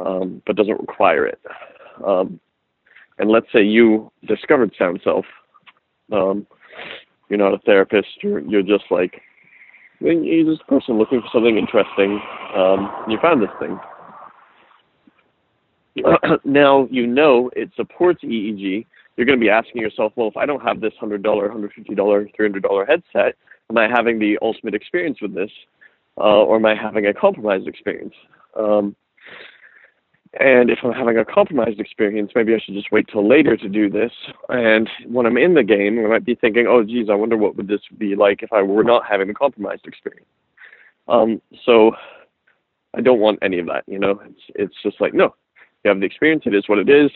um, 0.00 0.42
but 0.46 0.56
doesn't 0.56 0.80
require 0.80 1.26
it. 1.26 1.40
Um, 2.04 2.40
and 3.18 3.30
let's 3.30 3.46
say 3.52 3.62
you 3.62 4.10
discovered 4.26 4.74
SoundSelf. 4.78 5.24
Um, 6.12 6.46
you're 7.28 7.38
not 7.38 7.54
a 7.54 7.58
therapist. 7.58 8.08
You're 8.22 8.40
you're 8.40 8.62
just 8.62 8.84
like 8.90 9.20
you're 10.00 10.44
just 10.44 10.62
a 10.62 10.70
person 10.70 10.98
looking 10.98 11.20
for 11.20 11.28
something 11.32 11.56
interesting. 11.56 12.20
Um, 12.56 13.04
you 13.08 13.18
found 13.22 13.42
this 13.42 13.50
thing 13.60 13.78
now 16.44 16.88
you 16.90 17.06
know 17.06 17.50
it 17.54 17.70
supports 17.76 18.22
EEG. 18.22 18.86
You're 19.16 19.26
going 19.26 19.38
to 19.38 19.44
be 19.44 19.50
asking 19.50 19.82
yourself, 19.82 20.12
well, 20.16 20.28
if 20.28 20.36
I 20.38 20.46
don't 20.46 20.62
have 20.62 20.80
this 20.80 20.94
$100, 21.00 21.22
$150, 21.22 21.70
$300 21.94 22.88
headset, 22.88 23.36
am 23.68 23.76
I 23.76 23.86
having 23.86 24.18
the 24.18 24.38
ultimate 24.40 24.74
experience 24.74 25.18
with 25.20 25.34
this? 25.34 25.50
Uh, 26.16 26.44
or 26.44 26.56
am 26.56 26.64
I 26.64 26.74
having 26.74 27.06
a 27.06 27.14
compromised 27.14 27.68
experience? 27.68 28.14
Um, 28.58 28.96
and 30.40 30.70
if 30.70 30.78
I'm 30.82 30.92
having 30.92 31.18
a 31.18 31.24
compromised 31.24 31.78
experience, 31.78 32.32
maybe 32.34 32.54
I 32.54 32.58
should 32.58 32.74
just 32.74 32.90
wait 32.90 33.06
till 33.08 33.28
later 33.28 33.56
to 33.56 33.68
do 33.68 33.90
this. 33.90 34.12
And 34.48 34.88
when 35.06 35.26
I'm 35.26 35.36
in 35.36 35.54
the 35.54 35.62
game, 35.62 35.98
I 35.98 36.08
might 36.08 36.24
be 36.24 36.34
thinking, 36.34 36.66
oh, 36.66 36.82
geez, 36.82 37.08
I 37.10 37.14
wonder 37.14 37.36
what 37.36 37.56
would 37.56 37.68
this 37.68 37.82
be 37.98 38.16
like 38.16 38.42
if 38.42 38.52
I 38.52 38.62
were 38.62 38.84
not 38.84 39.04
having 39.04 39.28
a 39.28 39.34
compromised 39.34 39.86
experience. 39.86 40.26
Um, 41.06 41.42
so 41.66 41.92
I 42.94 43.02
don't 43.02 43.20
want 43.20 43.40
any 43.42 43.58
of 43.58 43.66
that. 43.66 43.84
You 43.86 43.98
know, 43.98 44.20
it's 44.24 44.42
it's 44.54 44.74
just 44.82 45.00
like 45.00 45.12
no, 45.12 45.34
you 45.84 45.88
have 45.88 46.00
the 46.00 46.06
experience. 46.06 46.44
It 46.46 46.54
is 46.54 46.68
what 46.68 46.78
it 46.78 46.88
is. 46.88 47.10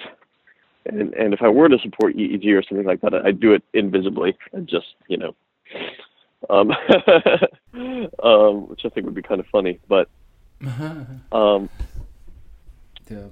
And 0.85 1.15
and 1.15 1.33
if 1.33 1.41
I 1.43 1.49
were 1.49 1.69
to 1.69 1.79
support 1.79 2.17
EEG 2.17 2.47
or 2.53 2.63
something 2.63 2.87
like 2.87 3.01
that, 3.01 3.15
I'd 3.15 3.41
do 3.41 3.53
it 3.53 3.63
invisibly 3.73 4.37
and 4.53 4.69
just 4.69 4.87
you 5.09 5.17
know, 5.17 5.35
um, 6.51 6.71
um, 8.23 8.69
which 8.69 8.83
I 8.85 8.89
think 8.89 9.07
would 9.07 9.15
be 9.15 9.23
kind 9.23 9.41
of 9.41 9.47
funny. 9.47 9.79
But 9.89 10.09
um, 11.33 11.71
yeah, 13.09 13.27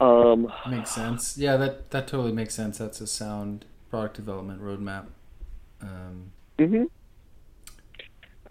um, 0.00 0.52
makes 0.68 0.90
sense. 0.90 1.36
Yeah, 1.38 1.56
that 1.56 1.90
that 1.90 2.06
totally 2.06 2.32
makes 2.32 2.54
sense. 2.54 2.78
That's 2.78 3.00
a 3.00 3.06
sound 3.06 3.64
product 3.90 4.16
development 4.16 4.62
roadmap. 4.62 5.06
Um, 5.80 6.32
hmm 6.58 6.84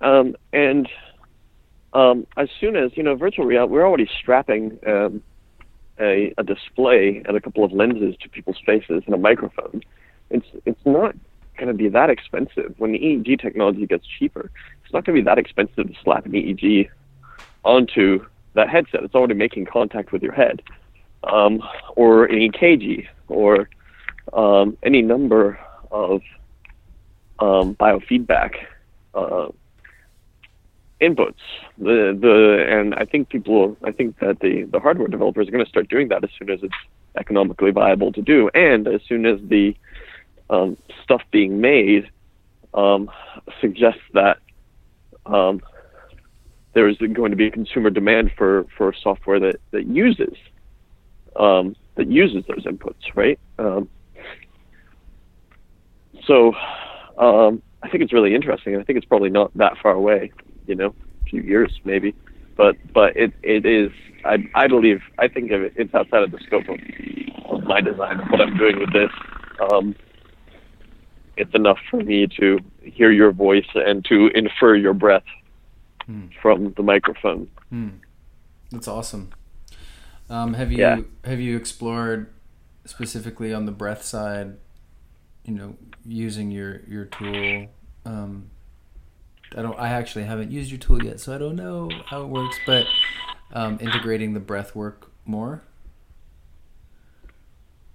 Um, 0.02 0.36
and 0.54 0.90
um, 1.94 2.28
as 2.38 2.50
soon 2.60 2.76
as 2.76 2.96
you 2.96 3.04
know 3.04 3.16
virtual 3.16 3.46
reality, 3.46 3.74
we're 3.74 3.88
already 3.88 4.10
strapping 4.20 4.80
um, 4.86 5.24
a, 6.00 6.34
a 6.38 6.44
display 6.44 7.22
and 7.26 7.38
a 7.38 7.42
couple 7.42 7.64
of 7.64 7.72
lenses 7.72 8.16
to 8.22 8.30
people's 8.30 8.60
faces 8.66 9.04
and 9.06 9.16
a 9.16 9.18
microphone, 9.18 9.82
it's 10.30 10.48
it's 10.66 10.86
not 10.86 11.16
going 11.58 11.68
to 11.68 11.74
be 11.74 11.88
that 11.90 12.10
expensive. 12.10 12.76
When 12.78 12.92
the 12.92 13.00
EEG 13.00 13.40
technology 13.42 13.86
gets 13.86 14.06
cheaper, 14.06 14.52
it's 14.84 14.94
not 14.94 15.06
going 15.06 15.16
to 15.16 15.22
be 15.22 15.26
that 15.26 15.38
expensive 15.38 15.88
to 15.88 15.94
slap 16.04 16.26
an 16.26 16.34
EEG 16.34 16.90
onto 17.64 18.26
that 18.56 18.70
headset. 18.70 19.04
It's 19.04 19.16
already 19.16 19.36
making 19.36 19.66
contact 19.66 20.12
with 20.12 20.24
your 20.24 20.34
head, 20.34 20.62
um, 21.24 21.62
or 21.96 22.26
an 22.26 22.40
EKG, 22.40 23.08
or 23.28 23.70
um, 24.34 24.78
any 24.84 25.02
number 25.02 25.60
of 25.92 26.22
um, 27.40 27.76
biofeedback 27.76 28.56
uh, 29.14 29.48
inputs. 31.02 31.36
The 31.78 32.18
the 32.20 32.66
and 32.70 32.96
I 32.96 33.06
think 33.06 33.30
people 33.30 33.78
I 33.84 33.92
think 33.92 34.20
that 34.20 34.40
the 34.40 34.64
the 34.64 34.80
hardware 34.80 35.08
developers 35.08 35.48
are 35.48 35.52
going 35.52 35.64
to 35.64 35.70
start 35.70 35.90
doing 35.90 36.10
that 36.10 36.24
as 36.24 36.30
soon 36.38 36.50
as 36.50 36.60
it's 36.64 36.74
economically 37.18 37.72
viable 37.72 38.12
to 38.14 38.22
do, 38.22 38.50
and 38.54 38.88
as 38.88 39.02
soon 39.08 39.26
as 39.26 39.40
the 39.44 39.76
um, 40.50 40.78
stuff 41.04 41.22
being 41.32 41.62
made 41.62 42.10
um, 42.74 43.10
suggests 43.62 44.02
that 44.14 44.38
um, 45.26 45.62
there 46.76 46.88
is 46.88 46.98
going 46.98 47.32
to 47.32 47.38
be 47.38 47.50
consumer 47.50 47.90
demand 47.90 48.32
for 48.38 48.66
for 48.78 48.94
software 48.94 49.40
that 49.40 49.56
that 49.72 49.88
uses 49.88 50.36
um, 51.38 51.76
that 51.96 52.12
uses 52.12 52.44
those 52.48 52.66
inputs, 52.66 53.16
right? 53.16 53.40
Um, 53.58 53.90
so 56.28 56.54
um, 57.18 57.64
I 57.82 57.90
think 57.90 58.04
it's 58.04 58.14
really 58.14 58.36
interesting. 58.36 58.74
and 58.74 58.82
I 58.82 58.86
think 58.86 58.98
it's 58.98 59.08
probably 59.08 59.30
not 59.30 59.52
that 59.58 59.74
far 59.82 59.94
away 59.94 60.32
you 60.68 60.76
know, 60.76 60.94
a 61.22 61.30
few 61.30 61.42
years 61.42 61.80
maybe. 61.84 62.14
But 62.58 62.76
but 62.94 63.16
it 63.16 63.34
it 63.44 63.66
is 63.66 63.92
I 64.24 64.38
I 64.54 64.68
believe 64.68 65.02
I 65.18 65.28
think 65.28 65.52
it, 65.52 65.74
it's 65.76 65.94
outside 65.94 66.24
of 66.24 66.32
the 66.32 66.40
scope 66.46 66.68
of, 66.70 66.78
of 67.50 67.64
my 67.64 67.82
design 67.82 68.20
of 68.20 68.28
what 68.30 68.42
I'm 68.42 68.58
doing 68.58 68.80
with 68.80 68.94
this. 68.94 69.10
Um, 69.72 69.96
it's 71.38 71.54
enough 71.54 71.78
for 71.90 71.98
me 71.98 72.28
to 72.40 72.60
hear 72.82 73.12
your 73.12 73.32
voice 73.32 73.68
and 73.74 74.06
to 74.06 74.30
infer 74.36 74.76
your 74.76 74.94
breath 74.94 75.24
hmm. 76.06 76.28
from 76.42 76.74
the 76.74 76.84
microphone. 76.84 77.50
Hmm. 77.70 77.90
That's 78.72 78.88
awesome. 78.88 79.32
Um, 80.30 80.54
have 80.56 80.72
you 80.72 80.80
yeah. 80.80 81.02
have 81.24 81.40
you 81.40 81.56
explored 81.56 82.34
specifically 82.86 83.54
on 83.54 83.66
the 83.66 83.72
breath 83.72 84.04
side? 84.04 84.58
You 85.44 85.54
know, 85.54 85.76
using 86.04 86.50
your 86.50 86.82
your 86.88 87.06
tool 87.06 87.68
um, 88.06 88.52
I 89.56 89.62
don't. 89.62 89.78
I 89.80 89.90
actually 89.90 90.26
haven't 90.26 90.52
used 90.52 90.72
your 90.72 90.80
tool 90.80 91.04
yet, 91.04 91.20
so 91.20 91.34
I 91.34 91.38
don't 91.38 91.56
know 91.56 91.90
how 92.06 92.22
it 92.22 92.28
works. 92.28 92.58
But 92.66 92.86
um, 93.54 93.78
integrating 93.82 94.34
the 94.34 94.40
breath 94.40 94.76
work 94.76 95.12
more. 95.26 95.64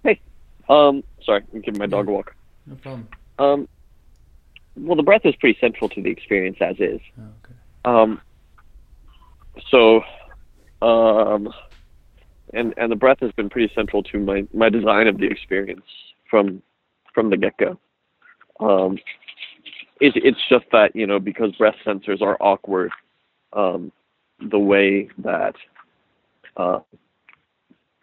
Hey, 0.03 0.21
um, 0.69 1.05
sorry, 1.23 1.43
I'm 1.53 1.61
giving 1.61 1.79
my 1.79 1.87
dog 1.87 2.09
a 2.09 2.13
walk. 2.13 2.35
No 2.67 2.75
problem. 2.77 3.09
Um, 3.39 3.69
well, 4.77 4.97
the 4.97 5.03
breath 5.03 5.23
is 5.25 5.35
pretty 5.37 5.59
central 5.61 5.89
to 5.91 6.03
the 6.03 6.11
experience 6.11 6.59
as 6.61 6.77
is. 6.79 7.01
Oh, 7.19 7.25
okay. 7.45 7.50
Um, 7.85 8.21
so, 9.71 10.03
um, 10.83 11.49
and 12.53 12.75
and 12.77 12.91
the 12.91 12.97
breath 12.97 13.19
has 13.21 13.33
been 13.33 13.49
pretty 13.49 13.73
central 13.75 14.03
to 14.05 14.19
my 14.19 14.47
my 14.53 14.69
design 14.69 15.07
of 15.07 15.19
the 15.19 15.27
experience 15.27 15.85
from 16.29 16.63
from 17.15 17.31
the 17.31 17.37
get 17.37 17.57
go. 17.59 17.79
Um, 18.61 18.99
it, 20.01 20.13
it's 20.17 20.41
just 20.49 20.65
that 20.73 20.95
you 20.95 21.07
know 21.07 21.19
because 21.19 21.53
breath 21.57 21.77
sensors 21.87 22.23
are 22.23 22.37
awkward, 22.41 22.91
um, 23.53 23.93
the 24.51 24.59
way 24.59 25.09
that 25.19 25.55
uh, 26.57 26.81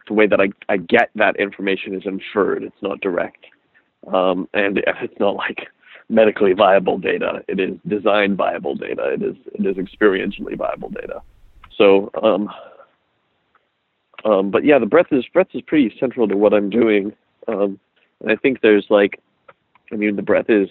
the 0.07 0.13
way 0.13 0.27
that 0.27 0.39
I, 0.39 0.49
I 0.69 0.77
get 0.77 1.09
that 1.15 1.35
information 1.37 1.93
is 1.93 2.03
inferred. 2.05 2.63
It's 2.63 2.81
not 2.81 3.01
direct, 3.01 3.45
um, 4.11 4.47
and 4.53 4.77
it's 5.01 5.19
not 5.19 5.35
like 5.35 5.67
medically 6.09 6.53
viable 6.53 6.97
data. 6.97 7.43
It 7.47 7.59
is 7.59 7.77
design 7.87 8.35
viable 8.35 8.75
data. 8.75 9.13
It 9.13 9.21
is 9.21 9.35
it 9.53 9.65
is 9.65 9.75
experientially 9.75 10.57
viable 10.57 10.89
data. 10.89 11.21
So, 11.77 12.09
um, 12.23 12.49
um, 14.25 14.51
but 14.51 14.65
yeah, 14.65 14.79
the 14.79 14.85
breath 14.85 15.11
is 15.11 15.25
breath 15.33 15.47
is 15.53 15.61
pretty 15.61 15.93
central 15.99 16.27
to 16.27 16.37
what 16.37 16.53
I'm 16.53 16.69
doing. 16.69 17.13
Um, 17.47 17.79
and 18.21 18.31
I 18.31 18.35
think 18.35 18.61
there's 18.61 18.87
like, 18.89 19.19
I 19.91 19.95
mean, 19.95 20.15
the 20.15 20.21
breath 20.21 20.49
is 20.49 20.69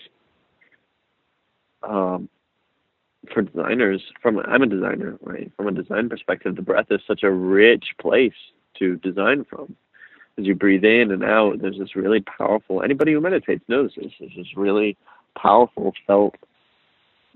um, 1.82 2.28
for 3.32 3.42
designers. 3.42 4.02
From 4.20 4.38
I'm 4.40 4.62
a 4.62 4.66
designer, 4.66 5.18
right? 5.22 5.50
From 5.56 5.68
a 5.68 5.72
design 5.72 6.08
perspective, 6.08 6.56
the 6.56 6.62
breath 6.62 6.86
is 6.90 7.00
such 7.06 7.22
a 7.22 7.30
rich 7.30 7.84
place 8.00 8.34
to 8.78 8.96
design 8.96 9.44
from. 9.48 9.76
As 10.38 10.44
you 10.44 10.54
breathe 10.54 10.84
in 10.84 11.12
and 11.12 11.24
out, 11.24 11.62
there's 11.62 11.78
this 11.78 11.96
really 11.96 12.20
powerful. 12.20 12.82
Anybody 12.82 13.12
who 13.12 13.20
meditates 13.20 13.64
knows 13.68 13.92
this. 13.96 14.12
There's 14.20 14.36
this 14.36 14.56
really 14.56 14.96
powerful 15.36 15.92
felt 16.06 16.34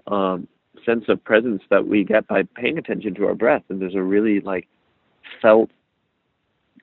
um, 0.07 0.49
sense 0.85 1.05
of 1.09 1.23
presence 1.25 1.63
that 1.71 1.87
we 1.87 2.05
get 2.05 2.27
by 2.27 2.43
paying 2.43 2.79
attention 2.79 3.15
to 3.15 3.27
our 3.27 3.35
breath, 3.35 3.63
and 3.69 3.81
there's 3.81 3.95
a 3.95 4.03
really 4.03 4.41
like 4.41 4.67
felt 5.41 5.71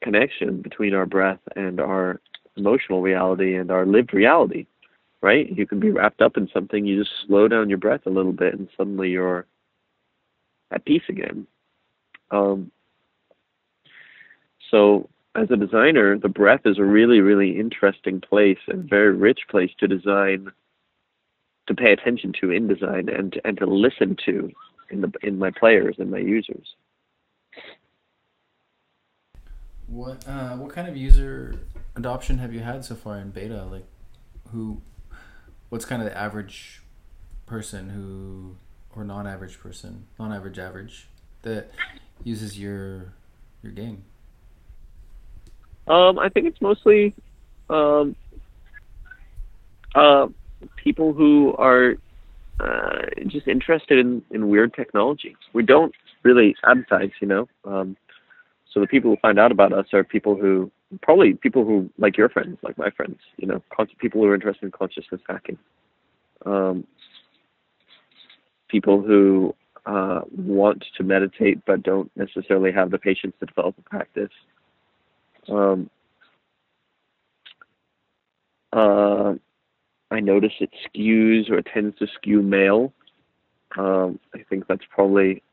connection 0.02 0.62
between 0.62 0.94
our 0.94 1.06
breath 1.06 1.40
and 1.56 1.80
our 1.80 2.22
emotional 2.56 3.02
reality 3.02 3.56
and 3.56 3.72
our 3.72 3.86
lived 3.86 4.14
reality, 4.14 4.66
right? 5.22 5.50
You 5.56 5.66
can 5.66 5.80
be 5.80 5.92
wrapped 5.92 6.22
up 6.22 6.38
in 6.38 6.50
something, 6.54 6.86
you 6.86 7.04
just 7.04 7.16
slow 7.26 7.48
down 7.48 7.70
your 7.70 7.78
breath 7.78 8.02
a 8.06 8.12
little 8.12 8.34
bit, 8.34 8.54
and 8.54 8.68
suddenly 8.78 9.10
you're 9.10 9.46
at 10.72 10.86
peace 10.86 11.04
again. 11.10 11.48
Um, 12.32 12.72
so, 14.70 15.10
as 15.36 15.50
a 15.52 15.56
designer, 15.56 16.18
the 16.18 16.30
breath 16.30 16.62
is 16.66 16.80
a 16.80 16.84
really, 16.84 17.22
really 17.22 17.60
interesting 17.60 18.20
place 18.20 18.58
and 18.68 18.90
very 18.90 19.14
rich 19.16 19.42
place 19.50 19.72
to 19.80 19.88
design, 19.88 20.52
to 21.68 21.76
pay 21.76 21.92
attention 21.92 22.34
to 22.42 22.52
in 22.52 22.68
design, 22.68 23.10
and 23.10 23.40
and 23.44 23.58
to 23.58 23.66
listen 23.66 24.18
to 24.26 24.52
in 24.90 25.02
the 25.02 25.12
in 25.22 25.38
my 25.38 25.52
players 25.52 25.96
and 26.00 26.10
my 26.10 26.18
users. 26.18 26.76
What 29.88 30.28
uh, 30.28 30.56
what 30.58 30.72
kind 30.72 30.88
of 30.88 30.98
user 30.98 31.60
adoption 31.96 32.38
have 32.40 32.54
you 32.54 32.60
had 32.60 32.84
so 32.84 32.96
far 32.96 33.18
in 33.18 33.32
beta? 33.32 33.66
Like, 33.66 33.86
who, 34.52 34.82
what's 35.70 35.86
kind 35.86 36.02
of 36.02 36.08
the 36.08 36.18
average 36.18 36.82
person 37.46 37.90
who, 37.90 38.58
or 38.96 39.06
non-average 39.06 39.60
person, 39.60 40.08
non-average 40.20 40.60
average 40.60 41.08
that 41.44 41.72
uses 42.24 42.60
your 42.60 43.14
your 43.64 43.72
game? 43.72 44.04
Um, 45.88 46.20
I 46.20 46.28
think 46.28 46.48
it's 46.48 46.60
mostly 46.60 47.16
um, 47.70 48.16
uh, 49.96 50.28
people 50.84 51.14
who 51.14 51.56
are 51.58 51.96
uh, 52.60 53.02
just 53.28 53.48
interested 53.48 54.00
in, 54.00 54.22
in 54.32 54.50
weird 54.50 54.74
technology. 54.74 55.36
We 55.54 55.64
don't 55.64 55.94
really 56.24 56.56
advertise, 56.64 57.12
you 57.22 57.28
know. 57.28 57.48
Um, 57.66 57.96
so 58.74 58.80
the 58.80 58.88
people 58.88 59.12
who 59.12 59.18
find 59.18 59.40
out 59.40 59.52
about 59.52 59.74
us 59.74 59.88
are 59.94 60.04
people 60.04 60.36
who 60.36 60.72
probably 61.02 61.34
people 61.34 61.66
who 61.66 61.90
like 61.98 62.18
your 62.18 62.30
friends, 62.30 62.58
like 62.62 62.78
my 62.78 62.90
friends, 62.92 63.18
you 63.38 63.48
know, 63.48 63.62
con- 63.76 63.88
people 64.00 64.22
who 64.22 64.28
are 64.28 64.36
interested 64.36 64.66
in 64.66 64.72
consciousness 64.72 65.22
hacking. 65.28 65.58
Um, 66.46 66.86
people 68.68 69.02
who 69.02 69.56
uh, 69.86 70.22
want 70.36 70.84
to 70.98 71.04
meditate 71.04 71.64
but 71.66 71.84
don't 71.84 72.12
necessarily 72.16 72.72
have 72.72 72.92
the 72.92 72.98
patience 72.98 73.34
to 73.40 73.46
develop 73.46 73.76
a 73.78 73.82
practice. 73.90 74.30
Um, 75.50 75.90
uh, 78.74 79.34
I 80.12 80.20
notice 80.20 80.54
it 80.60 80.70
skews 80.88 81.50
or 81.50 81.62
tends 81.62 81.98
to 82.00 82.08
skew 82.16 82.42
male. 82.42 82.94
Um, 83.78 84.20
I 84.34 84.44
think 84.50 84.68
that's 84.68 84.86
probably 84.90 85.44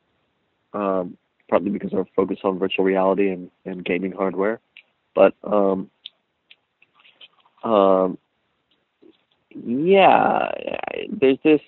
um, 0.73 1.17
partly 1.49 1.71
because 1.71 1.93
of 1.93 2.01
our 2.01 2.07
focus 2.15 2.39
on 2.45 2.59
virtual 2.59 2.85
reality 2.85 3.31
and, 3.31 3.51
and 3.65 3.85
gaming 3.85 4.13
hardware. 4.13 4.61
But 5.15 5.35
um, 5.45 5.91
um, 7.63 8.19
yeah, 9.51 10.51
there's 11.11 11.39
this 11.45 11.61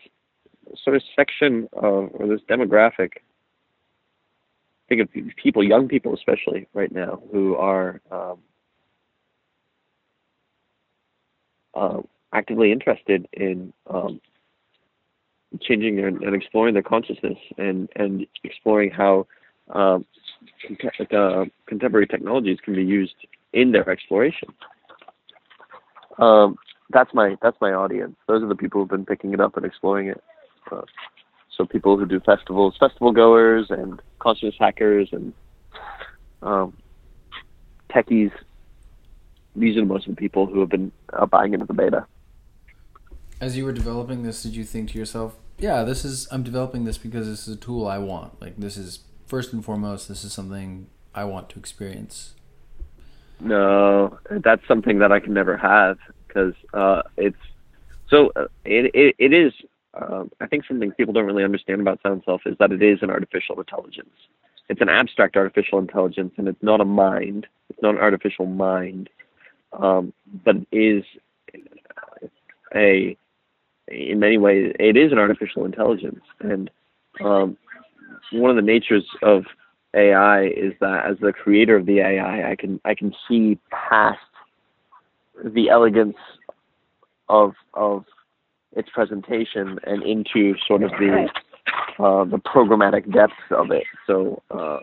sort 0.82 0.96
of 0.96 1.02
section 1.14 1.68
of 1.72 2.10
or 2.14 2.26
this 2.26 2.40
demographic. 2.48 3.10
I 3.16 4.88
Think 4.88 5.00
of 5.02 5.08
people, 5.36 5.64
young 5.64 5.88
people 5.88 6.14
especially 6.14 6.68
right 6.72 6.92
now, 6.92 7.20
who 7.32 7.56
are 7.56 8.00
um, 8.10 8.38
uh, 11.74 11.98
actively 12.32 12.72
interested 12.72 13.26
in 13.32 13.72
um, 13.88 14.20
changing 15.60 15.96
their, 15.96 16.08
and 16.08 16.34
exploring 16.34 16.74
their 16.74 16.82
consciousness 16.82 17.38
and 17.58 17.88
and 17.96 18.26
exploring 18.44 18.90
how 18.90 19.26
um, 19.70 20.04
uh, 21.16 21.44
contemporary 21.66 22.06
technologies 22.06 22.58
can 22.64 22.74
be 22.74 22.84
used 22.84 23.14
in 23.52 23.72
their 23.72 23.88
exploration. 23.88 24.48
Um, 26.18 26.56
that's 26.90 27.12
my 27.14 27.36
that's 27.42 27.56
my 27.60 27.72
audience. 27.72 28.16
Those 28.28 28.42
are 28.42 28.48
the 28.48 28.54
people 28.54 28.80
who've 28.80 28.90
been 28.90 29.06
picking 29.06 29.32
it 29.32 29.40
up 29.40 29.56
and 29.56 29.66
exploring 29.66 30.08
it. 30.08 30.22
Uh, 30.70 30.82
so 31.56 31.64
people 31.64 31.96
who 31.96 32.06
do 32.06 32.20
festivals, 32.20 32.74
festival 32.78 33.12
goers, 33.12 33.66
and 33.70 34.00
consciousness 34.18 34.54
hackers, 34.58 35.08
and 35.12 35.32
um, 36.42 36.76
techies. 37.90 38.30
These 39.54 39.78
are 39.78 39.86
most 39.86 40.06
of 40.06 40.14
the 40.14 40.20
people 40.20 40.46
who 40.46 40.60
have 40.60 40.68
been 40.68 40.92
uh, 41.14 41.24
buying 41.24 41.54
into 41.54 41.64
the 41.64 41.72
beta. 41.72 42.06
As 43.40 43.56
you 43.56 43.64
were 43.64 43.72
developing 43.72 44.22
this, 44.22 44.42
did 44.42 44.56
you 44.56 44.64
think 44.64 44.90
to 44.90 44.98
yourself, 44.98 45.36
"Yeah, 45.58 45.84
this 45.84 46.04
is 46.04 46.26
I'm 46.30 46.42
developing 46.42 46.84
this 46.84 46.96
because 46.96 47.26
this 47.26 47.46
is 47.46 47.56
a 47.56 47.58
tool 47.58 47.86
I 47.86 47.98
want. 47.98 48.40
Like 48.40 48.56
this 48.56 48.76
is 48.76 49.00
first 49.26 49.52
and 49.52 49.64
foremost, 49.64 50.08
this 50.08 50.24
is 50.24 50.32
something 50.32 50.86
I 51.14 51.24
want 51.24 51.50
to 51.50 51.58
experience." 51.58 52.34
No, 53.38 54.18
that's 54.30 54.66
something 54.66 54.98
that 55.00 55.12
I 55.12 55.20
can 55.20 55.34
never 55.34 55.56
have 55.56 55.98
because 56.26 56.54
uh, 56.72 57.02
it's 57.18 57.36
so 58.08 58.32
uh, 58.36 58.46
it, 58.64 58.90
it 58.94 59.14
it 59.18 59.32
is. 59.34 59.52
Um, 59.94 60.30
I 60.40 60.46
think 60.46 60.64
something 60.66 60.92
people 60.92 61.12
don't 61.12 61.26
really 61.26 61.44
understand 61.44 61.80
about 61.80 62.02
SoundSelf 62.02 62.40
is 62.46 62.56
that 62.58 62.70
it 62.70 62.82
is 62.82 62.98
an 63.02 63.10
artificial 63.10 63.58
intelligence. 63.58 64.14
It's 64.68 64.80
an 64.80 64.88
abstract 64.88 65.36
artificial 65.36 65.78
intelligence, 65.78 66.34
and 66.36 66.48
it's 66.48 66.62
not 66.62 66.80
a 66.80 66.84
mind. 66.84 67.46
It's 67.70 67.80
not 67.82 67.94
an 67.94 68.00
artificial 68.00 68.46
mind, 68.46 69.08
um, 69.72 70.12
but 70.44 70.56
is 70.72 71.04
a 72.74 73.16
in 73.88 74.18
many 74.18 74.38
ways 74.38 74.72
it 74.78 74.96
is 74.96 75.12
an 75.12 75.18
artificial 75.18 75.64
intelligence 75.64 76.22
and 76.40 76.70
um, 77.24 77.56
one 78.32 78.50
of 78.50 78.56
the 78.56 78.62
natures 78.62 79.04
of 79.22 79.44
AI 79.94 80.46
is 80.46 80.74
that 80.80 81.06
as 81.06 81.16
the 81.20 81.32
creator 81.32 81.76
of 81.76 81.86
the 81.86 82.00
AI, 82.00 82.50
I 82.50 82.56
can 82.56 82.80
I 82.84 82.94
can 82.94 83.14
see 83.28 83.58
past 83.70 84.18
the 85.42 85.70
elegance 85.70 86.16
of 87.28 87.54
of 87.74 88.04
its 88.76 88.88
presentation 88.90 89.78
and 89.84 90.02
into 90.02 90.54
sort 90.66 90.82
of 90.82 90.90
the 90.92 91.28
uh, 91.98 92.24
the 92.24 92.38
programmatic 92.38 93.12
depths 93.12 93.34
of 93.50 93.70
it. 93.70 93.84
So 94.06 94.42
uh, 94.50 94.78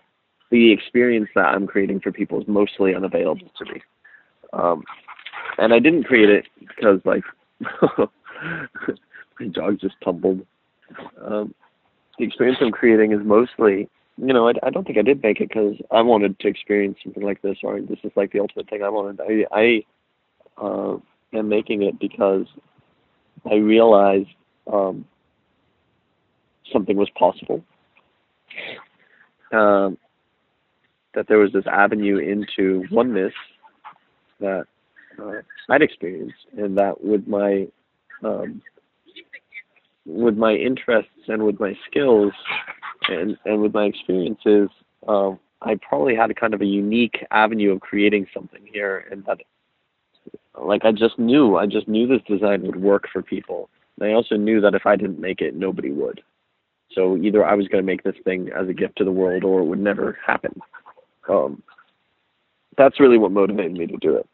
the 0.49 0.72
experience 0.72 1.30
that 1.36 1.45
I'm 1.45 1.68
creating 1.68 1.99
for 1.99 2.12
people 2.12 2.41
is 2.41 2.47
mostly 2.47 2.95
unavailable 2.95 3.51
to 3.58 3.66
me. 3.66 3.82
Um, 4.54 4.84
and 5.58 5.74
I 5.74 5.80
didn't 5.80 6.04
create 6.04 6.30
it 6.30 6.45
because 6.60 7.01
like 7.06 7.24
my 9.39 9.48
dog 9.48 9.80
just 9.80 9.96
tumbled. 10.04 10.46
Um, 11.24 11.54
the 12.18 12.26
experience 12.26 12.60
I'm 12.62 12.72
creating 12.72 13.12
is 13.12 13.20
mostly, 13.24 13.89
you 14.18 14.34
know, 14.34 14.48
I, 14.48 14.54
I 14.64 14.70
don't 14.70 14.86
think 14.86 14.98
I 14.98 15.02
did 15.02 15.24
make 15.24 15.41
it 15.41 15.50
because 15.50 15.76
I 15.91 16.02
wanted 16.02 16.39
to 16.39 16.48
experience 16.48 16.98
something 17.04 17.24
like 17.24 17.41
this, 17.41 17.58
or 17.64 17.82
this 17.82 18.00
is 18.04 18.12
like 18.16 18.32
the 18.32 18.39
ultimate 18.39 18.70
thing 18.70 18.84
I 18.84 18.89
wanted. 18.89 19.20
I, 19.22 19.46
I 19.52 20.64
uh, 20.64 20.98
am 21.34 21.50
making 21.50 21.84
it 21.84 22.00
because 22.00 22.46
I 23.50 23.56
realized 23.56 24.30
um, 24.72 25.06
something 26.72 26.96
was 26.96 27.10
possible. 27.18 27.64
Um, 29.52 29.98
that 31.16 31.28
there 31.28 31.38
was 31.38 31.52
this 31.54 31.66
avenue 31.68 32.18
into 32.18 32.86
oneness 32.91 33.34
that 34.39 34.66
uh, 35.22 35.32
I'd 35.70 35.82
experienced, 35.82 36.46
and 36.58 36.78
that 36.78 37.04
with 37.04 37.28
my 37.28 37.68
um, 38.26 38.61
with 40.05 40.38
my 40.38 40.53
interests 40.53 41.11
and 41.28 41.43
with 41.43 41.59
my 41.59 41.78
skills 41.89 42.34
and 43.09 43.38
and 43.45 43.61
with 43.61 43.74
my 43.74 43.86
experiences, 43.86 44.69
um, 45.07 45.39
I 45.61 45.76
probably 45.88 46.15
had 46.15 46.32
a 46.32 46.34
kind 46.34 46.53
of 46.53 46.61
a 46.61 46.65
unique 46.65 47.26
avenue 47.32 47.74
of 47.74 47.82
creating 47.82 48.28
something 48.34 48.61
here, 48.71 49.05
and 49.11 49.24
that 49.26 49.39
like 50.61 50.86
I 50.86 50.91
just 50.91 51.17
knew 51.17 51.57
I 51.57 51.65
just 51.65 51.88
knew 51.88 52.07
this 52.07 52.21
design 52.28 52.63
would 52.63 52.82
work 52.82 53.07
for 53.11 53.21
people. 53.21 53.69
And 53.99 54.09
I 54.09 54.13
also 54.13 54.36
knew 54.36 54.59
that 54.61 54.76
if 54.76 54.86
I 54.86 54.95
didn't 54.95 55.19
make 55.19 55.41
it, 55.41 55.55
nobody 55.55 55.91
would. 55.91 56.21
So 56.93 57.17
either 57.17 57.45
I 57.45 57.55
was 57.55 57.67
going 57.67 57.84
to 57.84 57.86
make 57.86 58.03
this 58.03 58.15
thing 58.24 58.49
as 58.55 58.67
a 58.67 58.74
gift 58.74 58.97
to 58.97 59.03
the 59.03 59.11
world, 59.11 59.43
or 59.43 59.61
it 59.61 59.65
would 59.65 59.80
never 59.80 60.17
happen. 60.26 60.59
Um, 61.30 61.63
that's 62.78 62.99
really 62.99 63.17
what 63.17 63.32
motivated 63.32 63.74
me 63.74 63.88
to 63.88 63.97
do 63.97 64.17
it. 64.17 64.28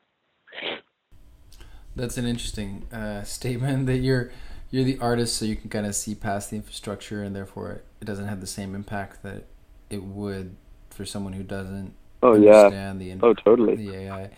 That's 1.99 2.17
an 2.17 2.25
interesting 2.25 2.87
uh, 2.91 3.23
statement 3.37 3.85
that 3.87 3.97
you're 3.97 4.31
you're 4.71 4.83
the 4.83 4.99
artist, 4.99 5.37
so 5.37 5.45
you 5.45 5.55
can 5.55 5.69
kind 5.69 5.85
of 5.85 5.95
see 5.95 6.13
past 6.15 6.51
the 6.51 6.55
infrastructure, 6.57 7.23
and 7.23 7.35
therefore 7.35 7.81
it 8.01 8.05
doesn't 8.05 8.27
have 8.27 8.41
the 8.41 8.47
same 8.47 8.75
impact 8.75 9.23
that 9.23 9.45
it 9.89 10.03
would 10.03 10.55
for 10.89 11.05
someone 11.05 11.33
who 11.33 11.43
doesn't 11.43 11.93
Oh 12.21 12.35
yeah. 12.35 12.71
understand 12.71 13.01
the 13.01 13.15
Oh 13.21 13.33
totally. 13.33 13.75
the 13.75 13.93
AI. 13.95 14.29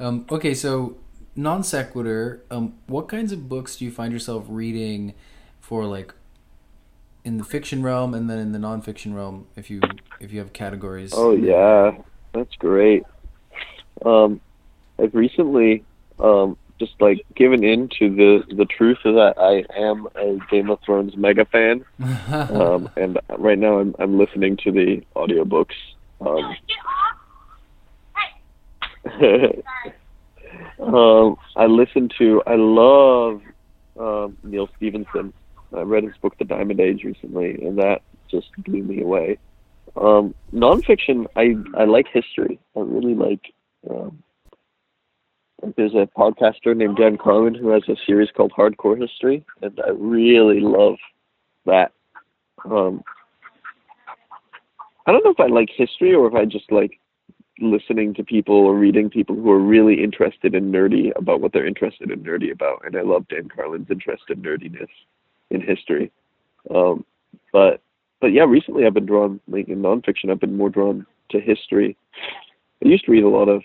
Um, 0.00 0.26
okay, 0.30 0.54
so 0.54 0.96
non 1.36 1.62
sequitur. 1.62 2.42
Um, 2.50 2.74
what 2.86 3.08
kinds 3.08 3.32
of 3.32 3.48
books 3.48 3.76
do 3.76 3.84
you 3.84 3.90
find 3.90 4.12
yourself 4.12 4.46
reading 4.48 5.14
for 5.60 5.84
like 5.84 6.14
in 7.24 7.38
the 7.38 7.44
fiction 7.44 7.82
realm 7.82 8.14
and 8.14 8.28
then 8.28 8.38
in 8.38 8.52
the 8.52 8.58
nonfiction 8.58 9.14
realm? 9.14 9.46
If 9.56 9.70
you 9.70 9.98
if 10.20 10.32
you 10.32 10.38
have 10.38 10.52
categories. 10.52 11.12
Oh 11.12 11.32
yeah, 11.32 11.92
that's 12.32 12.54
great. 12.56 13.04
Um, 14.04 14.40
I've 14.98 15.14
recently 15.14 15.84
um, 16.18 16.58
just 16.78 16.92
like 17.00 17.24
given 17.36 17.64
in 17.64 17.88
to 17.98 18.10
the 18.14 18.42
the 18.54 18.64
truth 18.64 18.98
that 19.04 19.34
I 19.38 19.64
am 19.78 20.08
a 20.16 20.38
Game 20.50 20.70
of 20.70 20.80
Thrones 20.84 21.16
mega 21.16 21.44
fan, 21.44 21.84
um, 22.30 22.88
and 22.96 23.18
right 23.38 23.58
now 23.58 23.78
I'm 23.78 23.94
I'm 23.98 24.18
listening 24.18 24.56
to 24.64 24.72
the 24.72 25.02
audiobooks. 25.14 25.74
Um, 26.20 26.56
um, 30.94 31.36
I 31.56 31.66
listen 31.66 32.10
to 32.18 32.42
I 32.46 32.56
love 32.56 33.40
um, 33.98 34.36
Neal 34.42 34.68
Stephenson. 34.76 35.32
I 35.76 35.80
read 35.82 36.04
his 36.04 36.16
book 36.22 36.36
The 36.38 36.44
Diamond 36.44 36.80
Age 36.80 37.04
recently, 37.04 37.52
and 37.64 37.78
that 37.78 38.02
just 38.30 38.48
blew 38.58 38.82
me 38.82 39.00
away. 39.02 39.38
Um, 39.96 40.34
nonfiction, 40.52 41.26
I 41.36 41.54
I 41.80 41.84
like 41.84 42.06
history. 42.12 42.58
I 42.76 42.80
really 42.80 43.14
like. 43.14 43.52
Um, 43.88 44.23
there's 45.76 45.94
a 45.94 46.08
podcaster 46.16 46.76
named 46.76 46.96
Dan 46.96 47.16
Carlin 47.16 47.54
who 47.54 47.68
has 47.68 47.82
a 47.88 47.96
series 48.06 48.30
called 48.30 48.52
Hardcore 48.52 49.00
History, 49.00 49.44
and 49.62 49.78
I 49.84 49.90
really 49.90 50.60
love 50.60 50.96
that. 51.66 51.92
Um, 52.64 53.02
I 55.06 55.12
don't 55.12 55.24
know 55.24 55.30
if 55.30 55.40
I 55.40 55.46
like 55.46 55.68
history 55.74 56.14
or 56.14 56.26
if 56.26 56.34
I 56.34 56.44
just 56.44 56.70
like 56.72 56.98
listening 57.60 58.14
to 58.14 58.24
people 58.24 58.54
or 58.54 58.74
reading 58.74 59.10
people 59.10 59.36
who 59.36 59.50
are 59.50 59.60
really 59.60 60.02
interested 60.02 60.54
in 60.54 60.72
nerdy 60.72 61.12
about 61.16 61.40
what 61.40 61.52
they're 61.52 61.66
interested 61.66 62.10
in 62.10 62.22
nerdy 62.22 62.50
about. 62.50 62.82
And 62.84 62.96
I 62.96 63.02
love 63.02 63.28
Dan 63.28 63.48
Carlin's 63.54 63.90
interest 63.90 64.24
in 64.28 64.42
nerdiness 64.42 64.88
in 65.50 65.60
history. 65.60 66.10
Um, 66.74 67.04
but 67.52 67.80
but 68.20 68.32
yeah, 68.32 68.44
recently 68.44 68.86
I've 68.86 68.94
been 68.94 69.06
drawn 69.06 69.40
like 69.48 69.68
in 69.68 69.82
nonfiction. 69.82 70.30
I've 70.30 70.40
been 70.40 70.56
more 70.56 70.70
drawn 70.70 71.06
to 71.30 71.40
history. 71.40 71.96
I 72.84 72.88
used 72.88 73.04
to 73.04 73.12
read 73.12 73.24
a 73.24 73.28
lot 73.28 73.48
of 73.48 73.62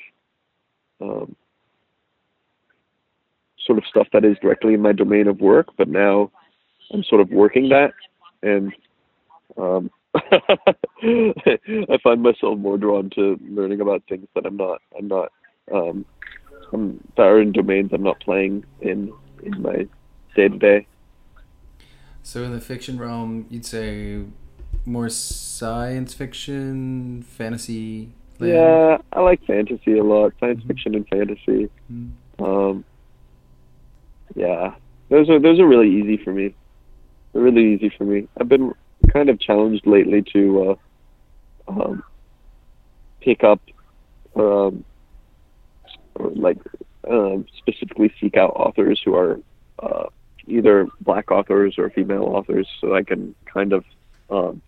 um, 1.01 1.35
sort 3.69 3.77
of 3.77 3.85
stuff 3.85 4.07
that 4.13 4.25
is 4.25 4.35
directly 4.41 4.73
in 4.73 4.81
my 4.81 4.91
domain 4.91 5.27
of 5.27 5.39
work, 5.39 5.67
but 5.77 5.87
now 5.87 6.31
I'm 6.91 7.03
sort 7.03 7.21
of 7.21 7.29
working 7.29 7.69
that, 7.69 7.93
and 8.41 8.73
um, 9.57 9.91
I 10.15 11.97
find 12.03 12.23
myself 12.23 12.57
more 12.57 12.79
drawn 12.79 13.11
to 13.11 13.39
learning 13.47 13.79
about 13.79 14.01
things 14.09 14.27
that 14.33 14.47
I'm 14.47 14.57
not 14.57 14.81
I'm 14.97 15.07
not 15.07 15.31
um, 15.71 16.03
I'm, 16.73 16.99
that 17.15 17.27
are 17.27 17.39
in 17.39 17.51
domains 17.51 17.91
I'm 17.93 18.01
not 18.01 18.19
playing 18.21 18.65
in 18.81 19.13
in 19.43 19.61
my 19.61 19.87
day 20.35 20.47
to 20.47 20.57
day. 20.57 20.87
So 22.23 22.43
in 22.43 22.51
the 22.51 22.59
fiction 22.59 22.97
realm, 22.97 23.45
you'd 23.51 23.67
say 23.67 24.23
more 24.83 25.09
science 25.09 26.15
fiction, 26.15 27.21
fantasy. 27.21 28.09
Land? 28.39 28.53
Yeah, 28.53 28.97
I 29.13 29.19
like 29.19 29.43
fantasy 29.45 29.97
a 29.99 30.03
lot. 30.03 30.33
Science 30.39 30.63
Mhm. 30.63 30.67
fiction 30.67 30.95
and 30.95 31.07
fantasy. 31.07 31.69
Mm. 31.91 32.11
Um, 32.39 32.83
yeah, 34.35 34.75
those 35.09 35.29
are 35.29 35.39
those 35.39 35.59
are 35.59 35.67
really 35.67 35.89
easy 35.89 36.17
for 36.23 36.33
me. 36.33 36.53
They're 37.33 37.41
really 37.41 37.73
easy 37.73 37.91
for 37.97 38.03
me. 38.03 38.27
I've 38.39 38.49
been 38.49 38.73
kind 39.11 39.29
of 39.29 39.39
challenged 39.39 39.85
lately 39.85 40.23
to 40.33 40.77
uh, 41.67 41.71
um, 41.71 42.03
pick 43.21 43.43
up, 43.43 43.61
um, 44.35 44.83
or 46.15 46.31
like 46.35 46.57
um, 47.09 47.45
specifically 47.57 48.13
seek 48.19 48.37
out 48.37 48.51
authors 48.55 49.01
who 49.03 49.15
are 49.15 49.39
uh, 49.79 50.05
either 50.47 50.87
black 51.01 51.31
authors 51.31 51.75
or 51.77 51.89
female 51.89 52.23
authors, 52.23 52.67
so 52.81 52.95
I 52.95 53.03
can 53.03 53.35
kind 53.45 53.73
of, 53.73 53.83
um, 54.29 54.61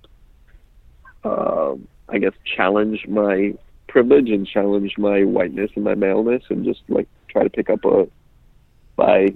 um 1.23 1.87
I 2.09 2.17
guess, 2.17 2.33
challenge 2.55 3.05
my 3.07 3.53
privilege 3.87 4.29
and 4.29 4.47
challenge 4.47 4.97
my 4.97 5.23
whiteness 5.23 5.71
and 5.75 5.83
my 5.83 5.95
maleness, 5.95 6.43
and 6.49 6.65
just 6.65 6.81
like 6.87 7.07
try 7.29 7.43
to 7.43 7.49
pick 7.49 7.69
up 7.69 7.83
a 7.85 8.07
by 8.95 9.33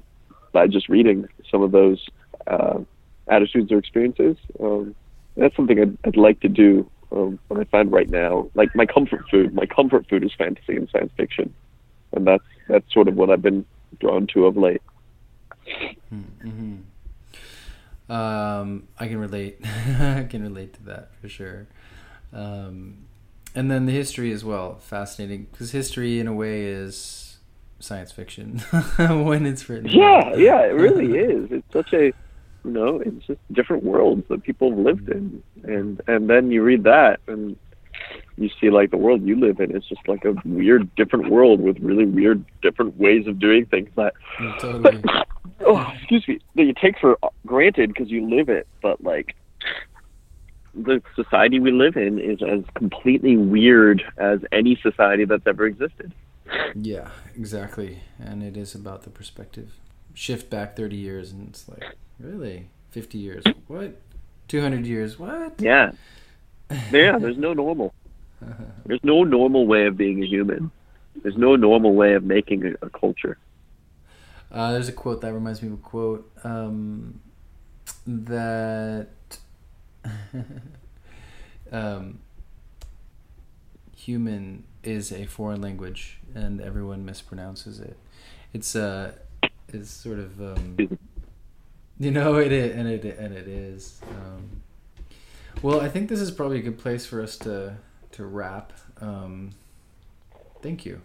by 0.56 0.68
just 0.68 0.88
reading 0.88 1.28
some 1.52 1.62
of 1.62 1.74
those 1.74 2.08
uh, 2.48 2.80
attitudes 3.28 3.74
or 3.74 3.78
experiences. 3.78 4.38
Um, 4.58 4.96
that's 5.36 5.54
something 5.54 5.78
I'd, 5.82 5.98
I'd 6.06 6.16
like 6.16 6.40
to 6.40 6.48
do. 6.48 6.90
Um, 7.12 7.40
but 7.50 7.60
I 7.60 7.66
find 7.66 7.92
right 7.92 8.10
now, 8.10 8.50
like 8.56 8.74
my 8.74 8.86
comfort 8.86 9.26
food, 9.30 9.54
my 9.54 9.66
comfort 9.66 10.08
food 10.10 10.24
is 10.24 10.32
fantasy 10.38 10.78
and 10.78 10.90
science 10.90 11.12
fiction, 11.18 11.54
and 12.14 12.26
that's 12.26 12.46
that's 12.70 12.92
sort 12.94 13.10
of 13.10 13.16
what 13.16 13.30
I've 13.30 13.42
been 13.42 13.66
drawn 14.00 14.28
to 14.28 14.46
of 14.46 14.56
late. 14.56 14.82
Mm-hmm. 16.14 16.76
Um, 18.10 18.88
I 18.98 19.08
can 19.10 19.18
relate. 19.18 19.60
I 19.66 20.26
can 20.30 20.42
relate 20.42 20.74
to 20.76 20.84
that 20.84 21.12
for 21.22 21.28
sure. 21.28 21.68
Um, 22.32 23.08
and 23.54 23.70
then 23.70 23.88
the 23.88 23.92
history 23.92 24.32
as 24.32 24.46
well, 24.46 24.78
fascinating 24.80 25.48
because 25.52 25.72
history 25.72 26.22
in 26.22 26.28
a 26.28 26.34
way 26.34 26.64
is 26.64 27.25
science 27.80 28.12
fiction 28.12 28.60
when 28.98 29.46
it's 29.46 29.70
written. 29.70 29.90
Yeah, 29.90 30.34
yeah, 30.36 30.62
it 30.62 30.76
really 30.76 31.18
is. 31.18 31.52
It's 31.52 31.74
such 31.74 31.94
a, 31.94 32.06
you 32.06 32.72
know, 32.72 33.00
it's 33.00 33.26
just 33.26 33.40
different 33.54 33.84
worlds 33.84 34.24
that 34.30 34.44
people 34.44 34.70
have 34.70 34.80
lived 34.80 35.10
in, 35.10 35.44
and 35.64 36.02
and 36.08 36.30
then 36.30 36.52
you 36.52 36.64
read 36.64 36.84
that 36.84 37.20
and 37.28 37.58
you 38.38 38.50
see 38.60 38.70
like 38.70 38.92
the 38.92 38.98
world 38.98 39.24
you 39.24 39.40
live 39.40 39.60
in 39.60 39.76
is 39.76 39.84
just 39.86 40.08
like 40.08 40.26
a 40.26 40.34
weird 40.46 40.94
different 40.96 41.30
world 41.30 41.62
with 41.62 41.80
really 41.80 42.06
weird 42.06 42.44
different 42.62 42.98
ways 42.98 43.28
of 43.28 43.40
doing 43.40 43.66
things 43.66 43.90
that 43.96 44.14
totally. 44.60 45.02
oh 45.66 45.94
excuse 45.98 46.28
me 46.28 46.40
that 46.56 46.64
you 46.64 46.74
take 46.74 46.98
for 47.00 47.18
granted 47.46 47.94
because 47.94 48.10
you 48.10 48.30
live 48.30 48.50
it 48.50 48.68
but 48.82 49.02
like 49.04 49.36
the 50.74 51.02
society 51.16 51.60
we 51.60 51.72
live 51.72 51.96
in 51.96 52.20
is 52.20 52.40
as 52.44 52.62
completely 52.74 53.38
weird 53.38 54.04
as 54.18 54.40
any 54.52 54.78
society 54.82 55.24
that's 55.24 55.48
ever 55.48 55.66
existed 55.66 56.12
Yeah, 56.76 57.10
exactly. 57.36 58.02
And 58.20 58.44
it 58.44 58.58
is 58.58 58.76
about 58.76 59.04
the 59.04 59.10
perspective. 59.10 59.74
Shift 60.14 60.50
back 60.50 60.76
30 60.76 60.96
years 60.96 61.32
and 61.32 61.50
it's 61.50 61.68
like, 61.68 61.84
really? 62.20 62.70
50 62.92 63.18
years? 63.18 63.44
What? 63.68 64.02
200 64.48 64.86
years? 64.86 65.20
What? 65.20 65.56
yeah 65.60 65.92
yeah 66.92 67.18
there's 67.20 67.38
no 67.38 67.54
normal 67.54 67.94
there's 68.86 69.04
no 69.04 69.24
normal 69.24 69.66
way 69.68 69.86
of 69.88 69.98
being 69.98 70.24
a 70.24 70.26
human 70.28 70.72
there's 71.24 71.38
no 71.38 71.56
normal 71.56 71.94
way 71.94 72.14
of 72.14 72.24
making 72.24 72.66
a, 72.66 72.86
a 72.86 72.90
culture 72.90 73.38
Uh, 74.52 74.72
there's 74.72 74.88
a 74.88 74.94
quote 74.94 75.22
that 75.22 75.34
reminds 75.34 75.62
me 75.62 75.68
of 75.68 75.74
a 75.74 75.78
quote 75.78 76.32
um, 76.44 77.20
that 78.06 79.10
um, 81.72 82.20
human 84.06 84.64
is 84.84 85.12
a 85.12 85.26
foreign 85.26 85.62
language 85.62 86.20
and 86.36 86.62
everyone 86.62 87.04
mispronounces 87.06 87.82
it. 87.82 87.98
It's 88.54 88.76
uh, 88.76 89.14
it's 89.70 89.90
sort 89.90 90.20
of 90.20 90.40
um, 90.40 90.78
you 92.00 92.12
know 92.12 92.36
it 92.36 92.52
is, 92.52 92.76
and 92.76 92.88
it 92.88 93.04
and 93.18 93.36
it 93.36 93.48
is. 93.48 94.00
Um, 94.10 94.62
well, 95.62 95.82
I 95.82 95.90
think 95.90 96.10
this 96.10 96.20
is 96.20 96.30
probably 96.30 96.60
a 96.60 96.62
good 96.62 96.78
place 96.78 97.06
for 97.06 97.22
us 97.22 97.36
to 97.40 97.78
to 98.12 98.26
wrap. 98.26 98.74
Um, 99.02 99.52
thank 100.62 100.86
you. 100.86 101.02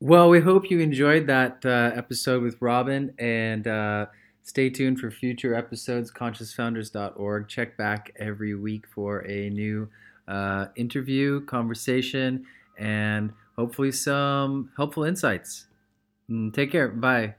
Well, 0.00 0.28
we 0.30 0.40
hope 0.40 0.70
you 0.70 0.80
enjoyed 0.80 1.26
that 1.26 1.64
uh, 1.64 1.90
episode 1.94 2.42
with 2.42 2.56
Robin, 2.60 3.14
and 3.18 3.66
uh, 3.66 4.06
stay 4.42 4.70
tuned 4.70 5.00
for 5.00 5.10
future 5.10 5.54
episodes. 5.54 6.10
ConsciousFounders.org. 6.10 7.48
Check 7.48 7.76
back 7.76 8.12
every 8.16 8.54
week 8.54 8.86
for 8.86 9.20
a 9.26 9.50
new 9.50 9.88
uh, 10.32 10.68
interview, 10.76 11.44
conversation, 11.46 12.46
and 12.78 13.32
hopefully 13.56 13.92
some 13.92 14.70
helpful 14.76 15.04
insights. 15.04 15.66
Mm, 16.30 16.54
Take 16.54 16.72
care. 16.72 16.88
Bye. 16.88 17.36